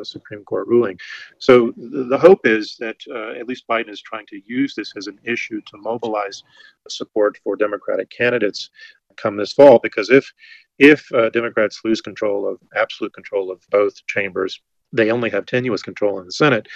Supreme 0.03 0.43
Court 0.43 0.67
ruling. 0.67 0.99
So 1.39 1.73
the, 1.75 2.19
hope 2.19 2.45
is 2.45 2.75
that 2.79 2.97
at 3.35 3.47
least 3.47 3.67
Biden 3.67 3.89
is 3.89 4.01
trying 4.01 4.27
to 4.27 4.41
use 4.45 4.75
this 4.75 4.93
as 4.95 5.07
an 5.07 5.17
issue 5.23 5.61
to 5.61 5.77
mobilize 5.77 6.43
support 6.87 7.39
for 7.43 7.55
Democratic 7.55 8.11
candidates 8.11 8.69
come 9.17 9.37
this 9.37 9.53
fall. 9.53 9.79
Because 9.81 10.09
if 10.09 10.31
if 10.79 11.11
uh, 11.13 11.29
Democrats 11.29 11.81
lose 11.83 12.01
control 12.01 12.47
of 12.47 12.59
absolute 12.75 13.13
control 13.13 13.51
of 13.51 13.61
both 13.69 14.05
chambers, 14.07 14.59
they 14.93 15.11
only 15.11 15.29
have 15.29 15.45
tenuous 15.45 15.81
control 15.81 16.19
in 16.19 16.25
the 16.25 16.31
Senate. 16.31 16.67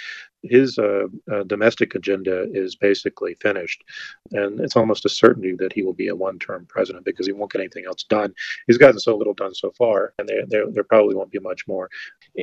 His 0.42 0.78
uh, 0.78 1.06
uh, 1.32 1.42
domestic 1.44 1.94
agenda 1.96 2.46
is 2.52 2.76
basically 2.76 3.34
finished, 3.34 3.82
and 4.30 4.60
it's 4.60 4.76
almost 4.76 5.04
a 5.04 5.08
certainty 5.08 5.54
that 5.58 5.72
he 5.72 5.82
will 5.82 5.92
be 5.92 6.08
a 6.08 6.14
one-term 6.14 6.66
president 6.68 7.04
because 7.04 7.26
he 7.26 7.32
won't 7.32 7.50
get 7.50 7.60
anything 7.60 7.84
else 7.84 8.04
done. 8.04 8.32
He's 8.66 8.78
gotten 8.78 9.00
so 9.00 9.16
little 9.16 9.34
done 9.34 9.54
so 9.54 9.72
far, 9.72 10.14
and 10.18 10.28
there 10.28 10.44
there, 10.46 10.70
there 10.70 10.84
probably 10.84 11.16
won't 11.16 11.32
be 11.32 11.40
much 11.40 11.66
more. 11.66 11.90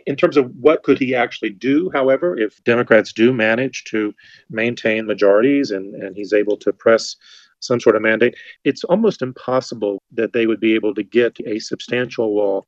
In 0.06 0.16
terms 0.16 0.36
of 0.36 0.54
what 0.60 0.84
could 0.84 1.00
he 1.00 1.16
actually 1.16 1.52
do, 1.52 1.90
however, 1.94 2.38
if 2.38 2.62
Democrats 2.66 3.14
do 3.14 3.32
manage 3.32 3.86
to 3.86 4.14
maintain 4.50 5.06
majorities 5.06 5.72
and, 5.72 5.96
and 5.96 6.16
he's 6.16 6.34
able 6.34 6.58
to 6.58 6.74
press 6.74 7.16
some 7.64 7.80
sort 7.80 7.96
of 7.96 8.02
mandate, 8.02 8.36
it's 8.64 8.84
almost 8.84 9.22
impossible 9.22 10.02
that 10.12 10.34
they 10.34 10.48
would 10.48 10.60
be 10.60 10.76
able 10.76 10.94
to 10.96 11.04
get 11.04 11.38
a 11.46 11.60
substantial 11.60 12.36
law 12.36 12.62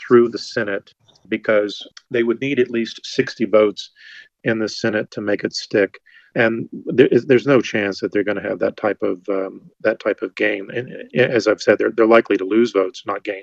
through 0.00 0.28
the 0.28 0.38
Senate 0.38 0.92
because 1.28 1.86
they 2.10 2.22
would 2.22 2.40
need 2.40 2.58
at 2.58 2.70
least 2.70 3.00
60 3.04 3.44
votes 3.46 3.90
in 4.44 4.58
the 4.58 4.68
Senate 4.68 5.10
to 5.12 5.20
make 5.20 5.44
it 5.44 5.54
stick. 5.54 5.98
And 6.34 6.68
there 6.72 7.08
is, 7.08 7.26
there's 7.26 7.46
no 7.46 7.60
chance 7.60 8.00
that 8.00 8.12
they're 8.12 8.24
going 8.24 8.40
to 8.40 8.48
have 8.48 8.58
that 8.60 8.78
type 8.78 9.02
of 9.02 9.20
um, 9.28 9.70
that 9.82 10.00
type 10.00 10.22
of 10.22 10.34
gain. 10.34 10.70
And 10.70 10.90
as 11.14 11.46
I've 11.46 11.60
said, 11.60 11.78
they're 11.78 11.90
they're 11.90 12.06
likely 12.06 12.38
to 12.38 12.44
lose 12.44 12.72
votes, 12.72 13.02
not 13.06 13.22
gain. 13.22 13.42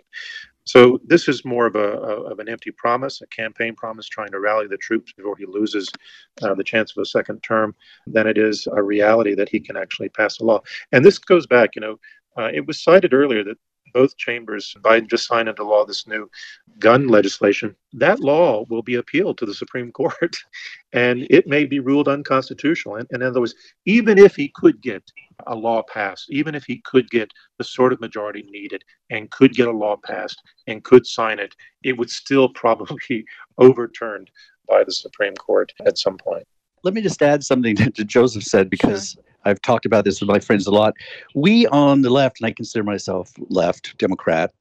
So 0.69 0.99
this 1.03 1.27
is 1.27 1.43
more 1.43 1.65
of 1.65 1.75
a 1.75 1.87
of 2.31 2.37
an 2.37 2.47
empty 2.47 2.69
promise, 2.69 3.21
a 3.21 3.27
campaign 3.27 3.73
promise, 3.73 4.07
trying 4.07 4.29
to 4.33 4.39
rally 4.39 4.67
the 4.67 4.77
troops 4.77 5.11
before 5.13 5.35
he 5.35 5.47
loses 5.47 5.89
uh, 6.43 6.53
the 6.53 6.63
chance 6.63 6.95
of 6.95 7.01
a 7.01 7.05
second 7.05 7.41
term, 7.41 7.73
than 8.05 8.27
it 8.27 8.37
is 8.37 8.67
a 8.67 8.83
reality 8.83 9.33
that 9.33 9.49
he 9.49 9.59
can 9.59 9.75
actually 9.75 10.09
pass 10.09 10.37
a 10.37 10.43
law. 10.43 10.61
And 10.91 11.03
this 11.03 11.17
goes 11.17 11.47
back, 11.47 11.71
you 11.75 11.81
know, 11.81 11.99
uh, 12.37 12.51
it 12.53 12.67
was 12.67 12.83
cited 12.83 13.15
earlier 13.15 13.43
that 13.45 13.57
both 13.93 14.17
chambers, 14.17 14.75
Biden 14.81 15.09
just 15.09 15.27
signed 15.27 15.49
into 15.49 15.63
law 15.63 15.85
this 15.85 16.07
new 16.07 16.29
gun 16.79 17.07
legislation. 17.07 17.75
That 17.93 18.19
law 18.19 18.65
will 18.69 18.81
be 18.81 18.95
appealed 18.95 19.37
to 19.37 19.45
the 19.45 19.53
Supreme 19.53 19.91
Court, 19.91 20.35
and 20.93 21.27
it 21.29 21.47
may 21.47 21.65
be 21.65 21.79
ruled 21.79 22.07
unconstitutional. 22.07 22.95
And, 22.95 23.07
and 23.11 23.21
in 23.21 23.27
other 23.27 23.41
words, 23.41 23.55
even 23.85 24.17
if 24.17 24.35
he 24.35 24.51
could 24.55 24.81
get 24.81 25.03
a 25.47 25.55
law 25.55 25.81
passed, 25.83 26.25
even 26.29 26.55
if 26.55 26.63
he 26.65 26.81
could 26.85 27.09
get 27.09 27.31
the 27.57 27.63
sort 27.63 27.93
of 27.93 28.01
majority 28.01 28.43
needed 28.49 28.83
and 29.09 29.31
could 29.31 29.53
get 29.53 29.67
a 29.67 29.71
law 29.71 29.97
passed 30.03 30.41
and 30.67 30.83
could 30.83 31.05
sign 31.05 31.39
it, 31.39 31.55
it 31.83 31.97
would 31.97 32.09
still 32.09 32.49
probably 32.53 32.97
be 33.07 33.25
overturned 33.57 34.29
by 34.67 34.83
the 34.83 34.91
Supreme 34.91 35.35
Court 35.35 35.73
at 35.85 35.97
some 35.97 36.17
point. 36.17 36.45
Let 36.83 36.93
me 36.93 37.01
just 37.01 37.21
add 37.21 37.43
something 37.43 37.75
to, 37.77 37.89
to 37.91 38.05
Josef 38.05 38.43
said 38.43 38.69
because 38.69 39.17
I've 39.45 39.61
talked 39.61 39.85
about 39.85 40.05
this 40.05 40.19
with 40.19 40.29
my 40.29 40.39
friends 40.39 40.67
a 40.67 40.71
lot. 40.71 40.93
We 41.33 41.65
on 41.67 42.01
the 42.01 42.09
left, 42.09 42.39
and 42.41 42.47
I 42.47 42.51
consider 42.51 42.83
myself 42.83 43.31
left 43.49 43.97
Democrat, 43.97 44.53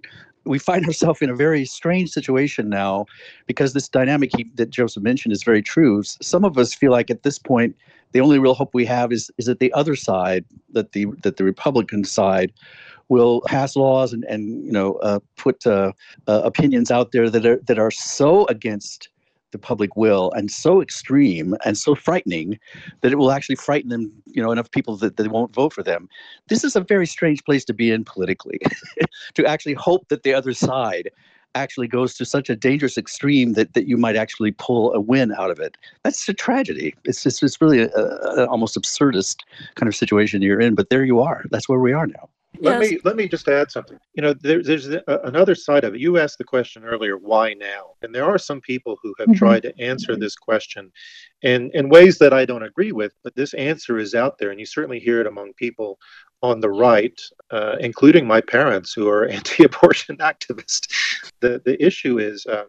we 0.48 0.58
find 0.58 0.84
ourselves 0.86 1.22
in 1.22 1.30
a 1.30 1.34
very 1.36 1.64
strange 1.64 2.10
situation 2.10 2.68
now 2.68 3.06
because 3.46 3.72
this 3.72 3.88
dynamic 3.88 4.30
he, 4.36 4.50
that 4.54 4.70
Josef 4.70 5.02
mentioned 5.02 5.32
is 5.32 5.42
very 5.42 5.62
true. 5.62 6.02
Some 6.02 6.44
of 6.44 6.58
us 6.58 6.74
feel 6.74 6.90
like 6.90 7.10
at 7.10 7.22
this 7.22 7.38
point 7.38 7.76
the 8.12 8.20
only 8.20 8.38
real 8.38 8.54
hope 8.54 8.70
we 8.72 8.86
have 8.86 9.12
is 9.12 9.30
is 9.36 9.46
that 9.46 9.60
the 9.60 9.72
other 9.74 9.94
side, 9.94 10.44
that 10.72 10.92
the 10.92 11.06
that 11.22 11.36
the 11.36 11.44
Republican 11.44 12.04
side, 12.04 12.52
will 13.08 13.42
pass 13.42 13.76
laws 13.76 14.12
and 14.12 14.24
and 14.24 14.64
you 14.64 14.72
know 14.72 14.94
uh, 14.94 15.18
put 15.36 15.66
uh, 15.66 15.92
uh, 16.26 16.40
opinions 16.44 16.90
out 16.90 17.12
there 17.12 17.28
that 17.28 17.44
are 17.44 17.60
that 17.66 17.78
are 17.78 17.90
so 17.90 18.46
against 18.46 19.10
the 19.52 19.58
public 19.58 19.96
will 19.96 20.30
and 20.32 20.50
so 20.50 20.80
extreme 20.80 21.54
and 21.64 21.76
so 21.76 21.94
frightening 21.94 22.58
that 23.00 23.12
it 23.12 23.16
will 23.16 23.30
actually 23.30 23.56
frighten 23.56 23.90
them, 23.90 24.12
you 24.26 24.42
know, 24.42 24.52
enough 24.52 24.70
people 24.70 24.96
that 24.96 25.16
they 25.16 25.28
won't 25.28 25.54
vote 25.54 25.72
for 25.72 25.82
them. 25.82 26.08
This 26.48 26.64
is 26.64 26.76
a 26.76 26.80
very 26.80 27.06
strange 27.06 27.44
place 27.44 27.64
to 27.66 27.74
be 27.74 27.90
in 27.90 28.04
politically, 28.04 28.60
to 29.34 29.46
actually 29.46 29.74
hope 29.74 30.08
that 30.08 30.22
the 30.22 30.34
other 30.34 30.52
side 30.52 31.10
actually 31.54 31.88
goes 31.88 32.14
to 32.14 32.24
such 32.24 32.50
a 32.50 32.56
dangerous 32.56 32.98
extreme 32.98 33.54
that, 33.54 33.74
that 33.74 33.88
you 33.88 33.96
might 33.96 34.16
actually 34.16 34.52
pull 34.52 34.92
a 34.92 35.00
win 35.00 35.32
out 35.32 35.50
of 35.50 35.58
it. 35.58 35.76
That's 36.04 36.28
a 36.28 36.34
tragedy. 36.34 36.94
It's 37.04 37.22
just, 37.22 37.42
it's 37.42 37.60
really 37.60 37.82
an 37.82 38.48
almost 38.48 38.76
absurdist 38.76 39.38
kind 39.74 39.88
of 39.88 39.96
situation 39.96 40.42
you're 40.42 40.60
in, 40.60 40.74
but 40.74 40.90
there 40.90 41.04
you 41.04 41.20
are. 41.20 41.44
That's 41.50 41.68
where 41.68 41.80
we 41.80 41.92
are 41.92 42.06
now. 42.06 42.28
Let 42.60 42.80
Yes. 42.80 42.90
me 42.92 42.98
let 43.04 43.16
me 43.16 43.28
just 43.28 43.46
add 43.48 43.70
something. 43.70 43.98
You 44.14 44.22
know, 44.22 44.32
there, 44.32 44.62
there's 44.62 44.88
a, 44.88 45.02
another 45.24 45.54
side 45.54 45.84
of 45.84 45.94
it. 45.94 46.00
You 46.00 46.18
asked 46.18 46.38
the 46.38 46.44
question 46.44 46.82
earlier, 46.84 47.16
why 47.16 47.54
now? 47.54 47.94
And 48.02 48.12
there 48.14 48.24
are 48.24 48.38
some 48.38 48.60
people 48.60 48.96
who 49.02 49.14
have 49.18 49.28
Mhm. 49.28 49.36
tried 49.36 49.62
to 49.62 49.80
answer 49.80 50.16
this 50.16 50.34
question 50.34 50.90
in 51.42 51.70
in 51.74 51.88
ways 51.88 52.18
that 52.18 52.32
I 52.32 52.44
don't 52.44 52.64
agree 52.64 52.90
with. 52.92 53.12
But 53.22 53.36
this 53.36 53.54
answer 53.54 53.98
is 53.98 54.14
out 54.14 54.38
there, 54.38 54.50
and 54.50 54.58
you 54.58 54.66
certainly 54.66 54.98
hear 54.98 55.20
it 55.20 55.26
among 55.26 55.52
people 55.54 55.98
on 56.42 56.60
the 56.60 56.70
right, 56.70 57.20
uh, 57.50 57.76
including 57.80 58.26
my 58.26 58.40
parents, 58.40 58.92
who 58.92 59.08
are 59.08 59.26
anti-abortion 59.38 60.16
activists. 60.16 60.88
The 61.40 61.60
the 61.64 61.80
issue 61.84 62.18
is 62.18 62.44
uh, 62.46 62.64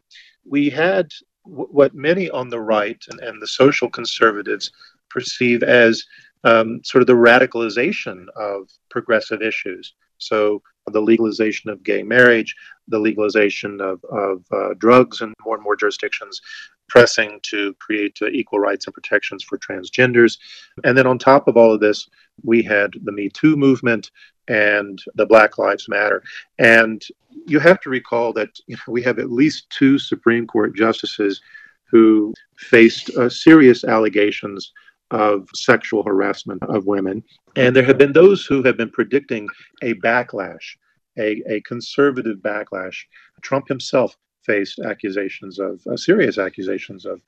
we 0.45 0.69
had 0.69 1.09
w- 1.45 1.69
what 1.71 1.95
many 1.95 2.29
on 2.29 2.49
the 2.49 2.59
right 2.59 3.01
and, 3.09 3.19
and 3.21 3.41
the 3.41 3.47
social 3.47 3.89
conservatives 3.89 4.71
perceive 5.09 5.63
as 5.63 6.03
um, 6.43 6.81
sort 6.83 7.01
of 7.01 7.07
the 7.07 7.13
radicalization 7.13 8.25
of 8.35 8.69
progressive 8.89 9.41
issues. 9.41 9.93
So 10.17 10.61
the 10.87 11.01
legalization 11.01 11.69
of 11.69 11.83
gay 11.83 12.03
marriage, 12.03 12.55
the 12.87 12.99
legalization 12.99 13.79
of, 13.81 14.03
of 14.05 14.43
uh, 14.51 14.73
drugs 14.77 15.21
in 15.21 15.33
more 15.45 15.55
and 15.55 15.63
more 15.63 15.75
jurisdictions, 15.75 16.41
pressing 16.87 17.39
to 17.43 17.73
create 17.75 18.17
uh, 18.21 18.27
equal 18.27 18.59
rights 18.59 18.87
and 18.87 18.93
protections 18.93 19.43
for 19.43 19.57
transgenders. 19.57 20.37
And 20.83 20.97
then 20.97 21.07
on 21.07 21.19
top 21.19 21.47
of 21.47 21.55
all 21.55 21.73
of 21.73 21.79
this, 21.79 22.07
we 22.43 22.63
had 22.63 22.91
the 23.03 23.11
Me 23.11 23.29
Too 23.29 23.55
movement 23.55 24.11
and 24.47 25.01
the 25.15 25.25
Black 25.25 25.57
Lives 25.57 25.87
Matter. 25.87 26.23
And 26.57 27.01
you 27.45 27.59
have 27.59 27.79
to 27.81 27.89
recall 27.89 28.33
that 28.33 28.49
you 28.67 28.75
know, 28.75 28.91
we 28.91 29.03
have 29.03 29.19
at 29.19 29.31
least 29.31 29.69
two 29.69 29.99
Supreme 29.99 30.47
Court 30.47 30.75
justices 30.75 31.41
who 31.91 32.33
faced 32.57 33.09
uh, 33.11 33.29
serious 33.29 33.83
allegations 33.83 34.73
of 35.11 35.47
sexual 35.55 36.03
harassment 36.03 36.61
of 36.63 36.85
women. 36.85 37.23
And 37.55 37.75
there 37.75 37.83
have 37.83 37.97
been 37.97 38.13
those 38.13 38.45
who 38.45 38.63
have 38.63 38.77
been 38.77 38.91
predicting 38.91 39.47
a 39.81 39.93
backlash, 39.95 40.77
a, 41.17 41.41
a 41.47 41.61
conservative 41.61 42.37
backlash. 42.37 42.97
Trump 43.41 43.67
himself 43.67 44.15
faced 44.45 44.79
accusations 44.79 45.59
of 45.59 45.81
uh, 45.87 45.97
serious 45.97 46.37
accusations 46.37 47.05
of, 47.05 47.21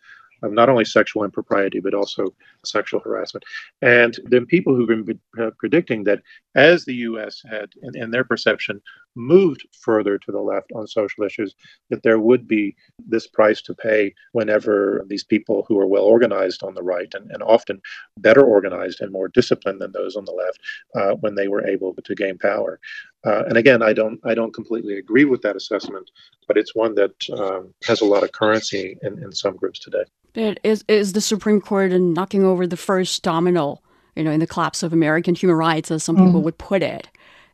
of 0.44 0.52
not 0.52 0.70
only 0.70 0.86
sexual 0.86 1.24
impropriety, 1.24 1.80
but 1.80 1.94
also 1.94 2.34
sexual 2.66 3.00
harassment. 3.00 3.44
And 3.82 4.18
then 4.26 4.46
people 4.46 4.76
who've 4.76 4.88
been 4.88 5.20
uh, 5.40 5.52
predicting 5.58 6.04
that 6.06 6.22
as 6.56 6.86
the 6.86 6.96
U.S. 6.96 7.42
had, 7.50 7.70
in, 7.84 7.96
in 7.96 8.12
their 8.12 8.24
perception, 8.24 8.82
moved 9.16 9.68
further 9.72 10.18
to 10.18 10.32
the 10.32 10.40
left 10.40 10.72
on 10.74 10.88
social 10.88 11.24
issues, 11.24 11.56
that 11.90 12.04
there 12.04 12.20
would 12.20 12.48
be 12.48 12.76
this 13.00 13.28
price 13.28 13.62
to 13.62 13.74
pay 13.74 14.14
whenever 14.32 15.06
these 15.08 15.24
people 15.24 15.66
who 15.68 15.80
are 15.80 15.88
well 15.88 16.04
organized 16.04 16.64
on 16.64 16.74
the 16.74 16.84
right 16.84 17.14
and, 17.14 17.30
and 17.32 17.44
often 17.44 17.82
better 18.18 18.44
organized 18.44 19.02
and 19.02 19.12
more 19.12 19.28
disciplined 19.28 19.82
than 19.82 19.92
those 19.92 20.16
on 20.16 20.26
the 20.26 20.32
left, 20.32 20.60
uh, 20.96 21.16
when 21.22 21.36
they 21.36 21.48
were 21.48 21.66
able 21.68 21.94
to 22.04 22.16
gain 22.16 22.38
power. 22.38 22.80
Uh, 23.24 23.44
and 23.48 23.58
again, 23.58 23.84
I 23.84 23.94
don't 23.94 24.20
I 24.24 24.34
don't 24.34 24.54
completely 24.54 24.98
agree 24.98 25.26
with 25.26 25.42
that 25.44 25.56
assessment, 25.56 26.10
but 26.48 26.58
it's 26.58 26.74
one 26.74 26.96
that 26.96 27.14
um, 27.38 27.74
has 27.86 28.02
a 28.02 28.06
lot 28.06 28.24
of 28.24 28.32
currency 28.32 28.98
in, 29.04 29.22
in 29.24 29.32
some 29.32 29.56
groups 29.56 29.80
today. 29.80 30.04
But 30.34 30.60
is 30.64 30.84
is 30.88 31.14
the 31.14 31.22
Supreme 31.22 31.62
Court 31.62 31.92
knocking 31.92 32.44
over 32.44 32.66
the 32.66 32.78
first 32.78 33.22
domino, 33.22 33.80
you 34.16 34.24
know, 34.24 34.32
in 34.32 34.40
the 34.40 34.48
collapse 34.48 34.82
of 34.82 34.92
American 34.92 35.36
human 35.36 35.58
rights, 35.58 35.92
as 35.92 36.04
some 36.04 36.18
mm. 36.18 36.26
people 36.26 36.42
would 36.42 36.58
put 36.58 36.82
it? 36.82 37.08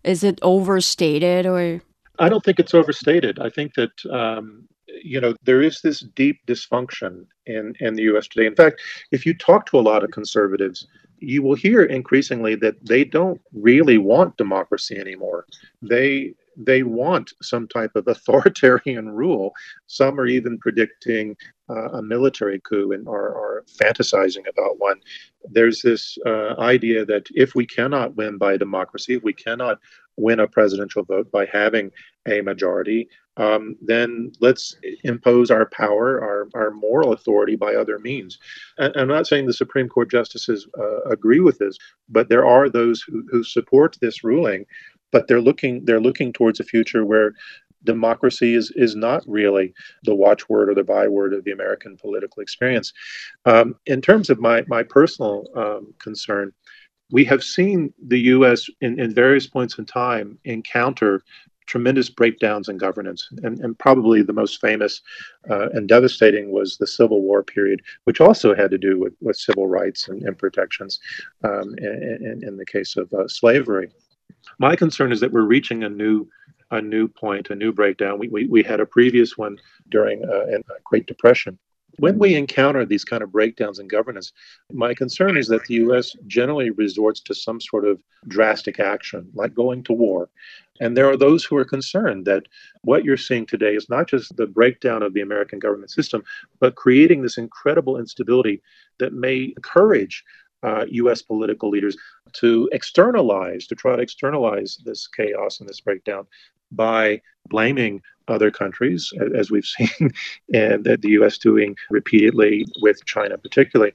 Is 0.07 0.23
it 0.23 0.39
overstated 0.41 1.45
or? 1.45 1.81
I 2.19 2.29
don't 2.29 2.43
think 2.43 2.59
it's 2.59 2.73
overstated. 2.73 3.39
I 3.39 3.49
think 3.49 3.73
that 3.75 3.91
um, 4.09 4.67
you 5.03 5.19
know 5.21 5.35
there 5.43 5.61
is 5.61 5.81
this 5.81 5.99
deep 6.15 6.39
dysfunction 6.47 7.25
in 7.45 7.75
in 7.79 7.93
the 7.95 8.03
U.S. 8.03 8.27
today. 8.27 8.47
In 8.47 8.55
fact, 8.55 8.81
if 9.11 9.25
you 9.25 9.33
talk 9.37 9.65
to 9.67 9.79
a 9.79 9.81
lot 9.81 10.03
of 10.03 10.11
conservatives, 10.11 10.87
you 11.19 11.43
will 11.43 11.55
hear 11.55 11.83
increasingly 11.83 12.55
that 12.55 12.83
they 12.85 13.03
don't 13.03 13.41
really 13.53 13.97
want 13.97 14.37
democracy 14.37 14.97
anymore. 14.97 15.45
They 15.81 16.33
they 16.57 16.83
want 16.83 17.33
some 17.41 17.67
type 17.67 17.91
of 17.95 18.07
authoritarian 18.07 19.09
rule. 19.09 19.53
Some 19.85 20.19
are 20.19 20.25
even 20.25 20.57
predicting 20.57 21.37
uh, 21.69 21.89
a 21.91 22.01
military 22.01 22.59
coup 22.61 22.91
and 22.91 23.07
are, 23.07 23.35
are, 23.35 23.65
fantasizing 23.81 24.47
about 24.47 24.79
one. 24.79 24.97
There's 25.51 25.81
this 25.81 26.17
uh, 26.25 26.55
idea 26.59 27.05
that 27.05 27.27
if 27.35 27.55
we 27.55 27.65
cannot 27.65 28.15
win 28.15 28.37
by 28.37 28.55
democracy, 28.55 29.15
if 29.15 29.23
we 29.23 29.33
cannot 29.33 29.79
win 30.15 30.39
a 30.39 30.47
presidential 30.47 31.03
vote 31.03 31.29
by 31.31 31.45
having 31.51 31.91
a 32.27 32.41
majority, 32.41 33.09
um, 33.37 33.75
then 33.81 34.31
let's 34.39 34.75
impose 35.03 35.51
our 35.51 35.67
power, 35.67 36.21
our, 36.21 36.49
our 36.55 36.71
moral 36.71 37.13
authority 37.13 37.55
by 37.55 37.75
other 37.75 37.99
means. 37.99 38.39
And 38.77 38.95
I'm 38.95 39.07
not 39.07 39.27
saying 39.27 39.45
the 39.45 39.53
Supreme 39.53 39.87
Court 39.89 40.09
justices 40.09 40.67
uh, 40.77 41.01
agree 41.03 41.39
with 41.39 41.59
this, 41.59 41.77
but 42.09 42.29
there 42.29 42.45
are 42.45 42.67
those 42.69 43.01
who, 43.01 43.23
who 43.29 43.43
support 43.43 43.97
this 44.01 44.23
ruling 44.23 44.65
but 45.11 45.27
they're 45.27 45.41
looking 45.41 45.85
they're 45.85 45.99
looking 45.99 46.33
towards 46.33 46.59
a 46.59 46.63
future 46.63 47.05
where 47.05 47.33
democracy 47.83 48.55
is 48.55 48.71
is 48.75 48.95
not 48.95 49.23
really 49.27 49.73
the 50.03 50.15
watchword 50.15 50.69
or 50.69 50.75
the 50.75 50.83
byword 50.83 51.33
of 51.33 51.43
the 51.43 51.51
American 51.51 51.97
political 51.97 52.41
experience. 52.41 52.93
Um, 53.45 53.75
in 53.85 54.01
terms 54.01 54.29
of 54.29 54.39
my 54.39 54.63
my 54.67 54.83
personal 54.83 55.45
um, 55.55 55.93
concern, 55.99 56.51
we 57.11 57.23
have 57.25 57.43
seen 57.43 57.93
the 58.07 58.19
U.S. 58.35 58.69
In, 58.81 58.99
in 58.99 59.13
various 59.13 59.47
points 59.47 59.77
in 59.77 59.85
time 59.85 60.37
encounter 60.43 61.23
tremendous 61.67 62.09
breakdowns 62.09 62.69
in 62.69 62.77
governance. 62.77 63.29
And, 63.43 63.59
and 63.59 63.77
probably 63.77 64.21
the 64.23 64.33
most 64.33 64.59
famous 64.59 65.01
uh, 65.49 65.69
and 65.73 65.87
devastating 65.87 66.51
was 66.51 66.77
the 66.77 66.87
Civil 66.87 67.21
War 67.21 67.43
period, 67.43 67.81
which 68.05 68.19
also 68.19 68.55
had 68.55 68.71
to 68.71 68.77
do 68.77 68.97
with, 68.97 69.13
with 69.21 69.35
civil 69.35 69.67
rights 69.67 70.07
and, 70.07 70.23
and 70.23 70.37
protections 70.37 70.99
um, 71.43 71.75
in, 71.77 72.41
in, 72.41 72.57
the 72.57 72.65
case 72.65 72.95
of 72.95 73.11
uh, 73.13 73.27
slavery. 73.27 73.89
My 74.59 74.75
concern 74.75 75.11
is 75.11 75.19
that 75.19 75.31
we're 75.31 75.41
reaching 75.41 75.83
a 75.83 75.89
new 75.89 76.27
a 76.71 76.81
new 76.81 77.07
point, 77.07 77.49
a 77.49 77.55
new 77.55 77.71
breakdown. 77.71 78.19
We, 78.19 78.27
we, 78.27 78.45
we 78.47 78.61
had 78.61 78.81
a 78.81 78.85
previous 78.85 79.37
one 79.37 79.57
during 79.89 80.25
uh, 80.25 80.57
a 80.57 80.61
Great 80.83 81.05
Depression. 81.05 81.57
When 81.99 82.19
we 82.19 82.35
encounter 82.35 82.85
these 82.85 83.05
kind 83.05 83.23
of 83.23 83.31
breakdowns 83.31 83.79
in 83.79 83.87
governance, 83.87 84.33
my 84.71 84.93
concern 84.93 85.37
is 85.37 85.47
that 85.47 85.63
the 85.65 85.75
U.S. 85.75 86.15
generally 86.27 86.69
resorts 86.69 87.21
to 87.21 87.33
some 87.33 87.59
sort 87.59 87.85
of 87.87 87.99
drastic 88.27 88.79
action, 88.79 89.31
like 89.33 89.55
going 89.55 89.83
to 89.85 89.93
war. 89.93 90.29
And 90.79 90.95
there 90.95 91.09
are 91.09 91.17
those 91.17 91.43
who 91.43 91.57
are 91.57 91.65
concerned 91.65 92.25
that 92.25 92.43
what 92.83 93.03
you're 93.03 93.17
seeing 93.17 93.47
today 93.47 93.73
is 93.73 93.89
not 93.89 94.07
just 94.07 94.35
the 94.35 94.45
breakdown 94.45 95.01
of 95.01 95.13
the 95.13 95.21
American 95.21 95.57
government 95.57 95.89
system, 95.89 96.23
but 96.59 96.75
creating 96.75 97.23
this 97.23 97.37
incredible 97.37 97.97
instability 97.97 98.61
that 98.99 99.13
may 99.13 99.53
encourage 99.55 100.23
uh, 100.63 100.85
US 100.89 101.21
political 101.21 101.69
leaders 101.69 101.97
to 102.33 102.69
externalize, 102.71 103.67
to 103.67 103.75
try 103.75 103.95
to 103.95 104.01
externalize 104.01 104.77
this 104.85 105.07
chaos 105.07 105.59
and 105.59 105.69
this 105.69 105.81
breakdown 105.81 106.25
by 106.71 107.21
blaming 107.47 108.01
other 108.27 108.51
countries, 108.51 109.11
as 109.35 109.49
we've 109.49 109.65
seen, 109.77 110.11
and 110.53 110.83
that 110.83 111.01
the 111.01 111.11
US 111.11 111.37
doing 111.37 111.75
repeatedly 111.89 112.65
with 112.81 113.03
China, 113.05 113.37
particularly. 113.37 113.93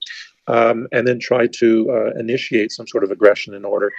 Um, 0.49 0.89
and 0.91 1.07
then 1.07 1.21
try 1.21 1.47
to 1.47 1.89
uh, 1.93 2.19
initiate 2.19 2.73
some 2.73 2.89
sort 2.89 3.05
of 3.05 3.13
aggression 3.13 3.55
in 3.55 3.65
order 3.65 3.93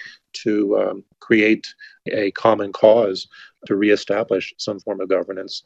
to 0.43 0.77
um, 0.77 1.03
create 1.21 1.73
a 2.07 2.31
common 2.31 2.73
cause 2.73 3.29
to 3.67 3.77
reestablish 3.77 4.53
some 4.57 4.77
form 4.81 4.99
of 4.99 5.07
governance 5.07 5.63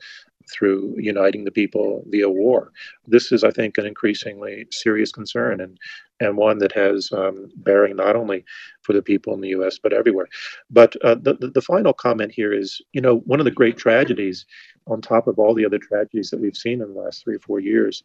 through 0.52 0.94
uniting 0.98 1.44
the 1.44 1.52
people 1.52 2.04
via 2.10 2.30
war. 2.30 2.72
This 3.08 3.32
is, 3.32 3.44
I 3.44 3.50
think, 3.50 3.80
an 3.80 3.88
increasingly 3.88 4.68
serious 4.70 5.12
concern 5.12 5.62
and, 5.62 5.80
and 6.20 6.38
one 6.38 6.58
that 6.60 6.72
has 6.72 7.12
um, 7.12 7.50
bearing 7.58 7.96
not 7.96 8.16
only 8.16 8.44
for 8.82 8.94
the 8.94 9.02
people 9.02 9.34
in 9.34 9.42
the 9.42 9.50
US, 9.50 9.78
but 9.78 9.94
everywhere. 9.94 10.28
But 10.70 10.96
uh, 11.04 11.16
the, 11.16 11.34
the, 11.36 11.62
final 11.62 11.94
comment 11.94 12.32
here 12.32 12.54
is 12.54 12.82
you 12.94 13.02
know, 13.02 13.18
one 13.20 13.40
of 13.40 13.46
the 13.46 13.52
great 13.52 13.78
tragedies, 13.78 14.46
on 14.88 15.02
top 15.02 15.28
of 15.28 15.38
all 15.38 15.54
the 15.54 15.66
other 15.66 15.80
tragedies 15.80 16.30
that 16.30 16.40
we've 16.40 16.56
seen 16.56 16.82
in 16.82 16.94
the 16.94 17.00
last 17.00 17.24
three 17.24 17.36
or 17.36 17.40
four 17.40 17.60
years, 17.60 18.04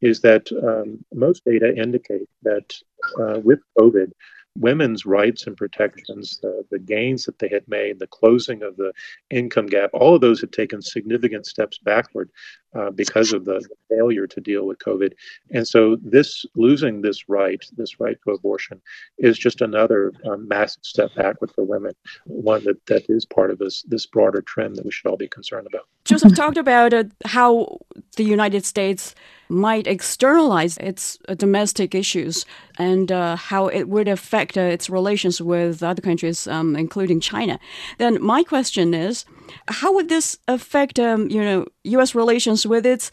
is 0.00 0.20
that 0.20 0.50
um, 0.62 1.04
most 1.14 1.44
data 1.44 1.74
indicate 1.76 2.28
that 2.42 2.74
uh, 3.20 3.38
with 3.40 3.60
COVID, 3.78 4.12
women's 4.56 5.06
rights 5.06 5.46
and 5.46 5.56
protections, 5.56 6.38
the, 6.42 6.64
the 6.70 6.78
gains 6.78 7.24
that 7.24 7.38
they 7.38 7.48
had 7.48 7.66
made, 7.68 7.98
the 7.98 8.06
closing 8.06 8.62
of 8.62 8.76
the 8.76 8.92
income 9.30 9.66
gap, 9.66 9.90
all 9.92 10.14
of 10.14 10.20
those 10.20 10.40
had 10.40 10.52
taken 10.52 10.82
significant 10.82 11.46
steps 11.46 11.78
backward 11.78 12.30
uh, 12.74 12.90
because 12.90 13.32
of 13.32 13.44
the, 13.44 13.66
failure 13.90 14.26
to 14.26 14.40
deal 14.40 14.66
with 14.66 14.78
COVID. 14.78 15.12
And 15.50 15.68
so, 15.68 15.98
this 16.02 16.46
losing 16.54 17.02
this 17.02 17.28
right, 17.28 17.62
this 17.76 18.00
right 18.00 18.16
to 18.24 18.32
abortion, 18.32 18.80
is 19.18 19.38
just 19.38 19.60
another 19.60 20.12
um, 20.24 20.48
massive 20.48 20.82
step 20.82 21.10
backward 21.14 21.50
for 21.54 21.62
women, 21.64 21.92
one 22.24 22.64
that, 22.64 22.84
that 22.86 23.04
is 23.10 23.26
part 23.26 23.50
of 23.50 23.58
this, 23.58 23.82
this 23.82 24.06
broader 24.06 24.40
trend 24.40 24.76
that 24.76 24.84
we 24.86 24.90
should 24.90 25.08
all 25.08 25.18
be 25.18 25.28
concerned 25.28 25.66
about. 25.66 25.86
Josef 26.06 26.34
talked 26.34 26.56
about 26.56 26.94
uh, 26.94 27.04
how 27.26 27.78
the 28.16 28.24
United 28.24 28.64
States 28.64 29.14
might 29.52 29.86
externalize 29.86 30.78
its 30.78 31.18
uh, 31.28 31.34
domestic 31.34 31.94
issues 31.94 32.46
and 32.78 33.12
uh, 33.12 33.36
how 33.36 33.68
it 33.68 33.88
would 33.88 34.08
affect 34.08 34.56
uh, 34.56 34.62
its 34.62 34.88
relations 34.88 35.40
with 35.40 35.82
other 35.82 36.02
countries, 36.02 36.46
um, 36.46 36.74
including 36.74 37.20
China. 37.20 37.60
Then 37.98 38.20
my 38.22 38.42
question 38.42 38.94
is, 38.94 39.24
how 39.68 39.92
would 39.94 40.08
this 40.08 40.38
affect, 40.48 40.98
um, 40.98 41.28
you 41.28 41.44
know, 41.44 41.66
U.S. 41.84 42.14
relations 42.14 42.66
with 42.66 42.86
its 42.86 43.10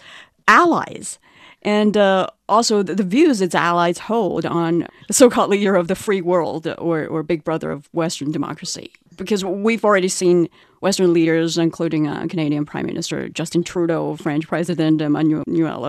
allies? 0.47 1.19
and 1.61 1.97
uh, 1.97 2.27
also 2.47 2.81
the, 2.81 2.95
the, 2.95 3.03
views 3.03 3.41
its 3.41 3.53
allies 3.53 3.97
hold 3.97 4.45
on 4.45 4.87
the 5.07 5.13
so-called 5.13 5.49
leader 5.49 5.75
of 5.75 5.89
the 5.89 5.95
free 5.95 6.21
world 6.21 6.67
or, 6.77 7.05
or 7.05 7.21
big 7.21 7.43
brother 7.43 7.69
of 7.69 7.89
Western 7.91 8.31
democracy. 8.31 8.93
Because 9.17 9.43
we've 9.43 9.83
already 9.83 10.07
seen 10.07 10.47
Western 10.80 11.13
leaders, 11.13 11.57
including 11.57 12.07
uh, 12.07 12.25
Canadian 12.30 12.65
Prime 12.65 12.86
Minister 12.86 13.30
Justin 13.30 13.63
Trudeau, 13.63 14.15
French 14.15 14.47
President 14.47 15.01
Emmanuel 15.01 15.43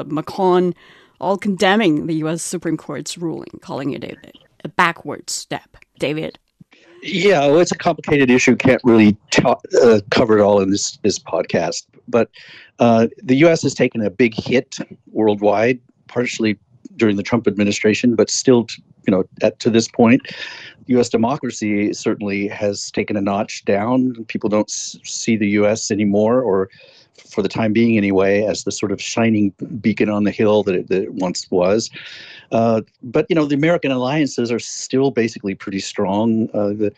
Macron, 0.07 0.75
all 1.21 1.37
condemning 1.37 2.07
the 2.07 2.15
U.S. 2.15 2.43
Supreme 2.43 2.77
Court's 2.77 3.17
ruling, 3.19 3.61
calling 3.61 3.93
it 3.93 4.05
a, 4.05 4.17
a 4.65 4.69
backward 4.69 5.31
step. 5.31 5.77
David? 5.99 6.39
Yeah, 7.03 7.41
well, 7.47 7.61
it's 7.61 7.73
a 7.73 7.79
complicated 7.79 8.31
issue. 8.31 8.57
Can't 8.57 8.83
really 8.85 9.17
ta- 9.31 9.61
uh, 9.81 10.01
cover 10.11 10.39
it 10.39 10.43
all 10.43 10.61
in 10.61 10.71
this 10.71 10.99
this 10.99 11.19
podcast. 11.19 11.87
But 12.09 12.31
uh, 12.79 13.09
the 13.23 13.37
U.S. 13.37 13.63
has 13.63 13.75
taken 13.75 14.03
a 14.05 14.11
big 14.11 14.35
hit 14.35 14.77
worldwide, 15.11 15.81
partially 16.09 16.59
during 16.97 17.17
the 17.17 17.23
Trump 17.23 17.47
administration, 17.47 18.17
but 18.17 18.29
still, 18.29 18.67
you 19.07 19.11
know, 19.11 19.25
at 19.43 19.59
to 19.61 19.71
this 19.71 19.89
point, 19.89 20.23
U.S. 20.87 21.09
democracy 21.09 21.93
certainly 21.93 22.49
has 22.49 22.91
taken 22.91 23.17
a 23.17 23.21
notch 23.21 23.65
down. 23.65 24.25
People 24.27 24.49
don't 24.49 24.69
s- 24.69 24.99
see 25.05 25.37
the 25.37 25.49
U.S. 25.51 25.91
anymore, 25.91 26.43
or 26.43 26.69
for 27.29 27.43
the 27.43 27.49
time 27.49 27.73
being 27.73 27.97
anyway, 27.97 28.43
as 28.43 28.65
the 28.65 28.73
sort 28.73 28.93
of 28.93 29.01
shining 29.01 29.51
beacon 29.81 30.09
on 30.09 30.25
the 30.25 30.31
hill 30.31 30.63
that 30.65 30.75
it, 30.75 30.89
that 30.89 31.03
it 31.03 31.15
once 31.15 31.51
was. 31.51 31.91
Uh, 32.53 32.83
but 33.03 33.27
you 33.29 33.37
know, 33.37 33.45
the 33.45 33.55
American 33.55 33.91
alliances 33.91 34.51
are 34.51 34.59
still 34.59 35.11
basically 35.11 35.55
pretty 35.55 35.81
strong. 35.81 36.49
Uh, 36.53 36.69
the 36.69 36.93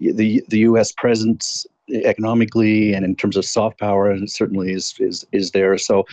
the 0.00 0.44
the 0.48 0.58
U.S. 0.60 0.92
presence 0.92 1.66
economically 1.90 2.92
and 2.92 3.04
in 3.04 3.14
terms 3.14 3.36
of 3.36 3.44
soft 3.44 3.78
power 3.78 4.10
and 4.10 4.30
certainly 4.30 4.72
is 4.72 4.94
is 4.98 5.26
is 5.32 5.52
there. 5.52 5.78
So 5.78 6.04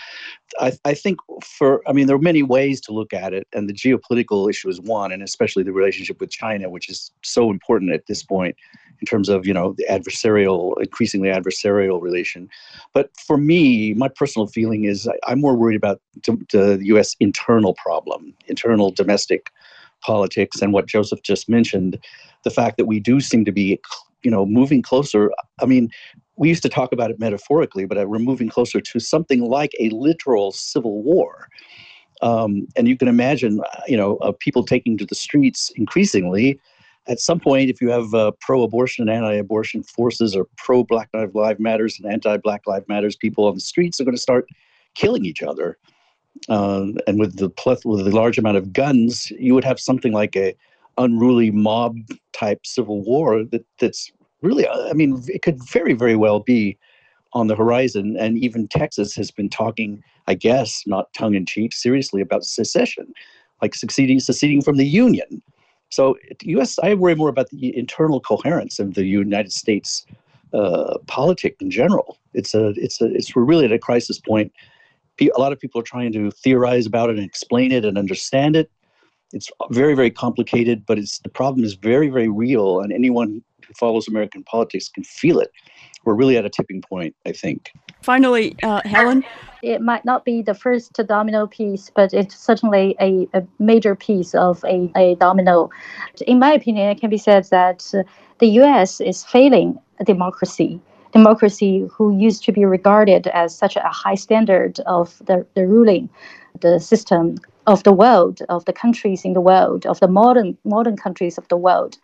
I, 0.59 0.73
I 0.85 0.93
think 0.93 1.19
for 1.43 1.81
i 1.87 1.91
mean 1.91 2.07
there 2.07 2.15
are 2.15 2.19
many 2.19 2.43
ways 2.43 2.79
to 2.81 2.93
look 2.93 3.13
at 3.13 3.33
it 3.33 3.47
and 3.53 3.67
the 3.67 3.73
geopolitical 3.73 4.49
issue 4.49 4.69
is 4.69 4.79
one 4.79 5.11
and 5.11 5.21
especially 5.21 5.63
the 5.63 5.73
relationship 5.73 6.19
with 6.19 6.29
china 6.29 6.69
which 6.69 6.89
is 6.89 7.11
so 7.23 7.49
important 7.49 7.91
at 7.91 8.05
this 8.07 8.23
point 8.23 8.55
in 9.01 9.05
terms 9.05 9.29
of 9.29 9.45
you 9.45 9.53
know 9.53 9.73
the 9.77 9.85
adversarial 9.89 10.73
increasingly 10.79 11.29
adversarial 11.29 12.01
relation. 12.01 12.49
But 12.93 13.09
for 13.17 13.37
me 13.37 13.93
my 13.93 14.07
personal 14.07 14.47
feeling 14.47 14.85
is 14.85 15.07
I, 15.27 15.31
am 15.31 15.41
more 15.41 15.55
worried 15.55 15.75
about 15.75 16.01
the 16.23 16.79
us 16.97 17.15
internal 17.19 17.73
problem 17.75 18.33
internal 18.47 18.91
domestic 18.91 19.51
politics 20.01 20.61
and 20.61 20.71
what 20.71 20.85
josef 20.85 21.21
just 21.23 21.49
mentioned 21.49 21.97
the 22.43 22.51
fact 22.51 22.77
that 22.77 22.85
we 22.85 22.99
do 22.99 23.19
seem 23.19 23.43
to 23.45 23.51
be 23.51 23.79
you 24.23 24.31
know 24.31 24.45
moving 24.45 24.81
closer 24.81 25.31
i 25.61 25.65
mean 25.65 25.89
we 26.37 26.49
used 26.49 26.63
to 26.63 26.69
talk 26.69 26.91
about 26.91 27.11
it 27.11 27.19
metaphorically, 27.19 27.85
but 27.85 28.09
we're 28.09 28.19
moving 28.19 28.49
closer 28.49 28.81
to 28.81 28.99
something 28.99 29.41
like 29.41 29.71
a 29.79 29.89
literal 29.89 30.51
civil 30.51 31.01
war. 31.01 31.47
Um, 32.21 32.67
and 32.75 32.87
you 32.87 32.97
can 32.97 33.07
imagine, 33.07 33.61
you 33.87 33.97
know, 33.97 34.17
uh, 34.17 34.31
people 34.39 34.65
taking 34.65 34.97
to 34.97 35.05
the 35.05 35.15
streets 35.15 35.71
increasingly. 35.75 36.59
At 37.07 37.19
some 37.19 37.39
point, 37.39 37.69
if 37.69 37.81
you 37.81 37.89
have 37.89 38.13
uh, 38.13 38.31
pro-abortion 38.39 39.07
and 39.07 39.15
anti-abortion 39.15 39.83
forces, 39.83 40.35
or 40.35 40.47
pro-Black 40.57 41.09
Lives 41.13 41.59
Matters 41.59 41.99
and 42.01 42.11
anti-Black 42.11 42.61
Lives 42.65 42.87
Matters 42.87 43.15
people 43.15 43.45
on 43.45 43.55
the 43.55 43.61
streets, 43.61 43.99
are 43.99 44.05
going 44.05 44.15
to 44.15 44.21
start 44.21 44.47
killing 44.95 45.25
each 45.25 45.43
other. 45.43 45.77
Uh, 46.49 46.87
and 47.07 47.19
with 47.19 47.37
the 47.37 47.49
pleth- 47.49 47.85
with 47.85 48.03
the 48.03 48.15
large 48.15 48.37
amount 48.37 48.57
of 48.57 48.73
guns, 48.73 49.31
you 49.39 49.53
would 49.53 49.63
have 49.63 49.79
something 49.79 50.13
like 50.13 50.35
a 50.35 50.55
unruly 50.97 51.51
mob 51.51 51.97
type 52.33 52.65
civil 52.65 53.01
war 53.03 53.43
that 53.43 53.65
that's 53.79 54.11
really, 54.41 54.67
uh, 54.67 54.89
I 54.89 54.93
mean, 54.93 55.21
it 55.27 55.41
could 55.41 55.61
very 55.63 55.93
very 55.93 56.15
well 56.15 56.39
be 56.39 56.77
on 57.35 57.47
the 57.47 57.55
horizon. 57.55 58.15
And 58.17 58.37
even 58.39 58.67
Texas 58.67 59.13
has 59.15 59.29
been 59.29 59.49
talking, 59.49 60.01
I 60.27 60.33
guess, 60.33 60.83
not 60.87 61.13
tongue 61.13 61.35
in 61.35 61.45
cheek, 61.45 61.73
seriously 61.73 62.21
about 62.21 62.45
secession, 62.45 63.13
like 63.61 63.75
succeeding, 63.75 64.19
seceding 64.19 64.61
from 64.61 64.77
the 64.77 64.87
Union. 64.87 65.43
So, 65.89 66.17
U.S. 66.41 66.79
I 66.81 66.95
worry 66.95 67.13
more 67.13 67.29
about 67.29 67.49
the 67.49 67.77
internal 67.77 68.19
coherence 68.19 68.79
of 68.79 68.95
the 68.95 69.05
United 69.05 69.51
States 69.51 70.05
uh, 70.53 70.97
politic 71.05 71.57
in 71.61 71.69
general. 71.69 72.17
It's 72.33 72.55
a, 72.55 72.69
it's 72.77 73.01
a, 73.01 73.05
it's 73.13 73.35
we're 73.35 73.43
really 73.43 73.65
at 73.65 73.71
a 73.71 73.79
crisis 73.79 74.19
point. 74.19 74.51
A 75.21 75.39
lot 75.39 75.51
of 75.51 75.59
people 75.59 75.79
are 75.79 75.83
trying 75.83 76.11
to 76.13 76.31
theorize 76.31 76.85
about 76.85 77.09
it 77.09 77.17
and 77.17 77.25
explain 77.25 77.71
it 77.71 77.85
and 77.85 77.97
understand 77.97 78.55
it. 78.55 78.71
It's 79.35 79.51
very, 79.69 79.93
very 79.93 80.09
complicated, 80.09 80.85
but 80.87 80.97
it's 80.97 81.19
the 81.19 81.29
problem 81.29 81.63
is 81.63 81.75
very, 81.75 82.09
very 82.09 82.29
real, 82.29 82.79
and 82.79 82.91
anyone 82.91 83.43
who 83.67 83.73
follows 83.75 84.07
American 84.07 84.43
politics 84.43 84.89
can 84.89 85.03
feel 85.03 85.39
it 85.39 85.51
we're 86.05 86.13
really 86.13 86.37
at 86.37 86.45
a 86.45 86.49
tipping 86.49 86.81
point, 86.81 87.15
I 87.25 87.31
think. 87.31 87.71
Finally, 88.01 88.55
uh, 88.63 88.81
Helen. 88.85 89.25
It 89.63 89.81
might 89.81 90.05
not 90.05 90.25
be 90.25 90.43
the 90.43 90.53
first 90.53 90.93
domino 91.07 91.47
piece, 91.47 91.89
but 91.95 92.13
it's 92.13 92.37
certainly 92.37 92.95
a, 93.01 93.27
a 93.33 93.43
major 93.57 93.95
piece 93.95 94.35
of 94.35 94.63
a, 94.63 94.91
a 94.95 95.15
domino. 95.15 95.71
In 96.27 96.37
my 96.37 96.53
opinion, 96.53 96.89
it 96.89 97.01
can 97.01 97.09
be 97.09 97.17
said 97.17 97.45
that 97.45 97.91
uh, 97.95 98.03
the 98.37 98.47
US 98.61 99.01
is 99.01 99.25
failing 99.25 99.79
democracy 100.05 100.79
democracy 101.13 101.87
who 101.89 102.13
used 102.17 102.43
to 102.43 102.51
be 102.51 102.65
regarded 102.65 103.27
as 103.27 103.57
such 103.57 103.77
a 103.77 103.87
high 103.87 104.15
standard 104.15 104.81
of 104.81 105.17
the, 105.27 105.45
the 105.55 105.65
ruling 105.65 106.09
the 106.59 106.77
system 106.77 107.37
of 107.67 107.83
the 107.83 107.93
world 107.93 108.41
of 108.49 108.65
the 108.65 108.73
countries 108.73 109.25
in 109.25 109.33
the 109.33 109.41
world 109.41 109.85
of 109.85 109.99
the 109.99 110.07
modern 110.07 110.57
modern 110.63 110.97
countries 110.97 111.37
of 111.37 111.47
the 111.47 111.57
world 111.57 111.97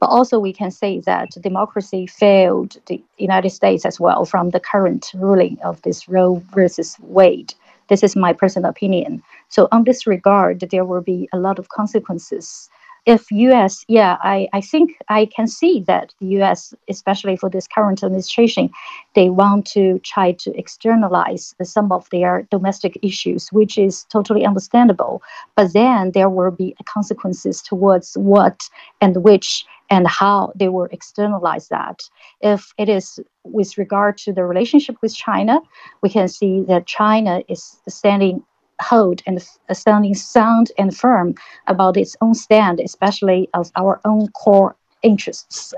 but 0.00 0.10
also, 0.10 0.38
we 0.38 0.52
can 0.52 0.70
say 0.70 1.00
that 1.00 1.30
democracy 1.40 2.06
failed 2.06 2.76
the 2.86 3.02
United 3.18 3.50
States 3.50 3.84
as 3.84 3.98
well 3.98 4.24
from 4.24 4.50
the 4.50 4.60
current 4.60 5.10
ruling 5.14 5.58
of 5.64 5.82
this 5.82 6.08
Roe 6.08 6.42
versus 6.52 6.96
Wade. 7.00 7.54
This 7.88 8.02
is 8.04 8.14
my 8.14 8.32
personal 8.32 8.70
opinion. 8.70 9.22
So, 9.48 9.66
on 9.72 9.84
this 9.84 10.06
regard, 10.06 10.60
there 10.60 10.84
will 10.84 11.00
be 11.00 11.28
a 11.32 11.38
lot 11.38 11.58
of 11.58 11.68
consequences. 11.70 12.70
If 13.08 13.30
U.S., 13.30 13.86
yeah, 13.88 14.18
I, 14.20 14.48
I 14.52 14.60
think 14.60 14.98
I 15.08 15.24
can 15.34 15.46
see 15.46 15.82
that 15.86 16.12
the 16.20 16.26
U.S., 16.40 16.74
especially 16.90 17.36
for 17.36 17.48
this 17.48 17.66
current 17.66 18.04
administration, 18.04 18.68
they 19.14 19.30
want 19.30 19.64
to 19.68 19.98
try 20.00 20.32
to 20.32 20.54
externalize 20.58 21.54
some 21.62 21.90
of 21.90 22.06
their 22.10 22.46
domestic 22.50 22.98
issues, 23.00 23.48
which 23.50 23.78
is 23.78 24.04
totally 24.12 24.44
understandable. 24.44 25.22
But 25.56 25.72
then 25.72 26.10
there 26.12 26.28
will 26.28 26.50
be 26.50 26.76
consequences 26.84 27.62
towards 27.62 28.12
what 28.18 28.68
and 29.00 29.16
which 29.24 29.64
and 29.88 30.06
how 30.06 30.52
they 30.54 30.68
will 30.68 30.88
externalize 30.90 31.68
that. 31.68 32.02
If 32.42 32.74
it 32.76 32.90
is 32.90 33.18
with 33.42 33.78
regard 33.78 34.18
to 34.18 34.34
the 34.34 34.44
relationship 34.44 34.96
with 35.00 35.14
China, 35.14 35.60
we 36.02 36.10
can 36.10 36.28
see 36.28 36.60
that 36.68 36.84
China 36.84 37.42
is 37.48 37.80
standing 37.88 38.42
hold 38.80 39.22
and 39.26 39.44
standing 39.72 40.14
sound 40.14 40.70
and 40.78 40.96
firm 40.96 41.34
about 41.66 41.96
its 41.96 42.16
own 42.20 42.34
stand, 42.34 42.80
especially 42.80 43.48
of 43.54 43.70
our 43.76 44.00
own 44.04 44.28
core 44.28 44.76
interests. 45.02 45.74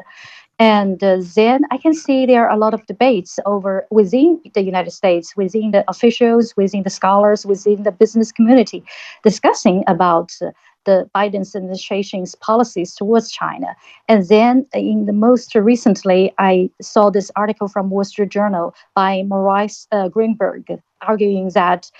And 0.60 1.02
uh, 1.02 1.22
then 1.34 1.62
I 1.70 1.78
can 1.78 1.94
see 1.94 2.26
there 2.26 2.46
are 2.46 2.54
a 2.54 2.58
lot 2.58 2.74
of 2.74 2.84
debates 2.84 3.38
over 3.46 3.86
within 3.90 4.38
the 4.52 4.62
United 4.62 4.90
States, 4.90 5.34
within 5.34 5.70
the 5.70 5.84
officials, 5.88 6.54
within 6.54 6.82
the 6.82 6.90
scholars, 6.90 7.46
within 7.46 7.82
the 7.82 7.92
business 7.92 8.30
community, 8.30 8.84
discussing 9.24 9.84
about 9.86 10.32
uh, 10.42 10.50
the 10.84 11.08
Biden 11.14 11.54
administration's 11.54 12.34
policies 12.36 12.94
towards 12.94 13.30
China. 13.30 13.76
And 14.08 14.28
then 14.28 14.66
in 14.72 15.06
the 15.06 15.12
most 15.12 15.54
recently, 15.54 16.32
I 16.38 16.70
saw 16.80 17.10
this 17.10 17.30
article 17.36 17.68
from 17.68 17.90
Wall 17.90 18.04
Street 18.04 18.30
Journal 18.30 18.74
by 18.94 19.22
Maurice 19.24 19.86
uh, 19.92 20.08
Greenberg 20.08 20.80
arguing 21.02 21.50
that 21.50 21.90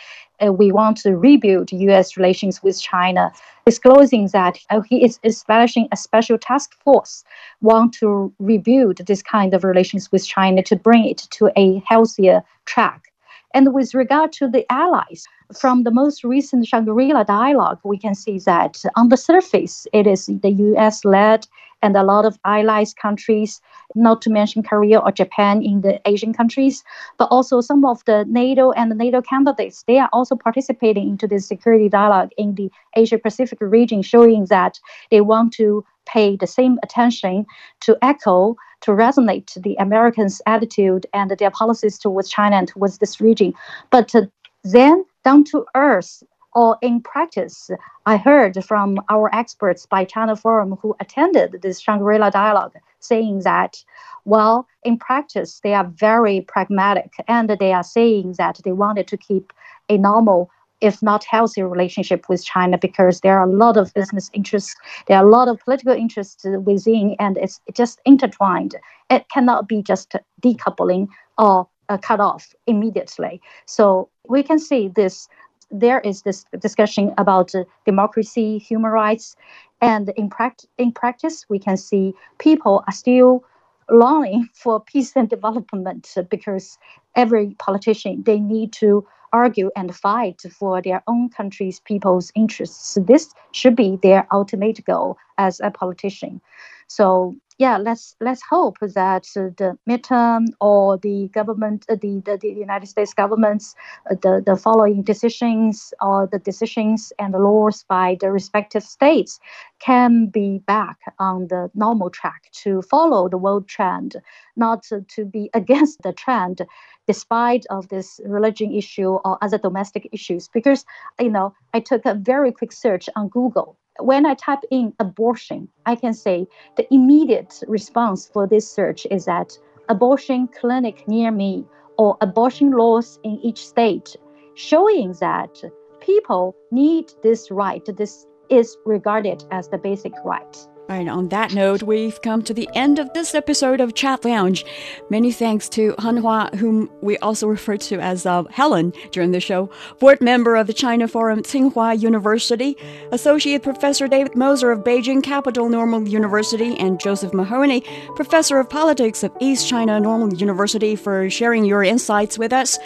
uh, 0.45 0.53
we 0.53 0.73
want 0.73 0.97
to 0.99 1.17
rebuild 1.17 1.73
U.S. 1.73 2.17
relations 2.17 2.63
with 2.63 2.81
China, 2.81 3.33
disclosing 3.67 4.29
that 4.29 4.59
uh, 4.71 4.81
he 4.81 5.05
is 5.05 5.19
establishing 5.25 5.89
a 5.93 5.97
special 5.97 6.39
task 6.39 6.75
force, 6.83 7.25
want 7.61 7.93
to 7.95 8.33
rebuild 8.39 8.99
this 9.07 9.23
kind 9.23 9.55
of 9.55 9.65
relations 9.65 10.11
with 10.13 10.27
China 10.27 10.63
to 10.63 10.77
bring 10.77 11.05
it 11.07 11.27
to 11.31 11.51
a 11.57 11.83
healthier 11.87 12.43
track. 12.65 13.10
And 13.53 13.75
with 13.75 13.95
regard 13.95 14.33
to 14.35 14.49
the 14.49 14.65
allies, 14.71 15.27
from 15.59 15.83
the 15.83 15.91
most 15.91 16.23
recent 16.23 16.67
Shangri-La 16.67 17.25
dialogue, 17.25 17.81
we 17.83 17.99
can 17.99 18.15
see 18.15 18.39
that 18.41 18.83
on 18.97 19.09
the 19.09 19.17
surface, 19.17 19.87
it 19.93 20.07
is 20.07 20.27
the 20.27 20.51
U.S. 20.51 21.05
led 21.05 21.47
and 21.83 21.97
a 21.97 22.03
lot 22.03 22.25
of 22.25 22.39
allies 22.45 22.95
countries, 22.95 23.61
not 23.95 24.23
to 24.23 24.31
mention 24.31 24.63
Korea 24.63 24.99
or 24.99 25.11
Japan 25.11 25.63
in 25.63 25.81
the 25.81 26.01
Asian 26.07 26.33
countries, 26.33 26.85
but 27.19 27.27
also 27.31 27.61
some 27.61 27.85
of 27.85 28.05
the 28.05 28.25
NATO 28.29 28.71
and 28.73 28.91
the 28.91 28.95
NATO 28.95 29.23
candidates, 29.23 29.85
they 29.87 29.99
are 29.99 30.11
also 30.13 30.37
participating 30.37 31.09
into 31.09 31.27
this 31.27 31.47
security 31.47 31.89
dialogue 31.89 32.31
in 32.37 32.55
the 32.55 32.71
Asia 32.95 33.19
Pacific 33.19 33.59
region, 33.61 34.03
showing 34.03 34.45
that 34.47 34.79
they 35.11 35.21
want 35.21 35.53
to 35.55 35.85
pay 36.07 36.37
the 36.37 36.47
same 36.47 36.79
attention 36.83 37.47
to 37.81 37.97
echo 38.03 38.57
to 38.81 38.93
resonate 38.93 39.61
the 39.63 39.77
Americans' 39.77 40.41
attitude 40.47 41.07
and 41.13 41.31
their 41.31 41.51
policies 41.51 41.99
towards 41.99 42.31
China 42.31 42.57
and 42.57 42.69
towards 42.69 42.99
this 42.99 43.21
region. 43.21 43.53
But 43.91 44.15
uh, 44.15 44.23
then 44.65 45.05
down 45.25 45.45
to 45.45 45.67
earth 45.75 46.23
or 46.55 46.79
in 46.83 47.01
practice, 47.01 47.71
I 48.07 48.17
heard 48.17 48.63
from 48.65 48.99
our 49.09 49.33
experts 49.35 49.87
by 49.87 50.05
China 50.05 50.35
Forum 50.35 50.77
who 50.83 50.97
attended 50.99 51.61
this 51.63 51.81
Shangri-La 51.81 52.31
dialogue 52.31 52.75
saying 52.99 53.41
that, 53.41 53.85
well, 54.25 54.67
in 54.83 54.99
practice, 54.99 55.61
they 55.63 55.75
are 55.75 55.85
very 55.85 56.41
pragmatic 56.41 57.13
and 57.29 57.49
they 57.51 57.73
are 57.73 57.85
saying 57.85 58.35
that 58.39 58.61
they 58.65 58.73
wanted 58.73 59.07
to 59.09 59.17
keep 59.17 59.53
a 59.89 59.97
normal 59.97 60.51
if 60.81 61.03
not 61.03 61.25
healthy 61.25 61.63
relationship 61.63 62.29
with 62.29 62.45
China 62.45 62.79
because 62.79 63.21
there 63.21 63.39
are 63.39 63.49
a 63.49 63.53
lot 63.53 63.77
of 63.77 63.93
business 63.95 64.31
interests, 64.33 64.75
there 65.07 65.19
are 65.19 65.27
a 65.27 65.31
lot 65.31 65.49
of 65.49 65.59
political 65.61 65.93
interests 65.93 66.45
within, 66.65 67.17
and 67.19 67.37
it's 67.37 67.61
just 67.75 68.01
intertwined. 68.05 68.75
It 69.11 69.29
cannot 69.29 69.69
be 69.69 69.83
just 69.83 70.15
decoupling 70.43 71.09
or 71.39 71.69
uh, 71.89 71.99
cut 71.99 72.21
off 72.21 72.55
immediately. 72.67 73.41
So 73.67 74.09
we 74.29 74.43
can 74.43 74.59
see 74.59 74.89
this. 74.89 75.29
There 75.71 76.01
is 76.01 76.23
this 76.23 76.45
discussion 76.59 77.15
about 77.17 77.55
uh, 77.55 77.65
democracy, 77.85 78.59
human 78.59 78.91
rights, 78.91 79.37
and 79.81 80.11
in, 80.17 80.29
pract- 80.29 80.67
in 80.79 80.93
practice, 80.93 81.47
we 81.49 81.59
can 81.59 81.77
see 81.77 82.13
people 82.39 82.83
are 82.87 82.93
still 82.93 83.45
longing 83.91 84.49
for 84.55 84.81
peace 84.81 85.13
and 85.17 85.29
development 85.29 86.15
because 86.31 86.79
every 87.15 87.55
politician 87.59 88.23
they 88.25 88.39
need 88.39 88.73
to 88.73 89.07
argue 89.33 89.71
and 89.77 89.95
fight 89.95 90.43
for 90.51 90.83
their 90.83 91.03
own 91.07 91.29
country's 91.29 91.81
people's 91.81 92.33
interests. 92.35 92.99
This 93.01 93.33
should 93.53 93.77
be 93.77 93.99
their 94.03 94.27
ultimate 94.33 94.85
goal 94.85 95.17
as 95.39 95.61
a 95.61 95.71
politician. 95.71 96.41
So 96.87 97.37
yeah, 97.61 97.77
let's 97.77 98.17
let's 98.23 98.41
hope 98.41 98.79
that 98.81 99.25
the 99.35 99.77
midterm 99.87 100.47
or 100.63 100.97
the 100.97 101.29
government, 101.29 101.85
uh, 101.91 101.97
the, 102.01 102.23
the, 102.25 102.39
the 102.41 102.49
United 102.49 102.87
States 102.87 103.13
governments, 103.13 103.75
uh, 104.11 104.15
the 104.23 104.43
the 104.47 104.57
following 104.57 105.03
decisions 105.03 105.93
or 106.01 106.27
the 106.33 106.39
decisions 106.39 107.13
and 107.19 107.35
the 107.35 107.39
laws 107.39 107.85
by 107.87 108.17
the 108.19 108.33
respective 108.33 108.83
states 108.83 109.39
can 109.79 110.25
be 110.25 110.61
back 110.67 110.97
on 111.19 111.49
the 111.49 111.71
normal 111.75 112.09
track 112.09 112.51
to 112.63 112.81
follow 112.81 113.29
the 113.29 113.37
world 113.37 113.69
trend, 113.69 114.17
not 114.57 114.83
to, 114.85 115.03
to 115.15 115.27
be 115.27 115.51
against 115.55 116.01
the 116.01 116.15
trend, 116.15 116.63
despite 117.07 117.67
of 117.69 117.89
this 117.89 118.21
religion 118.25 118.73
issue 118.73 119.19
or 119.23 119.37
other 119.45 119.59
domestic 119.59 120.09
issues. 120.13 120.49
Because 120.49 120.87
you 121.21 121.29
know, 121.31 121.53
I 121.75 121.81
took 121.81 122.07
a 122.07 122.15
very 122.15 122.53
quick 122.53 122.73
search 122.73 123.11
on 123.17 123.29
Google 123.29 123.77
when 123.99 124.27
I 124.27 124.35
type 124.35 124.61
in 124.71 124.95
abortion, 124.99 125.69
I 125.87 125.97
can 125.97 126.15
say 126.15 126.47
the 126.77 126.87
immediate 126.93 127.63
response 127.67 128.29
for 128.33 128.47
this 128.47 128.71
search 128.71 129.07
is 129.11 129.25
that 129.25 129.53
abortion 129.89 130.49
clinic 130.49 131.07
near 131.09 131.31
me 131.31 131.65
or 131.99 132.17
abortion 132.21 132.71
laws 132.71 133.19
in 133.25 133.39
each 133.43 133.67
state, 133.67 134.17
showing 134.55 135.13
that 135.21 135.63
people 136.01 136.57
need 136.71 137.13
this 137.23 137.51
right. 137.51 137.85
This 137.85 138.27
is 138.49 138.77
regarded 138.87 139.45
as 139.51 139.69
the 139.69 139.79
basic 139.79 140.13
right. 140.25 140.67
Right, 140.91 141.07
on 141.07 141.29
that 141.29 141.55
note, 141.55 141.85
we've 141.85 142.21
come 142.21 142.43
to 142.43 142.53
the 142.53 142.69
end 142.75 142.99
of 142.99 143.13
this 143.13 143.33
episode 143.33 143.81
of 143.81 143.95
Chat 143.95 144.25
Lounge. 144.25 144.67
Many 145.09 145.31
thanks 145.31 145.69
to 145.69 145.95
Han 146.01 146.17
Hua, 146.17 146.51
whom 146.57 146.91
we 147.01 147.17
also 147.19 147.47
refer 147.47 147.77
to 147.77 148.01
as 148.01 148.27
uh, 148.27 148.43
Helen 148.51 148.93
during 149.13 149.31
the 149.31 149.39
show, 149.39 149.71
board 150.01 150.21
member 150.21 150.57
of 150.57 150.67
the 150.67 150.73
China 150.73 151.07
Forum 151.07 151.45
Tsinghua 151.45 152.01
University, 152.01 152.77
Associate 153.13 153.63
Professor 153.63 154.09
David 154.09 154.35
Moser 154.35 154.73
of 154.73 154.81
Beijing 154.81 155.23
Capital 155.23 155.69
Normal 155.69 156.09
University, 156.09 156.77
and 156.81 156.99
Josef 156.99 157.33
Mahoney, 157.33 157.83
Professor 158.17 158.59
of 158.59 158.69
Politics 158.69 159.23
of 159.23 159.31
East 159.39 159.69
China 159.69 160.01
Normal 160.01 160.35
University, 160.35 160.97
for 160.97 161.31
sharing 161.31 161.65
your 161.65 161.85
insights 161.85 162.37
with 162.37 162.53
us. 162.53 162.81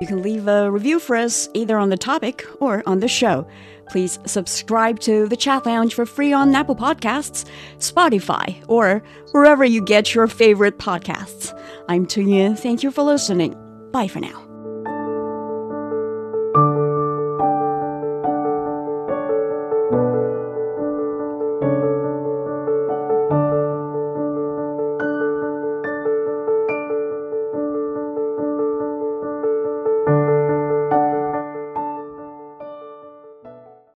You 0.00 0.06
can 0.06 0.22
leave 0.22 0.48
a 0.48 0.70
review 0.70 0.98
for 0.98 1.14
us 1.14 1.50
either 1.52 1.76
on 1.76 1.90
the 1.90 1.98
topic 1.98 2.46
or 2.58 2.82
on 2.86 3.00
the 3.00 3.08
show. 3.08 3.46
Please 3.90 4.18
subscribe 4.24 5.00
to 5.00 5.26
the 5.26 5.36
Chat 5.36 5.66
Lounge 5.66 5.94
for 5.94 6.06
free 6.06 6.32
on 6.32 6.54
Apple 6.54 6.76
Podcasts, 6.76 7.44
Spotify, 7.78 8.64
or 8.68 9.02
wherever 9.32 9.64
you 9.64 9.82
get 9.82 10.14
your 10.14 10.28
favorite 10.28 10.78
podcasts. 10.78 11.52
I'm 11.88 12.06
Tu 12.06 12.22
Yun. 12.22 12.54
Thank 12.54 12.82
you 12.82 12.92
for 12.92 13.02
listening. 13.02 13.56
Bye 13.90 14.06
for 14.06 14.20
now. 14.20 14.49